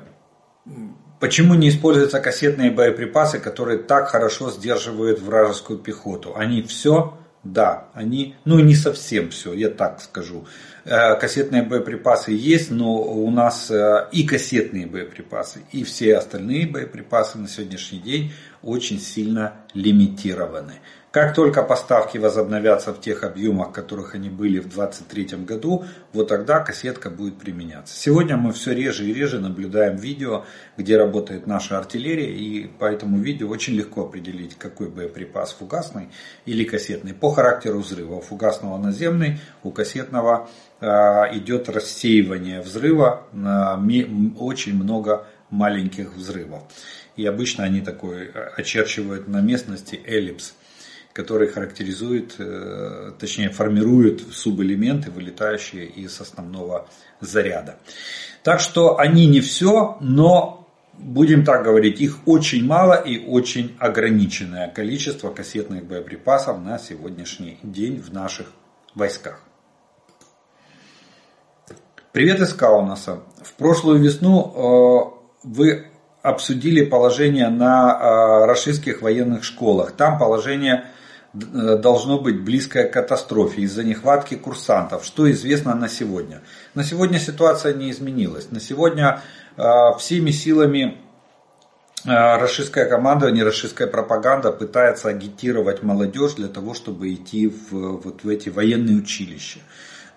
Почему 1.20 1.54
не 1.54 1.70
используются 1.70 2.22
кассетные 2.22 2.72
боеприпасы, 2.72 3.40
которые 3.40 3.80
так 3.80 4.08
хорошо 4.08 4.52
сдерживают 4.52 5.20
вражескую 5.20 5.80
пехоту? 5.80 6.34
Они 6.36 6.62
все, 6.62 7.18
да, 7.44 7.88
они, 7.94 8.36
ну 8.46 8.60
не 8.60 8.74
совсем 8.74 9.30
все, 9.30 9.54
я 9.54 9.70
так 9.70 10.02
скажу. 10.02 10.46
Э, 10.86 11.16
кассетные 11.16 11.64
боеприпасы 11.64 12.32
есть, 12.32 12.72
но 12.72 12.96
у 12.96 13.30
нас 13.32 13.70
э, 13.70 14.08
и 14.14 14.26
кассетные 14.26 14.88
боеприпасы, 14.88 15.62
и 15.74 15.84
все 15.84 16.16
остальные 16.16 16.68
боеприпасы 16.68 17.38
на 17.38 17.50
сегодняшний 17.50 18.00
день 18.00 18.32
очень 18.64 19.00
сильно 19.00 19.56
лимитированы. 19.74 20.76
Как 21.20 21.36
только 21.36 21.64
поставки 21.64 22.18
возобновятся 22.18 22.94
в 22.94 23.02
тех 23.02 23.26
объемах, 23.26 23.74
которых 23.74 24.16
они 24.16 24.30
были 24.30 24.60
в 24.60 24.70
2023 24.70 25.40
году, 25.40 25.84
вот 26.14 26.30
тогда 26.30 26.62
кассетка 26.62 27.10
будет 27.10 27.38
применяться. 27.38 27.94
Сегодня 27.94 28.38
мы 28.38 28.54
все 28.54 28.74
реже 28.74 29.04
и 29.04 29.14
реже 29.14 29.42
наблюдаем 29.42 29.98
видео, 29.98 30.46
где 30.78 30.96
работает 30.96 31.46
наша 31.46 31.78
артиллерия, 31.78 32.34
и 32.34 32.68
по 32.68 32.86
этому 32.86 33.18
видео 33.18 33.50
очень 33.50 33.74
легко 33.74 34.04
определить, 34.04 34.58
какой 34.58 34.88
боеприпас 34.88 35.52
фугасный 35.52 36.08
или 36.46 36.64
кассетный. 36.64 37.14
По 37.14 37.32
характеру 37.32 37.80
взрыва. 37.80 38.16
У 38.16 38.22
фугасного 38.22 38.78
наземный, 38.78 39.40
у 39.62 39.72
кассетного 39.72 40.48
э, 40.80 40.86
идет 41.34 41.68
рассеивание 41.68 42.62
взрыва 42.62 43.28
на 43.34 43.78
очень 44.38 44.82
много 44.82 45.28
маленьких 45.50 46.16
взрывов. 46.16 46.64
И 47.18 47.26
обычно 47.26 47.66
они 47.66 47.82
такой 47.82 48.28
э, 48.28 48.52
очерчивают 48.56 49.28
на 49.28 49.42
местности 49.42 50.00
эллипс 50.06 50.54
который 51.14 51.48
характеризует, 51.48 52.36
э, 52.38 53.12
точнее 53.20 53.50
формирует 53.50 54.22
субэлементы, 54.32 55.12
вылетающие 55.12 55.86
из 55.86 56.20
основного 56.22 56.88
заряда. 57.20 57.78
Так 58.44 58.60
что 58.60 59.00
они 59.00 59.28
не 59.28 59.42
все, 59.42 59.98
но 60.02 60.68
будем 60.94 61.44
так 61.44 61.64
говорить, 61.64 62.00
их 62.00 62.28
очень 62.28 62.66
мало 62.66 62.94
и 62.94 63.26
очень 63.26 63.76
ограниченное 63.80 64.70
количество 64.70 65.32
кассетных 65.32 65.86
боеприпасов 65.86 66.60
на 66.60 66.78
сегодняшний 66.78 67.60
день 67.64 68.00
в 68.00 68.14
наших 68.14 68.48
войсках. 68.96 69.42
Привет 72.12 72.40
из 72.40 72.54
Каунаса. 72.54 73.20
В 73.44 73.54
прошлую 73.54 74.00
весну 74.00 75.14
э, 75.44 75.48
вы 75.48 75.88
обсудили 76.22 76.84
положение 76.84 77.50
на 77.50 77.92
э, 77.92 78.46
российских 78.46 79.02
военных 79.02 79.44
школах. 79.44 79.94
Там 79.94 80.18
положение 80.18 80.86
должно 81.34 82.20
быть 82.20 82.42
близкое 82.42 82.86
к 82.86 82.94
катастрофе 82.94 83.62
из-за 83.62 83.84
нехватки 83.84 84.36
курсантов. 84.36 85.06
Что 85.06 85.30
известно 85.32 85.76
на 85.76 85.88
сегодня? 85.88 86.42
На 86.74 86.84
сегодня 86.84 87.20
ситуация 87.20 87.74
не 87.74 87.92
изменилась. 87.92 88.52
На 88.52 88.60
сегодня 88.60 89.22
э, 89.56 89.64
всеми 90.00 90.32
силами 90.32 90.98
э, 92.06 92.38
российская 92.38 92.86
командование, 92.86 93.44
российская 93.44 93.88
пропаганда 93.88 94.52
пытается 94.52 95.10
агитировать 95.10 95.84
молодежь 95.84 96.34
для 96.34 96.48
того, 96.48 96.74
чтобы 96.74 97.14
идти 97.14 97.48
в, 97.48 97.72
вот 97.72 98.24
в 98.24 98.30
эти 98.30 98.50
военные 98.50 98.98
училища. 98.98 99.60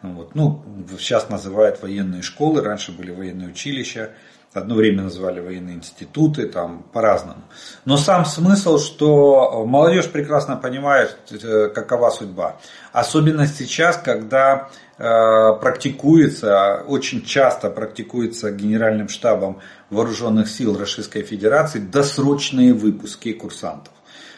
Вот. 0.01 0.35
Ну, 0.35 0.65
сейчас 0.99 1.29
называют 1.29 1.81
военные 1.83 2.23
школы, 2.23 2.63
раньше 2.63 2.91
были 2.91 3.11
военные 3.11 3.51
училища. 3.51 4.11
Одно 4.55 4.75
время 4.75 5.05
называли 5.05 5.41
военные 5.41 5.77
институты, 5.77 6.47
там 6.47 6.85
по-разному. 6.93 7.43
Но 7.87 7.97
сам 7.97 8.27
смысл, 8.27 8.79
что 8.79 9.65
молодежь 9.67 10.11
прекрасно 10.11 10.57
понимает, 10.57 11.17
э, 11.31 11.69
какова 11.69 12.11
судьба. 12.11 12.57
Особенно 12.93 13.47
сейчас, 13.47 13.97
когда 13.97 14.69
э, 14.99 15.53
практикуется, 15.59 16.85
очень 16.87 17.25
часто 17.25 17.71
практикуется 17.71 18.51
Генеральным 18.51 19.09
штабом 19.09 19.61
Вооруженных 19.89 20.51
сил 20.51 20.79
Российской 20.79 21.23
Федерации 21.23 21.79
досрочные 21.79 22.75
выпуски 22.75 23.33
курсантов. 23.33 23.95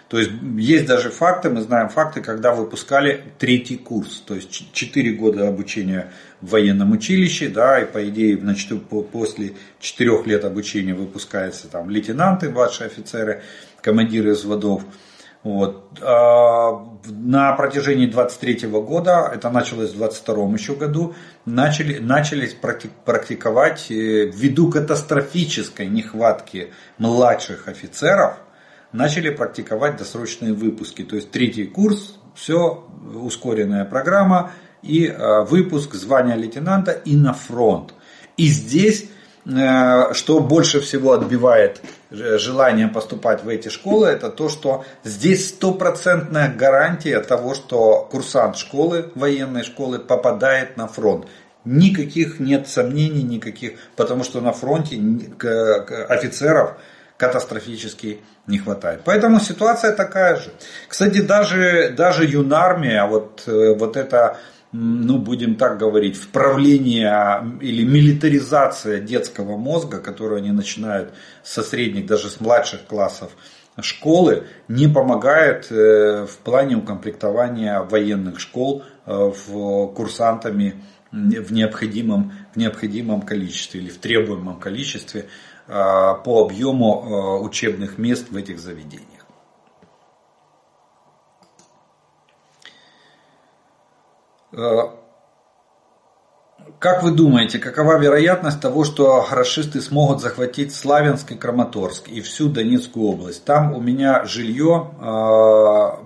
То 0.09 0.19
есть 0.19 0.31
есть 0.57 0.87
даже 0.87 1.11
факты, 1.11 1.49
мы 1.51 1.63
знаем 1.63 1.89
факты, 1.89 2.21
когда 2.21 2.55
выпускали 2.55 3.25
третий 3.39 3.77
курс, 3.77 4.23
то 4.27 4.35
есть 4.35 4.73
4 4.73 5.13
года 5.13 5.49
обучения 5.49 6.13
в 6.41 6.51
военном 6.51 6.93
училище, 6.93 7.49
да, 7.49 7.81
и 7.81 7.87
по 7.87 8.07
идее 8.09 8.39
значит, 8.39 8.79
после 8.89 9.55
4 9.81 10.23
лет 10.25 10.45
обучения 10.45 10.95
выпускаются 10.95 11.69
там 11.69 11.89
лейтенанты, 11.89 12.51
младшие 12.51 12.87
офицеры, 12.89 13.43
командиры 13.81 14.35
взводов. 14.35 14.83
Вот. 15.43 15.99
А 16.01 16.87
на 17.07 17.53
протяжении 17.53 18.07
23 18.07 18.67
года, 18.69 19.31
это 19.33 19.51
началось 19.51 19.91
в 19.91 19.97
22 19.97 20.53
еще 20.55 20.75
году, 20.75 21.15
начали, 21.45 21.99
начались 21.99 22.55
практиковать 22.55 23.91
э, 23.91 24.25
ввиду 24.27 24.71
катастрофической 24.71 25.87
нехватки 25.87 26.73
младших 26.97 27.69
офицеров, 27.69 28.39
начали 28.95 29.29
практиковать 29.31 29.97
досрочные 29.97 30.55
выпуски. 30.55 31.03
То 31.03 31.17
есть 31.17 31.31
третий 31.31 31.67
курс, 31.67 32.17
все, 32.35 32.85
ускоренная 33.15 33.85
программа 33.85 34.53
и 34.83 35.07
э, 35.07 35.43
выпуск 35.43 35.95
звания 35.95 36.37
лейтенанта 36.37 36.93
и 36.93 37.17
на 37.17 37.33
фронт. 37.33 37.93
И 38.37 38.47
здесь, 38.47 39.09
э, 39.47 40.15
что 40.15 40.41
больше 40.41 40.81
всего 40.81 41.13
отбивает 41.13 41.81
э, 42.11 42.39
желание 42.39 42.87
поступать 42.87 43.43
в 43.43 43.49
эти 43.49 43.69
школы, 43.69 44.07
это 44.07 44.31
то, 44.31 44.49
что 44.49 44.85
здесь 45.03 45.49
стопроцентная 45.49 46.55
гарантия 46.55 47.19
того, 47.21 47.55
что 47.55 48.09
курсант 48.11 48.57
школы, 48.57 49.11
военной 49.17 49.65
школы 49.65 49.99
попадает 49.99 50.77
на 50.77 50.87
фронт. 50.87 51.27
Никаких 51.65 52.39
нет 52.39 52.69
сомнений, 52.69 53.23
никаких, 53.23 53.73
потому 53.97 54.23
что 54.23 54.41
на 54.41 54.53
фронте 54.53 55.01
офицеров 56.09 56.77
катастрофически 57.17 58.21
не 58.47 58.59
хватает. 58.59 59.03
Поэтому 59.05 59.41
ситуация 59.41 59.93
такая 59.93 60.37
же. 60.37 60.51
Кстати, 60.89 61.21
даже, 61.21 61.95
даже 61.97 62.25
юнармия, 62.25 63.07
вот, 63.07 63.45
э, 63.47 63.75
вот 63.75 63.97
это, 63.97 64.39
ну 64.73 65.19
будем 65.19 65.55
так 65.55 65.79
говорить, 65.79 66.17
вправление 66.17 67.59
или 67.61 67.85
милитаризация 67.85 69.01
детского 69.01 69.57
мозга, 69.57 70.01
которую 70.01 70.39
они 70.39 70.51
начинают 70.51 71.15
со 71.43 71.63
средних, 71.63 72.07
даже 72.07 72.29
с 72.29 72.41
младших 72.41 72.85
классов 72.87 73.33
школы, 73.81 74.47
не 74.69 74.89
помогает 74.89 75.71
э, 75.71 76.27
в 76.27 76.37
плане 76.39 76.77
укомплектования 76.77 77.81
военных 77.81 78.41
школ 78.41 78.85
э, 79.07 79.13
в 79.13 79.87
курсантами 79.95 80.83
в 81.15 81.53
необходимом, 81.53 82.33
в 82.55 82.57
необходимом 82.57 83.23
количестве 83.23 83.81
или 83.81 83.89
в 83.89 83.99
требуемом 83.99 84.59
количестве 84.59 85.27
по 85.67 86.45
объему 86.45 87.39
э, 87.41 87.45
учебных 87.45 87.97
мест 87.97 88.27
в 88.31 88.37
этих 88.37 88.59
заведениях. 88.59 89.09
Э, 94.53 94.91
как 96.79 97.03
вы 97.03 97.13
думаете, 97.13 97.59
какова 97.59 97.99
вероятность 97.99 98.61
того, 98.61 98.85
что 98.85 99.27
расисты 99.31 99.81
смогут 99.81 100.21
захватить 100.21 100.75
Славянск 100.75 101.33
и 101.33 101.35
Краматорск 101.35 102.09
и 102.09 102.21
всю 102.21 102.51
Донецкую 102.51 103.07
область? 103.07 103.45
Там 103.45 103.73
у 103.73 103.81
меня 103.81 104.25
жилье, 104.27 104.91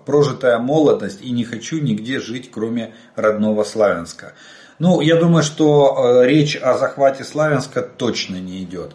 прожитая 0.06 0.58
молодость 0.58 1.20
и 1.20 1.30
не 1.30 1.44
хочу 1.44 1.80
нигде 1.80 2.20
жить, 2.20 2.50
кроме 2.52 2.94
родного 3.16 3.64
Славянска. 3.64 4.34
Ну, 4.78 5.00
я 5.00 5.16
думаю, 5.16 5.42
что 5.42 6.22
речь 6.24 6.56
о 6.56 6.78
захвате 6.78 7.24
Славянска 7.24 7.82
точно 7.82 8.36
не 8.36 8.62
идет. 8.62 8.94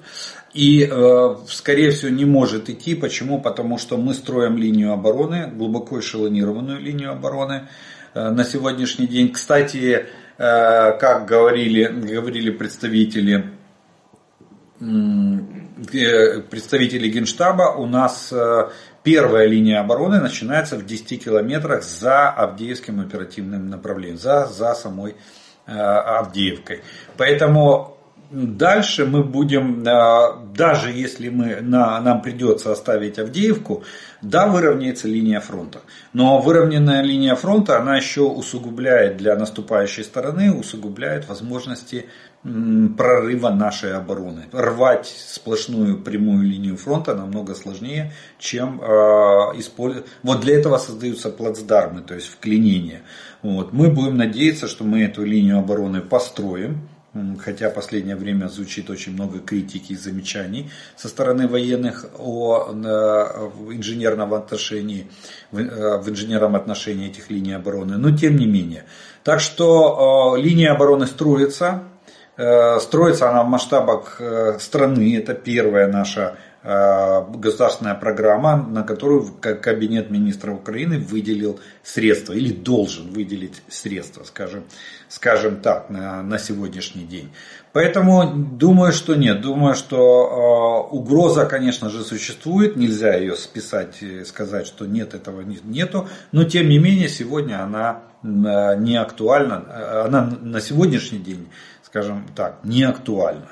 И, 0.54 0.88
э, 0.90 1.36
скорее 1.48 1.90
всего, 1.92 2.12
не 2.12 2.26
может 2.26 2.70
идти. 2.70 2.94
Почему? 2.94 3.42
Потому 3.42 3.80
что 3.80 3.98
мы 3.98 4.14
строим 4.14 4.58
линию 4.58 4.94
обороны, 4.94 5.48
глубоко 5.48 6.00
эшелонированную 6.00 6.80
линию 6.80 7.12
обороны 7.12 7.70
э, 8.14 8.30
на 8.30 8.44
сегодняшний 8.44 9.08
день. 9.08 9.32
Кстати, 9.32 10.06
э, 10.38 10.98
как 11.00 11.26
говорили, 11.26 11.86
говорили 11.86 12.52
представители, 12.52 13.46
представители 16.50 17.08
Генштаба, 17.08 17.74
у 17.76 17.86
нас 17.86 18.34
первая 19.02 19.48
линия 19.48 19.80
обороны 19.80 20.20
начинается 20.20 20.76
в 20.76 20.86
10 20.86 21.24
километрах 21.24 21.84
за 21.84 22.30
Авдеевским 22.30 23.00
оперативным 23.00 23.70
направлением, 23.70 24.18
за, 24.18 24.46
за 24.48 24.74
самой 24.76 25.16
Авдеевкой. 25.66 26.82
Поэтому 27.16 27.93
дальше 28.34 29.06
мы 29.06 29.24
будем, 29.24 29.84
даже 29.84 30.92
если 30.92 31.30
мы, 31.30 31.62
нам 31.62 32.22
придется 32.22 32.72
оставить 32.72 33.20
Авдеевку, 33.20 33.84
да, 34.22 34.48
выровняется 34.48 35.08
линия 35.08 35.40
фронта. 35.40 35.82
Но 36.14 36.40
выровненная 36.40 37.04
линия 37.04 37.36
фронта, 37.36 37.80
она 37.80 37.98
еще 37.98 38.22
усугубляет 38.22 39.18
для 39.18 39.36
наступающей 39.36 40.04
стороны, 40.04 40.52
усугубляет 40.54 41.28
возможности 41.28 42.08
прорыва 42.98 43.50
нашей 43.50 43.94
обороны. 43.94 44.46
Рвать 44.52 45.08
сплошную 45.08 45.98
прямую 45.98 46.44
линию 46.44 46.76
фронта 46.76 47.16
намного 47.16 47.56
сложнее, 47.56 48.12
чем 48.38 48.82
э, 48.82 48.86
использовать. 49.56 50.10
Вот 50.24 50.42
для 50.42 50.60
этого 50.60 50.78
создаются 50.78 51.30
плацдармы, 51.30 52.02
то 52.02 52.16
есть 52.16 52.28
вклинения. 52.28 53.04
Вот. 53.42 53.72
Мы 53.72 53.90
будем 53.90 54.18
надеяться, 54.18 54.68
что 54.68 54.84
мы 54.84 55.04
эту 55.04 55.24
линию 55.24 55.60
обороны 55.60 56.02
построим. 56.02 56.90
Хотя 57.40 57.70
последнее 57.70 58.16
время 58.16 58.48
звучит 58.48 58.90
очень 58.90 59.14
много 59.14 59.40
критики 59.40 59.94
и 59.94 59.96
замечаний 59.96 60.72
со 60.96 61.08
стороны 61.08 61.48
военных 61.48 62.08
о, 62.18 62.72
инженерном 63.72 64.34
отношении, 64.34 65.08
в, 65.52 65.60
э, 65.60 65.98
в 66.00 66.10
инженерном 66.10 66.56
отношении 66.56 67.10
этих 67.10 67.30
линий 67.30 67.54
обороны. 67.54 67.98
Но 67.98 68.18
тем 68.18 68.36
не 68.38 68.48
менее. 68.48 68.86
Так 69.24 69.40
что 69.42 70.36
линия 70.38 70.72
обороны 70.72 71.06
строится, 71.06 71.84
Э, 72.36 72.80
строится 72.80 73.30
она 73.30 73.44
в 73.44 73.48
масштабах 73.48 74.16
э, 74.20 74.58
страны. 74.60 75.18
Это 75.18 75.34
первая 75.36 75.88
наша 75.88 76.36
государственная 76.64 77.96
программа, 77.96 78.56
на 78.56 78.84
которую 78.84 79.28
Кабинет 79.42 80.10
министров 80.10 80.60
Украины 80.60 80.98
выделил 80.98 81.60
средства 81.84 82.34
или 82.34 82.54
должен 82.54 83.12
выделить 83.12 83.62
средства, 83.68 84.24
скажем, 84.24 84.64
скажем 85.10 85.58
так, 85.58 85.90
на, 85.90 86.24
на 86.24 86.40
сегодняшний 86.40 87.04
день. 87.04 87.32
Поэтому 87.74 88.34
думаю, 88.34 88.94
что 88.94 89.16
нет. 89.16 89.42
Думаю, 89.42 89.76
что 89.76 90.88
э, 90.90 90.96
угроза, 90.96 91.46
конечно 91.46 91.90
же, 91.90 92.04
существует. 92.04 92.78
Нельзя 92.78 93.16
ее 93.16 93.36
списать 93.36 94.04
сказать, 94.26 94.66
что 94.66 94.86
нет, 94.86 95.14
этого 95.14 95.42
нету. 95.42 96.08
Но 96.32 96.44
тем 96.44 96.70
не 96.70 96.80
менее, 96.80 97.10
сегодня 97.10 97.64
она 97.64 98.04
э, 98.24 98.78
не 98.78 98.96
актуальна. 98.96 100.04
Она 100.06 100.38
на 100.42 100.62
сегодняшний 100.62 101.20
день 101.20 101.50
скажем 101.94 102.26
так, 102.36 102.58
не 102.64 102.82
актуально. 102.82 103.50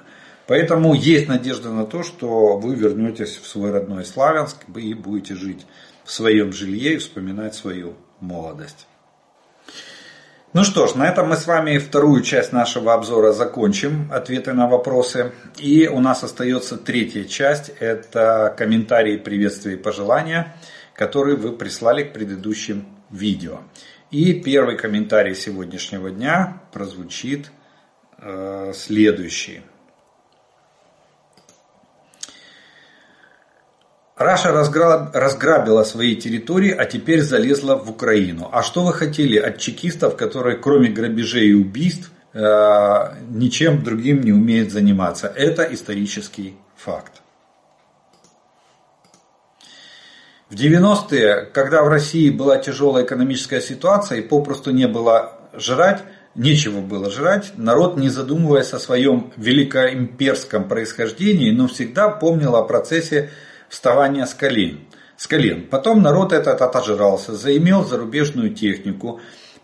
Поэтому 0.48 0.94
есть 0.94 1.28
надежда 1.28 1.70
на 1.70 1.86
то, 1.86 2.04
что 2.04 2.58
вы 2.58 2.76
вернетесь 2.76 3.38
в 3.38 3.48
свой 3.48 3.72
родной 3.72 4.06
Славянск 4.06 4.58
и 4.76 4.94
будете 4.94 5.36
жить 5.36 5.66
в 6.04 6.12
своем 6.12 6.52
жилье 6.52 6.96
и 6.96 6.98
вспоминать 6.98 7.56
свою 7.56 7.94
молодость. 8.20 8.88
Ну 10.54 10.64
что 10.66 10.88
ж, 10.88 10.96
на 10.96 11.08
этом 11.08 11.30
мы 11.30 11.38
с 11.38 11.48
вами 11.48 11.78
вторую 11.78 12.24
часть 12.24 12.52
нашего 12.52 12.94
обзора 12.94 13.32
закончим, 13.32 14.10
ответы 14.12 14.52
на 14.52 14.68
вопросы. 14.68 15.32
И 15.58 15.88
у 15.88 16.02
нас 16.02 16.24
остается 16.24 16.76
третья 16.76 17.24
часть, 17.24 17.72
это 17.80 18.54
комментарии, 18.58 19.16
приветствия 19.16 19.74
и 19.74 19.78
пожелания, 19.78 20.54
которые 20.94 21.38
вы 21.38 21.54
прислали 21.54 22.04
к 22.04 22.12
предыдущим 22.12 22.86
видео. 23.10 23.60
И 24.10 24.34
первый 24.34 24.76
комментарий 24.76 25.36
сегодняшнего 25.36 26.12
дня 26.12 26.62
прозвучит 26.74 27.50
Э, 28.24 28.72
следующие. 28.76 29.64
Раша 34.24 34.51
разграбила 34.51 35.84
свои 35.84 36.15
территории, 36.15 36.72
а 36.72 36.86
теперь 36.86 37.22
залезла 37.22 37.76
в 37.76 37.89
Украину. 37.89 38.49
А 38.51 38.61
что 38.61 38.84
вы 38.84 38.93
хотели 38.93 39.38
от 39.38 39.57
чекистов, 39.57 40.15
которые 40.15 40.57
кроме 40.57 40.89
грабежей 40.89 41.49
и 41.49 41.53
убийств 41.53 42.11
э, 42.34 42.39
ничем 43.30 43.84
другим 43.84 44.22
не 44.22 44.32
умеют 44.32 44.72
заниматься? 44.72 45.28
Это 45.28 45.63
исторический 45.63 46.55
факт. 46.76 47.22
В 50.49 50.55
90-е, 50.55 51.45
когда 51.53 51.82
в 51.82 51.88
России 51.88 52.30
была 52.30 52.57
тяжелая 52.57 53.05
экономическая 53.05 53.61
ситуация 53.61 54.19
и 54.19 54.22
попросту 54.22 54.72
не 54.72 54.88
было 54.88 55.38
жрать, 55.53 56.03
нечего 56.36 56.82
было 56.82 57.09
жрать, 57.09 57.53
народ, 57.55 57.97
не 57.97 58.09
задумываясь 58.09 58.74
о 58.74 58.80
своем 58.80 59.32
великоимперском 59.38 60.67
происхождении, 60.67 61.51
но 61.51 61.67
всегда 61.67 62.09
помнил 62.09 62.55
о 62.55 62.63
процессе 62.63 63.32
вставания 63.72 64.26
с 64.26 64.34
колен. 64.34 64.82
С 65.17 65.28
колен. 65.28 65.67
Потом 65.67 66.01
народ 66.01 66.34
этот 66.34 66.61
отожрался, 66.61 67.34
заимел 67.34 67.86
зарубежную 67.86 68.53
технику, 68.53 69.22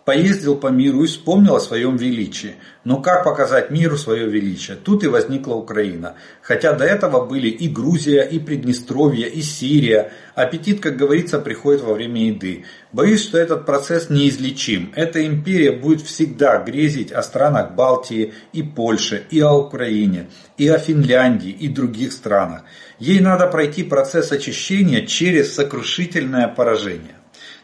поездил 0.08 0.56
по 0.56 0.68
миру 0.68 1.04
и 1.04 1.06
вспомнил 1.06 1.56
о 1.56 1.60
своем 1.60 1.98
величии. 1.98 2.54
Но 2.82 3.02
как 3.02 3.24
показать 3.24 3.70
миру 3.70 3.98
свое 3.98 4.26
величие? 4.26 4.78
Тут 4.78 5.04
и 5.04 5.06
возникла 5.06 5.52
Украина. 5.52 6.14
Хотя 6.40 6.72
до 6.72 6.86
этого 6.86 7.26
были 7.26 7.48
и 7.48 7.68
Грузия, 7.68 8.22
и 8.22 8.38
Приднестровье, 8.38 9.28
и 9.28 9.42
Сирия. 9.42 10.10
Аппетит, 10.34 10.80
как 10.80 10.96
говорится, 10.96 11.38
приходит 11.38 11.82
во 11.82 11.92
время 11.92 12.28
еды. 12.28 12.64
Боюсь, 12.90 13.22
что 13.22 13.36
этот 13.36 13.66
процесс 13.66 14.08
неизлечим. 14.08 14.94
Эта 14.96 15.26
империя 15.26 15.72
будет 15.72 16.00
всегда 16.00 16.56
грезить 16.56 17.12
о 17.12 17.22
странах 17.22 17.74
Балтии 17.74 18.32
и 18.54 18.62
Польши, 18.62 19.24
и 19.28 19.40
о 19.40 19.52
Украине, 19.52 20.30
и 20.56 20.66
о 20.68 20.78
Финляндии, 20.78 21.50
и 21.50 21.68
других 21.68 22.12
странах. 22.12 22.62
Ей 22.98 23.20
надо 23.20 23.46
пройти 23.46 23.82
процесс 23.82 24.32
очищения 24.32 25.04
через 25.04 25.54
сокрушительное 25.54 26.48
поражение. 26.48 27.17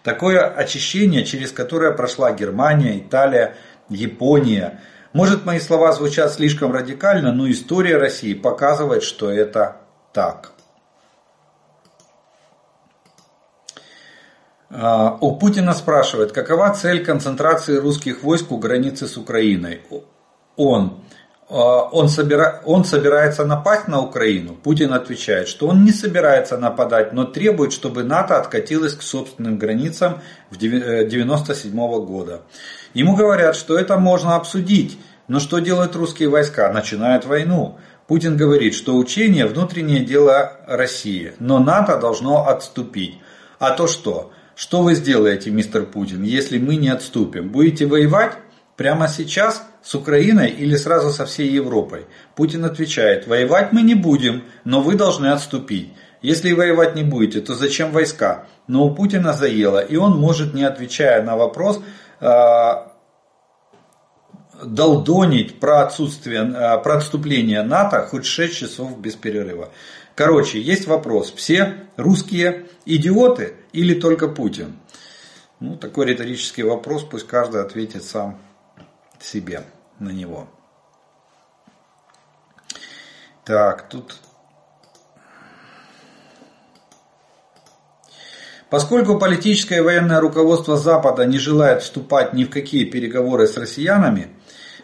Такое 0.05 0.47
очищение, 0.47 1.25
через 1.25 1.51
которое 1.51 1.91
прошла 1.91 2.31
Германия, 2.33 2.99
Италия, 2.99 3.57
Япония. 3.89 4.81
Может 5.15 5.47
мои 5.47 5.59
слова 5.59 5.93
звучат 5.93 6.31
слишком 6.31 6.73
радикально, 6.73 7.33
но 7.33 7.51
история 7.51 7.97
России 7.97 8.35
показывает, 8.35 9.03
что 9.03 9.31
это 9.31 9.79
так. 10.13 10.53
А, 14.69 15.17
у 15.23 15.37
Путина 15.39 15.73
спрашивает, 15.73 16.33
какова 16.33 16.75
цель 16.75 17.03
концентрации 17.03 17.79
русских 17.79 18.23
войск 18.23 18.53
у 18.53 18.59
границы 18.59 19.07
с 19.07 19.17
Украиной? 19.17 19.81
Он 20.57 21.04
он, 21.57 22.09
собира... 22.09 22.63
он 22.65 22.85
собирается 22.85 23.45
напасть 23.45 23.87
на 23.87 24.01
Украину? 24.01 24.55
Путин 24.55 24.93
отвечает, 24.93 25.47
что 25.47 25.69
он 25.69 25.85
не 25.85 25.93
собирается 25.93 26.59
нападать, 26.59 27.13
но 27.13 27.25
требует, 27.25 27.73
чтобы 27.73 28.03
НАТО 28.03 28.39
откатилось 28.39 28.95
к 28.95 29.03
собственным 29.03 29.57
границам 29.57 30.21
в 30.51 30.57
1997 30.57 31.71
э, 31.73 32.01
года. 32.01 32.43
Ему 32.93 33.15
говорят, 33.15 33.55
что 33.55 33.79
это 33.79 33.97
можно 33.99 34.35
обсудить, 34.35 34.99
но 35.29 35.39
что 35.39 35.61
делают 35.61 35.95
русские 35.95 36.29
войска? 36.29 36.73
Начинают 36.73 37.25
войну. 37.25 37.79
Путин 38.09 38.37
говорит, 38.37 38.75
что 38.75 38.97
учение– 38.97 39.47
внутреннее 39.47 40.05
дело 40.05 40.59
России, 40.67 41.35
но 41.39 41.61
НАТО 41.61 41.99
должно 41.99 42.49
отступить. 42.49 43.21
А 43.61 43.71
то 43.71 43.87
что? 43.87 44.33
Что 44.57 44.83
вы 44.83 44.95
сделаете, 44.95 45.51
мистер 45.51 45.87
Путин, 45.87 46.25
если 46.25 46.59
мы 46.59 46.75
не 46.77 46.89
отступим? 46.89 47.51
Будете 47.51 47.87
воевать? 47.87 48.39
Прямо 48.77 49.07
сейчас 49.07 49.65
с 49.83 49.95
Украиной 49.95 50.51
или 50.51 50.75
сразу 50.75 51.11
со 51.11 51.27
всей 51.27 51.49
Европой? 51.49 52.07
Путин 52.35 52.65
отвечает, 52.65 53.29
воевать 53.29 53.73
мы 53.73 53.83
не 53.83 53.95
будем, 53.95 54.43
но 54.65 54.81
вы 54.81 54.97
должны 54.97 55.29
отступить. 55.29 55.93
Если 56.23 56.53
воевать 56.53 56.97
не 56.97 57.05
будете, 57.05 57.41
то 57.41 57.55
зачем 57.55 57.93
войска? 57.93 58.47
Но 58.67 58.85
у 58.85 58.95
Путина 58.95 59.33
заело, 59.33 59.79
и 59.79 59.97
он 59.97 60.19
может, 60.19 60.55
не 60.55 60.65
отвечая 60.65 61.23
на 61.23 61.37
вопрос, 61.37 61.81
а, 62.21 62.93
долдонить 64.65 65.61
про 65.61 65.83
отсутствие, 65.83 66.41
а, 66.41 66.79
про 66.79 66.97
отступление 66.97 67.63
НАТО 67.63 68.05
хоть 68.11 68.25
6 68.25 68.57
часов 68.57 68.99
без 68.99 69.15
перерыва. 69.15 69.69
Короче, 70.17 70.61
есть 70.61 70.89
вопрос, 70.89 71.33
все 71.37 71.75
русские 71.97 72.67
идиоты 72.87 73.55
или 73.73 73.95
только 73.95 74.27
Путин? 74.27 74.79
Ну, 75.61 75.77
такой 75.77 76.07
риторический 76.07 76.65
вопрос, 76.65 77.05
пусть 77.05 77.27
каждый 77.27 77.63
ответит 77.63 78.03
сам 78.03 78.41
себе 79.21 79.65
на 79.99 80.11
него. 80.11 80.49
Так, 83.45 83.89
тут... 83.89 84.17
Поскольку 88.71 89.19
политическое 89.19 89.77
и 89.77 89.81
военное 89.81 90.21
руководство 90.21 90.77
Запада 90.77 91.25
не 91.27 91.39
желает 91.39 91.83
вступать 91.83 92.33
ни 92.33 92.45
в 92.45 92.51
какие 92.51 92.85
переговоры 92.85 93.47
с 93.47 93.57
россиянами, 93.57 94.31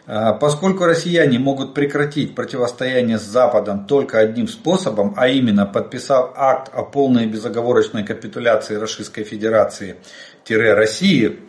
а, 0.06 0.32
поскольку 0.34 0.84
россияне 0.84 1.38
могут 1.38 1.74
прекратить 1.74 2.36
противостояние 2.36 3.18
с 3.18 3.22
Западом 3.22 3.86
только 3.86 4.18
одним 4.18 4.48
способом, 4.48 5.14
а 5.16 5.28
именно 5.28 5.64
подписав 5.66 6.32
акт 6.36 6.70
о 6.72 6.82
полной 6.84 7.26
безоговорочной 7.26 8.04
капитуляции 8.04 8.76
Российской 8.76 9.24
Федерации-России, 9.24 11.40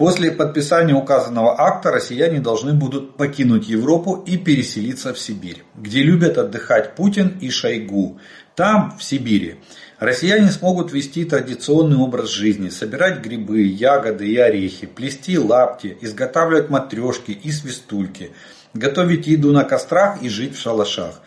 После 0.00 0.30
подписания 0.30 0.94
указанного 0.94 1.60
акта 1.60 1.90
россияне 1.90 2.40
должны 2.40 2.72
будут 2.72 3.18
покинуть 3.18 3.68
Европу 3.68 4.24
и 4.26 4.38
переселиться 4.38 5.12
в 5.12 5.18
Сибирь, 5.18 5.62
где 5.74 6.02
любят 6.02 6.38
отдыхать 6.38 6.94
Путин 6.94 7.36
и 7.38 7.50
Шойгу. 7.50 8.18
Там, 8.54 8.96
в 8.98 9.02
Сибири, 9.02 9.56
Россияне 9.98 10.50
смогут 10.52 10.90
вести 10.90 11.26
традиционный 11.26 11.98
образ 11.98 12.30
жизни, 12.30 12.70
собирать 12.70 13.20
грибы, 13.20 13.60
ягоды 13.60 14.26
и 14.26 14.38
орехи, 14.38 14.86
плести 14.86 15.38
лапти, 15.38 15.98
изготавливать 16.00 16.70
матрешки 16.70 17.32
и 17.32 17.52
свистульки, 17.52 18.30
готовить 18.72 19.26
еду 19.26 19.52
на 19.52 19.64
кострах 19.64 20.22
и 20.22 20.30
жить 20.30 20.56
в 20.56 20.58
шалашах, 20.62 21.20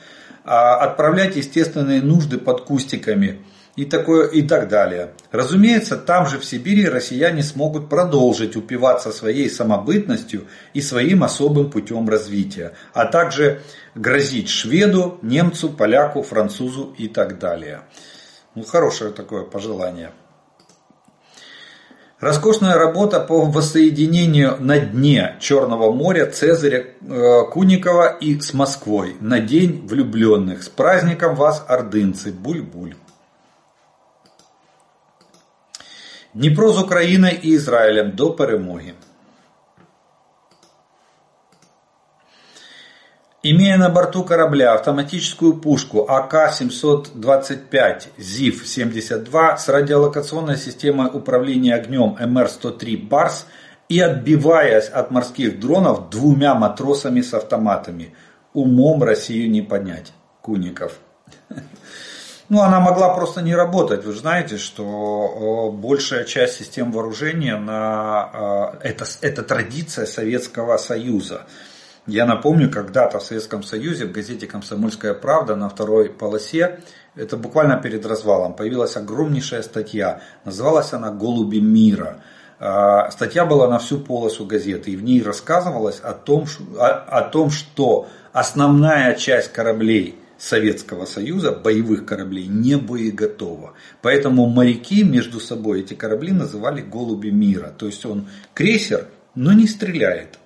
а 0.45 0.77
отправлять 0.77 1.35
естественные 1.35 2.01
нужды 2.01 2.39
под 2.39 2.61
кустиками– 2.61 3.39
и, 3.75 3.85
такое, 3.85 4.27
и 4.27 4.43
так 4.43 4.69
далее. 4.69 5.13
Разумеется, 5.31 5.97
там 5.97 6.27
же 6.27 6.37
в 6.37 6.45
Сибири 6.45 6.87
россияне 6.87 7.41
смогут 7.41 7.89
продолжить 7.89 8.55
упиваться 8.55 9.11
своей 9.11 9.49
самобытностью 9.49 10.47
и 10.73 10.81
своим 10.81 11.23
особым 11.23 11.71
путем 11.71 12.07
развития, 12.07 12.73
а 12.93 13.05
также 13.05 13.61
грозить 13.95 14.49
шведу, 14.49 15.17
немцу, 15.21 15.69
поляку, 15.69 16.21
французу 16.21 16.93
и 16.97 17.07
так 17.07 17.39
далее. 17.39 17.81
Ну, 18.55 18.63
хорошее 18.63 19.11
такое 19.11 19.43
пожелание. 19.43 20.11
Роскошная 22.19 22.75
работа 22.75 23.19
по 23.19 23.41
воссоединению 23.41 24.55
на 24.57 24.79
дне 24.79 25.35
Черного 25.41 25.91
моря 25.91 26.27
Цезаря 26.27 26.85
э, 27.01 27.41
Куникова 27.51 28.15
и 28.15 28.39
с 28.39 28.53
Москвой 28.53 29.17
на 29.19 29.41
День 29.41 29.85
влюбленных. 29.85 30.63
С 30.63 30.69
праздником 30.69 31.35
вас, 31.35 31.65
ордынцы! 31.67 32.31
Буль-буль! 32.31 32.95
Дніпро 36.34 36.72
з 36.72 36.78
Україною 36.78 37.34
і 37.42 37.48
Ізраїлем 37.48 38.10
до 38.10 38.30
перемоги. 38.30 38.92
Имея 43.44 43.78
на 43.78 43.88
борту 43.88 44.24
корабля 44.24 44.72
автоматическую 44.72 45.60
пушку 45.60 46.06
АК-725 46.08 48.08
ЗИФ-72 48.18 49.56
с 49.56 49.68
радиолокационной 49.68 50.56
системой 50.56 51.06
управления 51.06 51.76
огнем 51.76 52.16
МР-103 52.20 53.08
«Барс» 53.08 53.46
и 53.88 54.00
отбиваясь 54.00 54.88
от 54.88 55.10
морских 55.10 55.60
дронов 55.60 56.10
двумя 56.10 56.54
матросами 56.54 57.20
с 57.20 57.32
автоматами. 57.32 58.14
Умом 58.54 59.04
Россию 59.04 59.50
не 59.50 59.62
понять. 59.62 60.12
Куников. 60.42 60.98
Ну, 62.53 62.61
она 62.61 62.79
могла 62.79 63.15
просто 63.15 63.41
не 63.41 63.55
работать. 63.55 64.05
Вы 64.05 64.11
же 64.11 64.19
знаете, 64.19 64.57
что 64.59 65.71
большая 65.75 66.23
часть 66.23 66.53
систем 66.53 66.91
вооружения 66.91 67.57
на, 67.57 68.75
это, 68.83 69.05
это 69.21 69.41
традиция 69.41 70.05
Советского 70.05 70.77
Союза. 70.77 71.47
Я 72.05 72.27
напомню, 72.27 72.69
когда-то 72.69 73.17
в 73.17 73.23
Советском 73.23 73.63
Союзе 73.63 74.05
в 74.05 74.11
газете 74.11 74.45
«Комсомольская 74.45 75.15
правда» 75.15 75.55
на 75.55 75.67
второй 75.67 76.11
полосе, 76.11 76.81
это 77.15 77.37
буквально 77.37 77.77
перед 77.77 78.05
развалом, 78.05 78.53
появилась 78.53 78.97
огромнейшая 78.97 79.63
статья. 79.63 80.21
Называлась 80.45 80.93
она 80.93 81.09
«Голуби 81.09 81.57
мира». 81.57 82.17
Статья 82.59 83.45
была 83.45 83.67
на 83.67 83.79
всю 83.79 83.97
полосу 83.97 84.45
газеты, 84.45 84.91
и 84.91 84.95
в 84.95 85.03
ней 85.03 85.23
рассказывалось 85.23 85.99
о 86.01 86.13
том, 86.13 86.45
о, 86.77 86.85
о 86.85 87.21
том 87.23 87.49
что 87.49 88.07
основная 88.31 89.15
часть 89.15 89.51
кораблей 89.51 90.19
Советского 90.43 91.05
Союза 91.05 91.53
боевых 91.53 92.05
кораблей 92.05 92.47
не 92.47 92.75
боеготова. 92.77 93.75
Поэтому 94.01 94.45
моряки 94.47 95.01
между 95.01 95.39
собой 95.39 95.81
эти 95.81 95.93
корабли 95.93 96.33
называли 96.33 96.81
голуби 96.81 97.29
мира. 97.29 97.73
То 97.77 97.85
есть 97.85 98.05
он 98.05 98.27
крейсер, 98.53 99.07
но 99.35 99.53
не 99.53 99.67
стреляет. 99.67 100.37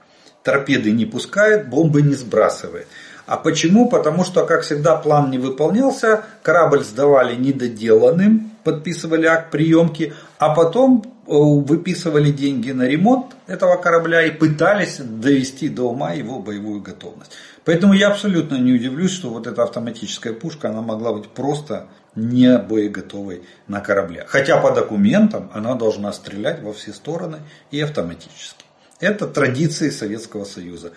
Торпеды 0.44 0.92
не 0.92 1.08
пускает, 1.08 1.70
бомбы 1.70 2.04
не 2.04 2.14
сбрасывает. 2.14 2.88
А 3.26 3.38
почему? 3.38 3.90
Потому 3.90 4.24
что, 4.24 4.46
как 4.46 4.62
всегда, 4.62 4.96
план 4.96 5.32
не 5.32 5.40
выполнялся, 5.40 6.26
корабль 6.44 6.84
сдавали 6.84 7.36
недоделанным, 7.36 8.52
подписывали 8.64 9.26
акт 9.26 9.50
приемки, 9.50 10.14
а 10.38 10.54
потом 10.54 11.17
выписывали 11.28 12.32
деньги 12.32 12.72
на 12.72 12.84
ремонт 12.84 13.36
этого 13.48 13.76
корабля 13.76 14.26
и 14.26 14.32
пытались 14.32 14.98
довести 14.98 15.70
до 15.70 15.90
ума 15.90 16.14
его 16.14 16.40
боевую 16.40 16.82
готовность. 16.82 17.32
Поэтому 17.66 17.94
я 17.94 18.10
абсолютно 18.10 18.56
не 18.56 18.74
удивлюсь, 18.74 19.12
что 19.12 19.30
вот 19.30 19.46
эта 19.46 19.64
автоматическая 19.64 20.34
пушка, 20.34 20.70
она 20.70 20.82
могла 20.82 21.14
быть 21.14 21.28
просто 21.28 21.88
не 22.16 22.58
боеготовой 22.58 23.44
на 23.68 23.82
корабле. 23.82 24.26
Хотя 24.28 24.58
по 24.60 24.72
документам 24.72 25.52
она 25.54 25.76
должна 25.76 26.14
стрелять 26.14 26.62
во 26.64 26.74
все 26.74 26.94
стороны 26.94 27.40
и 27.72 27.80
автоматически. 27.82 28.66
Это 29.00 29.28
традиции 29.28 29.90
Советского 29.90 30.46
Союза. 30.46 30.94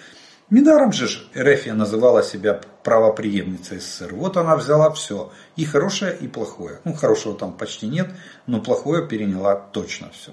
Недаром 0.51 0.93
же 0.93 1.09
Рефия 1.33 1.75
называла 1.75 2.25
себя 2.25 2.61
правоприемницей 2.83 3.79
СССР. 3.79 4.15
Вот 4.15 4.37
она 4.37 4.57
взяла 4.57 4.91
все. 4.91 5.33
И 5.55 5.65
хорошее, 5.65 6.17
и 6.21 6.27
плохое. 6.27 6.81
Ну, 6.85 6.93
хорошего 6.93 7.37
там 7.37 7.53
почти 7.53 7.87
нет, 7.87 8.11
но 8.47 8.61
плохое 8.61 9.07
переняла 9.07 9.55
точно 9.55 10.11
все. 10.11 10.33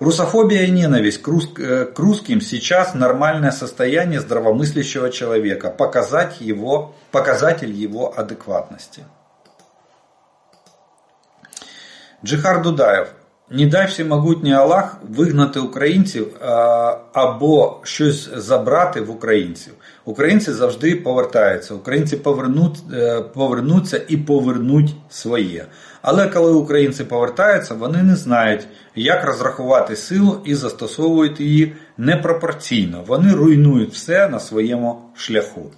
Русофобия 0.00 0.64
и 0.64 0.70
ненависть 0.70 1.22
к, 1.22 1.28
рус... 1.28 1.48
Э, 1.56 1.84
к 1.86 1.98
русским 1.98 2.40
сейчас 2.40 2.94
нормальное 2.94 3.52
состояние 3.52 4.20
здравомыслящего 4.20 5.10
человека, 5.10 5.70
показать 5.70 6.40
его, 6.40 6.94
показатель 7.12 7.70
его 7.70 8.12
адекватности. 8.18 9.04
Джихар 12.24 12.62
Дудаєв. 12.62 13.14
Не 13.50 13.66
дай 13.66 13.86
всемогутній 13.86 14.52
Аллах 14.52 14.96
вигнати 15.08 15.60
українців 15.60 16.36
або 17.12 17.80
щось 17.82 18.28
забрати 18.34 19.00
в 19.00 19.10
українців. 19.10 19.72
Українці 20.04 20.52
завжди 20.52 20.96
повертаються. 20.96 21.74
Українці 21.74 22.16
повернуть, 22.16 22.78
е, 22.92 23.20
повернуться 23.20 24.00
і 24.08 24.16
повернуть 24.16 24.94
своє. 25.10 25.66
Але 26.02 26.28
коли 26.28 26.52
українці 26.52 27.04
повертаються, 27.04 27.74
вони 27.74 28.02
не 28.02 28.16
знають, 28.16 28.66
як 28.94 29.24
розрахувати 29.24 29.96
силу 29.96 30.40
і 30.44 30.54
застосовують 30.54 31.40
її 31.40 31.72
непропорційно. 31.98 33.04
Вони 33.06 33.32
руйнують 33.32 33.92
все 33.92 34.28
на 34.28 34.40
своєму 34.40 35.02
шляху. 35.14 35.70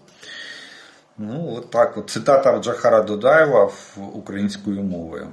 Ну, 1.18 1.54
от 1.56 1.70
так 1.70 1.98
от. 1.98 2.10
Цитата 2.10 2.58
Джахара 2.58 3.02
Дудаєва 3.02 3.70
українською 4.14 4.82
мовою. 4.82 5.26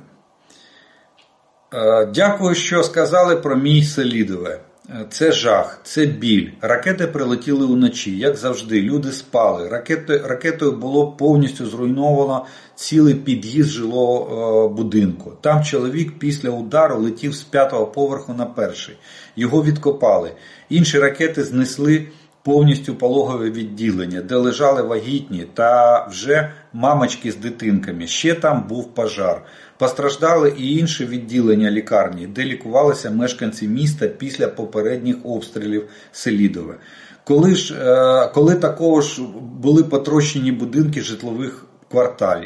Е, 1.75 2.05
дякую, 2.05 2.55
що 2.55 2.83
сказали 2.83 3.35
про 3.35 3.55
мій 3.55 3.83
Селідове. 3.83 4.59
Е, 4.89 5.05
це 5.09 5.31
жах, 5.31 5.79
це 5.83 6.05
біль. 6.05 6.49
Ракети 6.61 7.07
прилетіли 7.07 7.65
уночі, 7.65 8.17
як 8.17 8.37
завжди. 8.37 8.81
Люди 8.81 9.11
спали. 9.11 9.69
Ракети, 9.69 10.17
ракетою 10.17 10.71
було 10.71 11.11
повністю 11.11 11.65
зруйновано 11.65 12.45
цілий 12.75 13.13
під'їзд 13.13 13.69
жилого 13.69 14.65
е, 14.65 14.75
будинку. 14.75 15.31
Там 15.41 15.63
чоловік 15.63 16.19
після 16.19 16.49
удару 16.49 16.95
летів 16.95 17.35
з 17.35 17.43
п'ятого 17.43 17.87
поверху 17.87 18.33
на 18.33 18.45
перший. 18.45 18.95
Його 19.35 19.63
відкопали. 19.63 20.31
Інші 20.69 20.99
ракети 20.99 21.43
знесли 21.43 22.07
повністю 22.45 22.95
пологове 22.95 23.49
відділення, 23.49 24.21
де 24.21 24.35
лежали 24.35 24.81
вагітні 24.81 25.47
та 25.53 26.05
вже 26.07 26.51
мамочки 26.73 27.31
з 27.31 27.35
дитинками. 27.35 28.07
Ще 28.07 28.33
там 28.33 28.67
був 28.67 28.93
пожар. 28.93 29.41
Постраждали 29.77 30.53
і 30.57 30.77
інші 30.77 31.05
відділення 31.05 31.71
лікарні, 31.71 32.27
де 32.27 32.43
лікувалися 32.43 33.11
мешканці 33.11 33.67
міста 33.67 34.07
після 34.07 34.47
попередніх 34.47 35.15
обстрілів 35.23 35.89
Селідове. 36.11 36.75
Коли 37.23 37.55
ж, 37.55 37.75
е, 37.75 38.31
коли 38.33 38.55
такого 38.55 39.01
ж 39.01 39.21
були 39.61 39.83
потрощені 39.83 40.51
будинки 40.51 41.01
житлових 41.01 41.65
кварталь, 41.91 42.41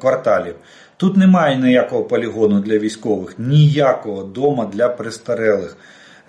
кварталів. 0.00 0.54
Тут 0.96 1.16
немає 1.16 1.56
ніякого 1.56 2.04
полігону 2.04 2.60
для 2.60 2.78
військових, 2.78 3.38
ніякого 3.38 4.22
дома 4.22 4.70
для 4.72 4.88
престарелих 4.88 5.76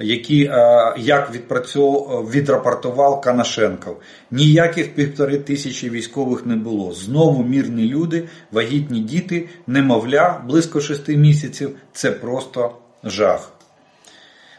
які 0.03 0.43
е, 0.43 0.93
як 0.97 1.31
відпрацьовував, 1.33 2.31
відрапортував 2.31 3.21
Канашенков. 3.21 3.97
Ніяких 4.31 4.95
півтори 4.95 5.37
тисячі 5.37 5.89
військових 5.89 6.45
не 6.45 6.55
було. 6.55 6.93
Знову 6.93 7.43
мірні 7.43 7.87
люди, 7.87 8.27
вагітні 8.51 8.99
діти, 8.99 9.49
немовля 9.67 10.41
близько 10.47 10.81
шести 10.81 11.17
місяців. 11.17 11.75
Це 11.93 12.11
просто 12.11 12.75
жах. 13.03 13.51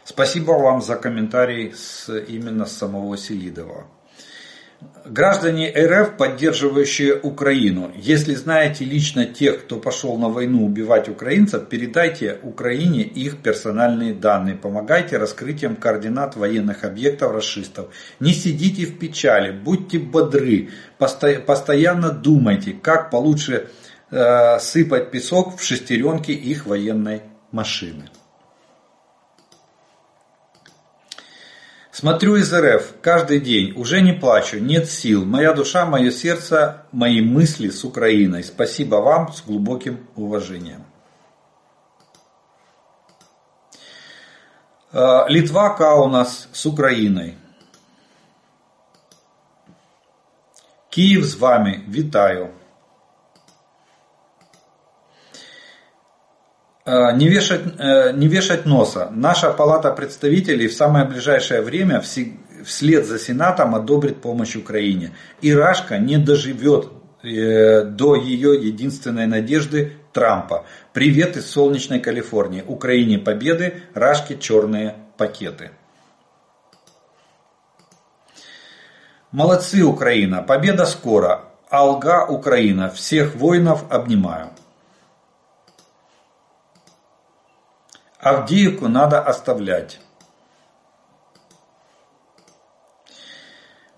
Спасибо 0.03 0.59
вам 0.59 0.81
за 0.81 0.95
комментарий 0.95 1.71
с, 1.73 2.09
именно 2.09 2.65
с 2.65 2.77
самого 2.77 3.17
Селидова. 3.17 3.85
Граждане 5.05 5.69
РФ, 5.69 6.15
поддерживающие 6.17 7.19
Украину, 7.19 7.91
если 7.95 8.35
знаете 8.35 8.85
лично 8.85 9.25
тех, 9.25 9.65
кто 9.65 9.77
пошел 9.77 10.17
на 10.17 10.29
войну 10.29 10.65
убивать 10.65 11.09
украинцев, 11.09 11.67
передайте 11.67 12.39
Украине 12.41 13.03
их 13.03 13.39
персональные 13.39 14.13
данные, 14.13 14.55
помогайте 14.55 15.17
раскрытием 15.17 15.75
координат 15.75 16.37
военных 16.37 16.85
объектов 16.85 17.33
расистов. 17.33 17.87
Не 18.21 18.33
сидите 18.33 18.85
в 18.85 18.97
печали, 18.97 19.51
будьте 19.51 19.99
бодры, 19.99 20.69
постоянно 20.97 22.11
думайте, 22.11 22.71
как 22.71 23.11
получше 23.11 23.67
э, 24.09 24.59
сыпать 24.59 25.11
песок 25.11 25.57
в 25.57 25.63
шестеренки 25.63 26.31
их 26.31 26.65
военной 26.65 27.23
машины. 27.51 28.05
Смотрю 32.03 32.35
из 32.35 32.53
РФ 32.53 32.95
каждый 33.01 33.39
день, 33.39 33.71
уже 33.77 34.01
не 34.01 34.11
плачу, 34.11 34.59
нет 34.59 34.89
сил. 34.89 35.23
Моя 35.23 35.53
душа, 35.53 35.85
мое 35.85 36.11
сердце, 36.11 36.85
мои 36.91 37.21
мысли 37.21 37.69
с 37.69 37.85
Украиной. 37.85 38.43
Спасибо 38.43 38.95
вам 38.97 39.31
с 39.31 39.41
глубоким 39.41 40.05
уважением. 40.17 40.83
Э, 44.91 45.23
Литва 45.29 45.69
Каунас 45.77 46.49
с 46.51 46.65
Украиной. 46.65 47.37
Київ 50.89 51.25
з 51.25 51.35
вами. 51.35 51.83
Вітаю. 51.87 52.49
Не 56.85 57.29
вешать, 57.29 57.61
э, 57.79 58.11
не 58.13 58.27
вешать 58.27 58.65
носа. 58.65 59.09
Наша 59.11 59.51
палата 59.51 59.91
представителей 59.91 60.67
в 60.67 60.73
самое 60.73 61.05
ближайшее 61.05 61.61
время 61.61 62.01
вслед 62.01 63.05
за 63.05 63.19
Сенатом 63.19 63.73
одобрит 63.73 64.21
помощь 64.21 64.55
Украине. 64.55 65.11
И 65.41 65.53
Рашка 65.53 65.97
не 65.97 66.17
доживет 66.17 66.89
э, 67.23 67.83
до 67.83 68.15
ее 68.15 68.55
единственной 68.55 69.27
надежды 69.27 69.93
Трампа. 70.11 70.65
Привет 70.91 71.37
из 71.37 71.49
солнечной 71.49 71.99
Калифорнии. 71.99 72.63
Украине 72.67 73.17
победы, 73.17 73.81
Рашке 73.93 74.37
черные 74.37 74.95
пакеты. 75.17 75.71
Молодцы, 79.31 79.83
Украина. 79.83 80.43
Победа 80.43 80.85
скоро. 80.85 81.45
Алга, 81.69 82.25
Украина. 82.27 82.89
Всех 82.91 83.35
воинов 83.35 83.85
обнимаю. 83.89 84.49
Авдеевку 88.23 88.87
надо 88.87 89.21
оставлять. 89.21 89.99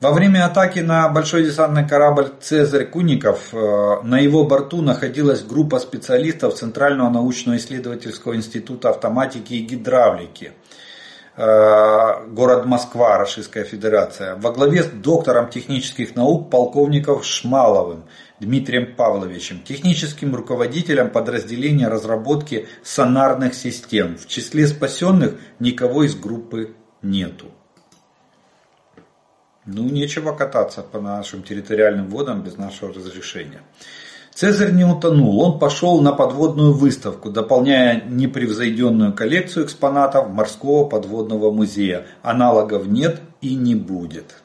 Во 0.01 0.11
время 0.11 0.45
атаки 0.45 0.79
на 0.79 1.07
большой 1.09 1.43
десантный 1.43 1.87
корабль 1.87 2.31
«Цезарь 2.41 2.85
Куников» 2.85 3.53
э, 3.53 4.01
на 4.03 4.19
его 4.19 4.43
борту 4.43 4.81
находилась 4.81 5.43
группа 5.43 5.79
специалистов 5.79 6.55
Центрального 6.55 7.09
научно-исследовательского 7.09 8.35
института 8.35 8.89
автоматики 8.89 9.53
и 9.53 9.65
гидравлики– 9.65 10.53
город 11.37 12.65
Москва, 12.65 13.17
Российская 13.17 13.65
Федерация, 13.65 14.35
во 14.35 14.51
главе 14.51 14.83
с 14.83 14.87
доктором 14.87 15.49
технических 15.49 16.15
наук 16.15 16.49
полковником 16.49 17.23
Шмаловым 17.23 18.05
Дмитрием 18.39 18.95
Павловичем, 18.95 19.61
техническим 19.61 20.33
руководителем 20.33 21.09
подразделения 21.09 21.89
разработки 21.89 22.67
сонарных 22.83 23.53
систем. 23.53 24.17
В 24.17 24.27
числе 24.27 24.65
спасенных 24.65 25.35
никого 25.59 26.03
из 26.03 26.15
группы 26.15 26.75
нету. 27.01 27.47
Ну, 29.65 29.89
нечего 29.89 30.31
кататься 30.31 30.83
по 30.83 31.01
нашим 31.01 31.43
территориальным 31.43 32.07
водам 32.09 32.43
без 32.43 32.55
нашего 32.55 32.93
разрешения. 32.93 33.61
Цезарь 34.35 34.73
не 34.73 34.83
утонул, 34.83 35.39
он 35.39 35.59
пошел 35.59 36.01
на 36.01 36.11
подводную 36.11 36.73
выставку, 36.73 37.29
дополняя 37.29 38.03
непревзойденную 38.05 39.13
коллекцию 39.13 39.63
экспонатов 39.63 40.29
морского 40.29 40.89
подводного 40.89 41.51
музея. 41.51 42.05
Аналогов 42.21 42.85
нет 42.85 43.21
и 43.39 43.55
не 43.55 43.75
будет. 43.75 44.35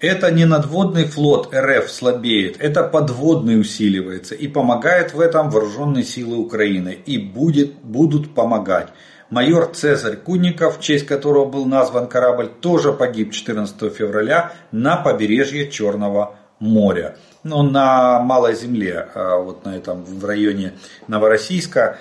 Это 0.00 0.30
не 0.30 0.46
надводный 0.46 1.04
флот 1.04 1.54
РФ 1.54 1.90
слабеет, 1.90 2.56
это 2.58 2.82
подводный 2.82 3.60
усиливается 3.60 4.34
и 4.34 4.48
помогает 4.48 5.12
в 5.12 5.20
этом 5.20 5.50
вооруженные 5.50 6.02
силы 6.02 6.38
Украины 6.38 6.98
и 7.04 7.18
будет, 7.18 7.74
будут 7.82 8.34
помогать. 8.34 8.88
Майор 9.32 9.72
Цезарь 9.72 10.16
Кунников, 10.16 10.76
в 10.76 10.82
честь 10.82 11.06
которого 11.06 11.46
был 11.46 11.64
назван 11.64 12.06
корабль, 12.06 12.48
тоже 12.48 12.92
погиб 12.92 13.32
14 13.32 13.90
февраля 13.90 14.52
на 14.72 14.96
побережье 14.98 15.70
Черного 15.70 16.36
моря. 16.58 17.16
Ну, 17.42 17.62
на 17.62 18.20
Малой 18.20 18.54
Земле, 18.54 19.08
а, 19.14 19.38
вот 19.38 19.64
на 19.64 19.74
этом, 19.74 20.04
в 20.04 20.22
районе 20.26 20.74
Новороссийска. 21.08 21.96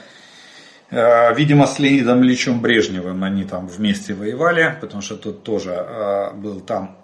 А, 0.91 1.31
видимо, 1.31 1.67
с 1.67 1.79
Леонидом 1.79 2.21
Ильичем 2.21 2.59
Брежневым 2.59 3.23
они 3.23 3.45
там 3.45 3.65
вместе 3.65 4.13
воевали, 4.13 4.77
потому 4.81 5.01
что 5.01 5.15
тот 5.15 5.43
тоже 5.43 5.73
а, 5.73 6.33
был 6.33 6.59
там, 6.59 6.97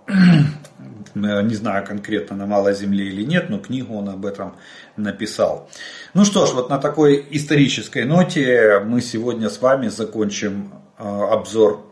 не 1.22 1.56
знаю 1.56 1.86
конкретно 1.86 2.36
на 2.36 2.46
Малой 2.46 2.74
Земле 2.74 3.06
или 3.06 3.24
нет, 3.24 3.50
но 3.50 3.60
книгу 3.60 3.96
он 3.96 4.10
об 4.10 4.26
этом 4.26 4.56
написал. 4.96 5.70
Ну 6.14 6.26
что 6.26 6.46
ж, 6.46 6.54
вот 6.54 6.70
на 6.70 6.78
такой 6.78 7.26
исторической 7.32 8.04
ноте 8.04 8.82
мы 8.86 9.02
сегодня 9.02 9.50
с 9.50 9.62
вами 9.62 9.88
закончим 9.88 10.74
обзор 10.98 11.86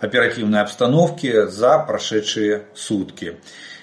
оперативной 0.00 0.60
обстановки 0.60 1.46
за 1.46 1.78
прошедшие 1.78 2.64
сутки. 2.74 3.36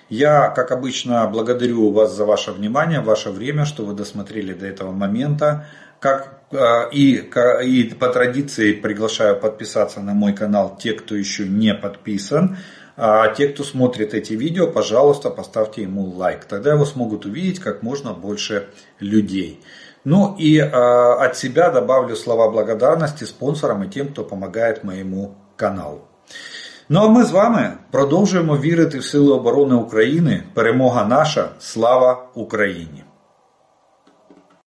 Я, 0.10 0.50
как 0.50 0.72
обычно, 0.72 1.28
благодарю 1.28 1.92
вас 1.92 2.16
за 2.16 2.26
ваше 2.26 2.52
внимание, 2.52 3.02
ваше 3.02 3.30
время, 3.30 3.66
что 3.66 3.84
вы 3.84 3.94
досмотрели 3.94 4.54
до 4.54 4.66
этого 4.66 4.92
момента. 4.92 5.68
Как, 6.00 6.42
э, 6.52 6.90
и, 6.94 7.30
и 7.66 7.94
по 7.94 8.08
традиции 8.08 8.74
приглашаю 8.74 9.38
подписаться 9.40 10.00
на 10.00 10.14
мой 10.14 10.34
канал 10.34 10.78
те, 10.82 10.94
кто 10.94 11.16
еще 11.16 11.46
не 11.46 11.74
подписан. 11.74 12.58
А 12.97 13.29
те, 13.29 13.49
кто 13.49 13.65
смотрит 13.65 14.15
эти 14.15 14.35
видео, 14.35 14.67
пожалуйста, 14.67 15.31
поставьте 15.31 15.83
ему 15.83 16.11
лайк. 16.11 16.45
Тогда 16.45 16.73
его 16.73 16.85
смогут 16.85 17.25
увидеть 17.25 17.59
как 17.59 17.83
можно 17.83 18.13
больше 18.13 18.69
людей. 19.01 19.61
Ну 20.05 20.37
и 20.39 20.59
э, 20.59 20.67
от 20.67 21.37
себя 21.37 21.71
добавлю 21.71 22.17
слова 22.17 22.51
благодарности 22.51 23.25
спонсорам 23.25 23.85
и 23.85 23.89
тем, 23.89 24.09
кто 24.09 24.25
помогает 24.25 24.85
моему 24.85 25.35
каналу. 25.57 26.01
Ну 26.89 27.01
а 27.01 27.09
ми 27.09 27.25
з 27.25 27.31
вами 27.31 27.73
продовжуємо 27.91 28.57
вірити 28.57 28.99
в 28.99 29.05
сили 29.05 29.33
оборони 29.33 29.75
України. 29.75 30.43
Перемога 30.55 31.05
наша, 31.05 31.49
слава 31.59 32.29
Україні! 32.35 33.05